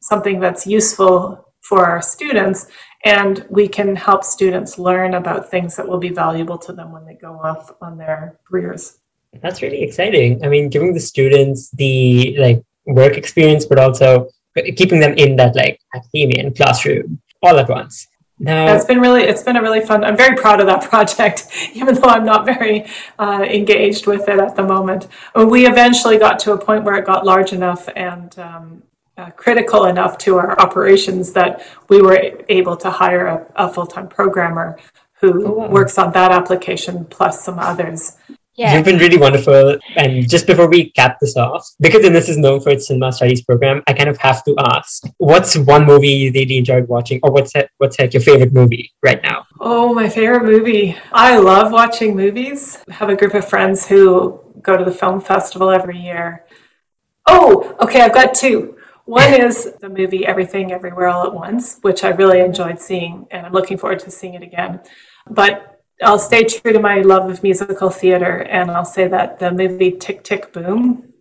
something 0.00 0.40
that's 0.40 0.66
useful 0.66 1.16
for 1.68 1.86
our 1.86 2.02
students 2.02 2.66
and 3.04 3.46
we 3.50 3.68
can 3.68 3.94
help 3.94 4.24
students 4.24 4.78
learn 4.78 5.14
about 5.14 5.48
things 5.48 5.76
that 5.76 5.86
will 5.88 6.02
be 6.08 6.12
valuable 6.24 6.58
to 6.58 6.72
them 6.72 6.90
when 6.90 7.04
they 7.06 7.14
go 7.14 7.32
off 7.48 7.70
on 7.80 7.96
their 7.96 8.40
careers. 8.46 8.98
That's 9.42 9.62
really 9.62 9.82
exciting. 9.82 10.44
I 10.44 10.48
mean 10.48 10.68
giving 10.68 10.92
the 10.92 11.06
students 11.12 11.70
the 11.82 12.36
like 12.44 12.60
work 12.86 13.16
experience 13.16 13.64
but 13.64 13.78
also 13.78 14.28
keeping 14.80 14.98
them 14.98 15.14
in 15.24 15.36
that 15.36 15.54
like 15.54 15.78
academia 15.94 16.40
and 16.44 16.56
classroom 16.56 17.20
all 17.44 17.56
at 17.62 17.68
once 17.68 18.07
now 18.38 18.74
it's 18.74 18.84
been 18.84 19.00
really 19.00 19.22
it's 19.22 19.42
been 19.42 19.56
a 19.56 19.62
really 19.62 19.80
fun 19.80 20.04
i'm 20.04 20.16
very 20.16 20.36
proud 20.36 20.60
of 20.60 20.66
that 20.66 20.82
project 20.90 21.48
even 21.74 21.94
though 21.94 22.08
i'm 22.08 22.24
not 22.24 22.44
very 22.44 22.86
uh, 23.18 23.44
engaged 23.48 24.06
with 24.06 24.28
it 24.28 24.38
at 24.38 24.54
the 24.54 24.62
moment 24.62 25.08
we 25.46 25.66
eventually 25.66 26.18
got 26.18 26.38
to 26.38 26.52
a 26.52 26.58
point 26.58 26.84
where 26.84 26.94
it 26.94 27.04
got 27.04 27.24
large 27.24 27.52
enough 27.52 27.88
and 27.96 28.38
um, 28.38 28.82
uh, 29.18 29.30
critical 29.30 29.86
enough 29.86 30.16
to 30.16 30.36
our 30.36 30.58
operations 30.60 31.32
that 31.32 31.66
we 31.88 32.00
were 32.00 32.40
able 32.48 32.76
to 32.76 32.88
hire 32.88 33.26
a, 33.26 33.46
a 33.56 33.68
full-time 33.68 34.06
programmer 34.06 34.78
who 35.20 35.46
oh, 35.46 35.50
wow. 35.50 35.68
works 35.68 35.98
on 35.98 36.12
that 36.12 36.30
application 36.30 37.04
plus 37.06 37.44
some 37.44 37.58
others. 37.58 38.16
Yeah. 38.58 38.74
You've 38.74 38.84
been 38.84 38.98
really 38.98 39.18
wonderful. 39.18 39.78
And 39.94 40.28
just 40.28 40.48
before 40.48 40.68
we 40.68 40.90
cap 40.90 41.18
this 41.20 41.36
off, 41.36 41.64
because 41.78 42.02
this 42.02 42.28
is 42.28 42.36
known 42.36 42.60
for 42.60 42.70
its 42.70 42.88
cinema 42.88 43.12
studies 43.12 43.40
program, 43.40 43.84
I 43.86 43.92
kind 43.92 44.08
of 44.08 44.18
have 44.18 44.42
to 44.46 44.56
ask, 44.58 45.04
what's 45.18 45.56
one 45.56 45.86
movie 45.86 46.08
you 46.08 46.32
really 46.32 46.58
enjoyed 46.58 46.88
watching, 46.88 47.20
or 47.22 47.30
what's 47.30 47.52
what's 47.76 48.00
like 48.00 48.12
your 48.12 48.20
favorite 48.20 48.52
movie 48.52 48.92
right 49.00 49.22
now? 49.22 49.46
Oh, 49.60 49.94
my 49.94 50.08
favorite 50.08 50.42
movie. 50.42 50.96
I 51.12 51.38
love 51.38 51.70
watching 51.70 52.16
movies. 52.16 52.78
I 52.90 52.94
have 52.94 53.10
a 53.10 53.16
group 53.16 53.34
of 53.34 53.48
friends 53.48 53.86
who 53.86 54.40
go 54.60 54.76
to 54.76 54.84
the 54.84 54.90
film 54.90 55.20
festival 55.20 55.70
every 55.70 55.96
year. 55.96 56.44
Oh, 57.28 57.76
okay, 57.80 58.00
I've 58.00 58.14
got 58.14 58.34
two. 58.34 58.76
One 59.04 59.34
is 59.40 59.72
the 59.80 59.88
movie 59.88 60.26
Everything 60.26 60.72
Everywhere 60.72 61.06
All 61.06 61.24
at 61.24 61.32
Once, 61.32 61.78
which 61.82 62.02
I 62.02 62.08
really 62.08 62.40
enjoyed 62.40 62.80
seeing, 62.80 63.24
and 63.30 63.46
I'm 63.46 63.52
looking 63.52 63.78
forward 63.78 64.00
to 64.00 64.10
seeing 64.10 64.34
it 64.34 64.42
again. 64.42 64.80
But 65.30 65.77
I'll 66.02 66.18
stay 66.18 66.44
true 66.44 66.72
to 66.72 66.80
my 66.80 67.00
love 67.00 67.30
of 67.30 67.42
musical 67.42 67.90
theater, 67.90 68.42
and 68.42 68.70
I'll 68.70 68.84
say 68.84 69.08
that 69.08 69.38
the 69.38 69.50
movie 69.50 69.92
Tick 69.92 70.22
Tick 70.22 70.52
Boom, 70.52 71.12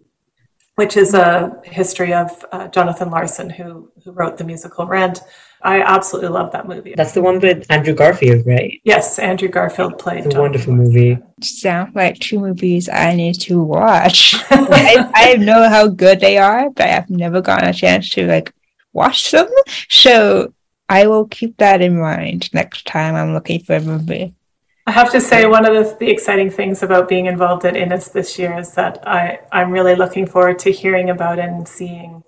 which 0.75 0.97
is 0.97 1.13
a 1.13 1.59
history 1.63 2.13
of 2.13 2.45
uh, 2.51 2.67
Jonathan 2.67 3.09
Larson, 3.09 3.49
who 3.49 3.91
who 4.03 4.11
wrote 4.11 4.38
the 4.38 4.43
musical 4.43 4.86
Rent, 4.86 5.21
I 5.61 5.82
absolutely 5.82 6.30
love 6.30 6.51
that 6.51 6.67
movie. 6.67 6.93
That's 6.95 7.13
the 7.13 7.21
one 7.21 7.39
with 7.39 7.65
Andrew 7.71 7.93
Garfield, 7.93 8.45
right? 8.45 8.80
Yes, 8.84 9.17
Andrew 9.17 9.47
Garfield 9.47 9.97
played. 9.97 10.25
It's 10.25 10.36
a 10.36 10.39
wonderful 10.39 10.73
movie. 10.73 11.17
Sound 11.41 11.95
like 11.95 12.19
two 12.19 12.39
movies 12.39 12.88
I 12.89 13.15
need 13.15 13.34
to 13.41 13.61
watch. 13.61 14.36
I, 14.51 15.09
I 15.13 15.36
know 15.38 15.67
how 15.67 15.88
good 15.88 16.19
they 16.19 16.38
are, 16.38 16.69
but 16.69 16.88
I've 16.88 17.09
never 17.09 17.41
gotten 17.41 17.69
a 17.69 17.73
chance 17.73 18.09
to 18.11 18.28
like 18.28 18.53
watch 18.93 19.32
them. 19.32 19.47
So 19.89 20.53
I 20.88 21.07
will 21.07 21.25
keep 21.25 21.57
that 21.57 21.82
in 21.82 21.99
mind 21.99 22.53
next 22.53 22.86
time 22.86 23.15
I'm 23.15 23.34
looking 23.34 23.59
for 23.59 23.75
a 23.75 23.82
movie. 23.82 24.36
I 24.88 24.91
have 24.91 25.11
to 25.11 25.19
say, 25.19 25.45
one 25.45 25.65
of 25.65 25.73
the, 25.73 25.97
the, 25.99 26.09
exciting 26.09 26.49
things 26.49 26.81
about 26.81 27.09
being 27.09 27.25
involved 27.25 27.65
at 27.65 27.75
Innis 27.75 28.07
this 28.07 28.39
year 28.39 28.57
is 28.57 28.73
that 28.75 29.05
I, 29.05 29.41
I'm 29.51 29.69
really 29.69 29.95
looking 29.95 30.25
forward 30.25 30.59
to 30.59 30.71
hearing 30.71 31.09
about 31.09 31.39
and 31.39 31.67
seeing 31.67 32.23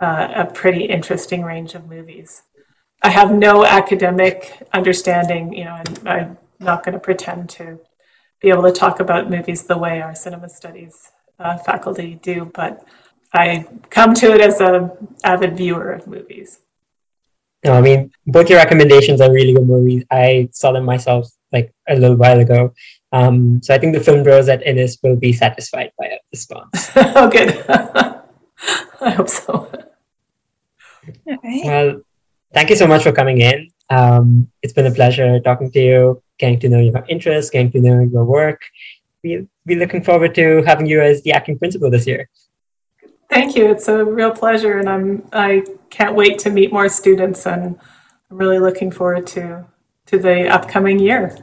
uh, 0.00 0.28
a 0.34 0.46
pretty 0.46 0.84
interesting 0.84 1.42
range 1.42 1.74
of 1.74 1.86
movies. 1.86 2.44
I 3.02 3.10
have 3.10 3.30
no 3.30 3.66
academic 3.66 4.66
understanding, 4.72 5.52
you 5.52 5.64
know, 5.64 5.74
and 5.74 6.08
I'm 6.08 6.38
not 6.58 6.82
going 6.82 6.94
to 6.94 6.98
pretend 6.98 7.50
to 7.50 7.78
be 8.40 8.48
able 8.48 8.62
to 8.62 8.72
talk 8.72 9.00
about 9.00 9.28
movies 9.28 9.64
the 9.64 9.76
way 9.76 10.00
our 10.00 10.14
cinema 10.14 10.48
studies 10.48 11.12
uh, 11.38 11.58
faculty 11.58 12.18
do, 12.22 12.50
but 12.54 12.86
I 13.34 13.66
come 13.90 14.14
to 14.14 14.32
it 14.32 14.40
as 14.40 14.62
an 14.62 14.92
avid 15.24 15.58
viewer 15.58 15.92
of 15.92 16.06
movies. 16.06 16.60
No, 17.66 17.74
I 17.74 17.82
mean, 17.82 18.12
both 18.26 18.48
your 18.48 18.60
recommendations 18.60 19.20
are 19.20 19.30
really 19.30 19.52
good 19.52 19.66
movies. 19.66 20.04
I 20.10 20.48
saw 20.52 20.72
them 20.72 20.86
myself 20.86 21.30
like 21.52 21.72
a 21.88 21.96
little 21.96 22.16
while 22.16 22.40
ago. 22.40 22.72
Um, 23.12 23.62
so 23.62 23.74
I 23.74 23.78
think 23.78 23.94
the 23.94 24.00
film 24.00 24.22
bros 24.22 24.48
at 24.48 24.66
Innis 24.66 24.98
will 25.02 25.16
be 25.16 25.32
satisfied 25.32 25.92
by 25.98 26.06
a 26.06 26.18
response. 26.32 26.90
oh, 26.96 27.28
good. 27.32 27.64
I 29.00 29.10
hope 29.10 29.28
so. 29.28 29.70
Well, 31.64 32.02
thank 32.52 32.70
you 32.70 32.76
so 32.76 32.86
much 32.86 33.02
for 33.02 33.12
coming 33.12 33.40
in. 33.40 33.70
Um, 33.90 34.50
it's 34.62 34.72
been 34.72 34.86
a 34.86 34.90
pleasure 34.90 35.40
talking 35.40 35.70
to 35.70 35.80
you, 35.80 36.22
getting 36.38 36.60
to 36.60 36.68
know 36.68 36.80
your 36.80 37.04
interests, 37.08 37.50
getting 37.50 37.72
to 37.72 37.80
know 37.80 38.00
your 38.00 38.24
work. 38.24 38.60
We'll 39.24 39.46
be 39.64 39.76
looking 39.76 40.02
forward 40.02 40.34
to 40.34 40.62
having 40.64 40.86
you 40.86 41.00
as 41.00 41.22
the 41.22 41.32
acting 41.32 41.58
principal 41.58 41.90
this 41.90 42.06
year. 42.06 42.28
Thank 43.30 43.56
you. 43.56 43.70
It's 43.70 43.88
a 43.88 44.04
real 44.04 44.30
pleasure, 44.30 44.78
and 44.78 44.88
I'm 44.88 45.28
I 45.32 45.64
can't 45.90 46.14
wait 46.14 46.38
to 46.40 46.50
meet 46.50 46.72
more 46.72 46.88
students, 46.88 47.46
and 47.46 47.78
I'm 48.30 48.36
really 48.36 48.58
looking 48.58 48.90
forward 48.90 49.26
to 49.28 49.66
to 50.08 50.18
the 50.18 50.48
upcoming 50.48 50.98
year. 50.98 51.36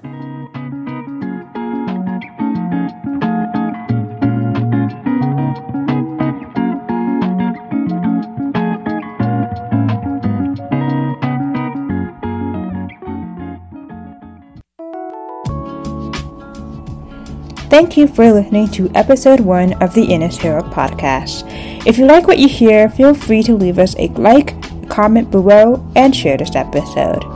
Thank 17.70 17.98
you 17.98 18.08
for 18.08 18.32
listening 18.32 18.70
to 18.70 18.90
episode 18.96 19.42
1 19.42 19.84
of 19.84 19.94
the 19.94 20.06
Innis 20.06 20.38
Herald 20.38 20.72
podcast. 20.72 21.44
If 21.86 21.98
you 21.98 22.06
like 22.06 22.26
what 22.26 22.40
you 22.40 22.48
hear, 22.48 22.90
feel 22.90 23.14
free 23.14 23.44
to 23.44 23.54
leave 23.54 23.80
us 23.80 23.96
a 24.00 24.08
like, 24.10 24.56
comment 24.90 25.30
below, 25.30 25.86
and 25.96 26.16
share 26.16 26.38
this 26.38 26.56
episode. 26.56 27.35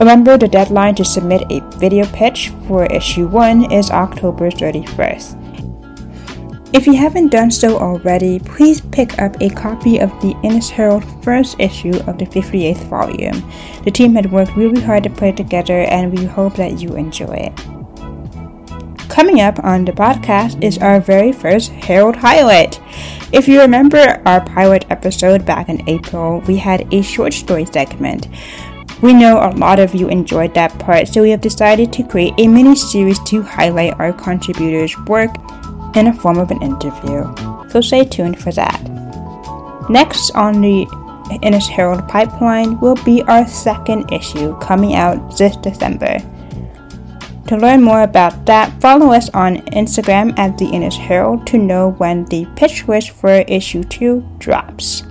Remember, 0.00 0.38
the 0.38 0.48
deadline 0.48 0.94
to 0.94 1.04
submit 1.04 1.44
a 1.52 1.60
video 1.76 2.06
pitch 2.06 2.48
for 2.66 2.86
issue 2.86 3.28
1 3.28 3.70
is 3.70 3.90
October 3.90 4.50
31st. 4.50 5.36
If 6.72 6.86
you 6.86 6.94
haven't 6.94 7.28
done 7.28 7.50
so 7.50 7.76
already, 7.76 8.38
please 8.38 8.80
pick 8.80 9.20
up 9.20 9.36
a 9.42 9.50
copy 9.50 9.98
of 9.98 10.08
the 10.22 10.34
Innis 10.42 10.70
Herald 10.70 11.04
first 11.22 11.60
issue 11.60 11.98
of 12.06 12.16
the 12.16 12.24
58th 12.24 12.88
volume. 12.88 13.42
The 13.84 13.90
team 13.90 14.14
had 14.14 14.32
worked 14.32 14.56
really 14.56 14.80
hard 14.80 15.04
to 15.04 15.10
put 15.10 15.28
it 15.28 15.36
together, 15.36 15.80
and 15.80 16.16
we 16.16 16.24
hope 16.24 16.54
that 16.54 16.80
you 16.80 16.94
enjoy 16.96 17.52
it. 17.52 19.10
Coming 19.10 19.42
up 19.42 19.62
on 19.62 19.84
the 19.84 19.92
podcast 19.92 20.62
is 20.62 20.78
our 20.78 20.98
very 20.98 21.32
first 21.32 21.72
Herald 21.72 22.16
highlight. 22.16 22.80
If 23.32 23.48
you 23.48 23.60
remember 23.60 24.22
our 24.24 24.40
pilot 24.40 24.86
episode 24.88 25.44
back 25.44 25.68
in 25.68 25.86
April, 25.88 26.40
we 26.46 26.56
had 26.56 26.92
a 26.94 27.02
short 27.02 27.34
story 27.34 27.66
segment. 27.66 28.28
We 29.02 29.14
know 29.14 29.38
a 29.38 29.56
lot 29.56 29.78
of 29.78 29.94
you 29.94 30.08
enjoyed 30.08 30.52
that 30.54 30.78
part, 30.78 31.08
so 31.08 31.22
we 31.22 31.30
have 31.30 31.40
decided 31.40 31.92
to 31.94 32.02
create 32.02 32.34
a 32.38 32.46
mini 32.46 32.76
series 32.76 33.18
to 33.24 33.42
highlight 33.42 33.98
our 33.98 34.12
contributors' 34.12 34.98
work 35.06 35.30
in 35.96 36.04
the 36.04 36.12
form 36.12 36.38
of 36.38 36.50
an 36.50 36.60
interview. 36.62 37.24
So 37.70 37.80
stay 37.80 38.04
tuned 38.04 38.38
for 38.38 38.52
that. 38.52 38.78
Next 39.88 40.30
on 40.32 40.60
the 40.60 40.86
Innis 41.42 41.66
Herald 41.66 42.06
pipeline 42.08 42.78
will 42.80 42.96
be 43.04 43.22
our 43.22 43.46
second 43.46 44.12
issue 44.12 44.58
coming 44.58 44.94
out 44.94 45.36
this 45.36 45.56
December. 45.56 46.18
To 47.46 47.56
learn 47.56 47.82
more 47.82 48.02
about 48.02 48.46
that, 48.46 48.80
follow 48.80 49.12
us 49.12 49.30
on 49.30 49.56
Instagram 49.72 50.38
at 50.38 50.58
the 50.58 50.66
Innis 50.66 50.96
Herald 50.96 51.46
to 51.48 51.58
know 51.58 51.92
when 51.92 52.24
the 52.26 52.46
pitch 52.54 52.86
list 52.86 53.10
for 53.10 53.30
issue 53.30 53.82
2 53.82 54.22
drops. 54.38 55.04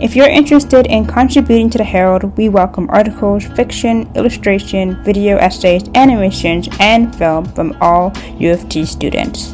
If 0.00 0.14
you're 0.14 0.28
interested 0.28 0.86
in 0.86 1.06
contributing 1.06 1.70
to 1.70 1.78
the 1.78 1.82
Herald, 1.82 2.36
we 2.36 2.48
welcome 2.48 2.88
articles, 2.88 3.44
fiction, 3.44 4.08
illustration, 4.14 5.02
video 5.02 5.38
essays, 5.38 5.82
animations, 5.96 6.68
and 6.78 7.14
film 7.16 7.46
from 7.46 7.76
all 7.80 8.12
U 8.38 8.52
of 8.52 8.68
T 8.68 8.84
students. 8.84 9.52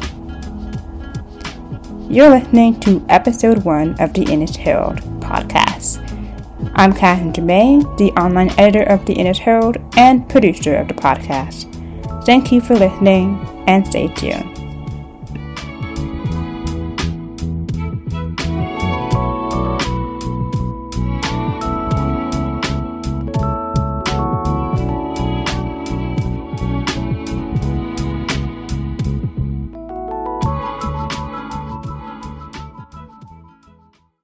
You're 2.07 2.29
listening 2.29 2.79
to 2.81 3.03
episode 3.09 3.63
1 3.63 3.99
of 3.99 4.13
the 4.13 4.21
Innis 4.31 4.55
Herald 4.55 4.97
podcast. 5.19 5.99
I'm 6.75 6.93
Catherine 6.93 7.33
Dumé, 7.33 7.97
the 7.97 8.11
online 8.11 8.51
editor 8.59 8.83
of 8.83 9.03
the 9.07 9.13
Innis 9.13 9.39
Herald 9.39 9.77
and 9.97 10.29
producer 10.29 10.75
of 10.75 10.87
the 10.87 10.93
podcast. 10.93 11.71
Thank 12.23 12.51
you 12.51 12.61
for 12.61 12.75
listening 12.75 13.43
and 13.65 13.87
stay 13.87 14.09
tuned. 14.09 14.54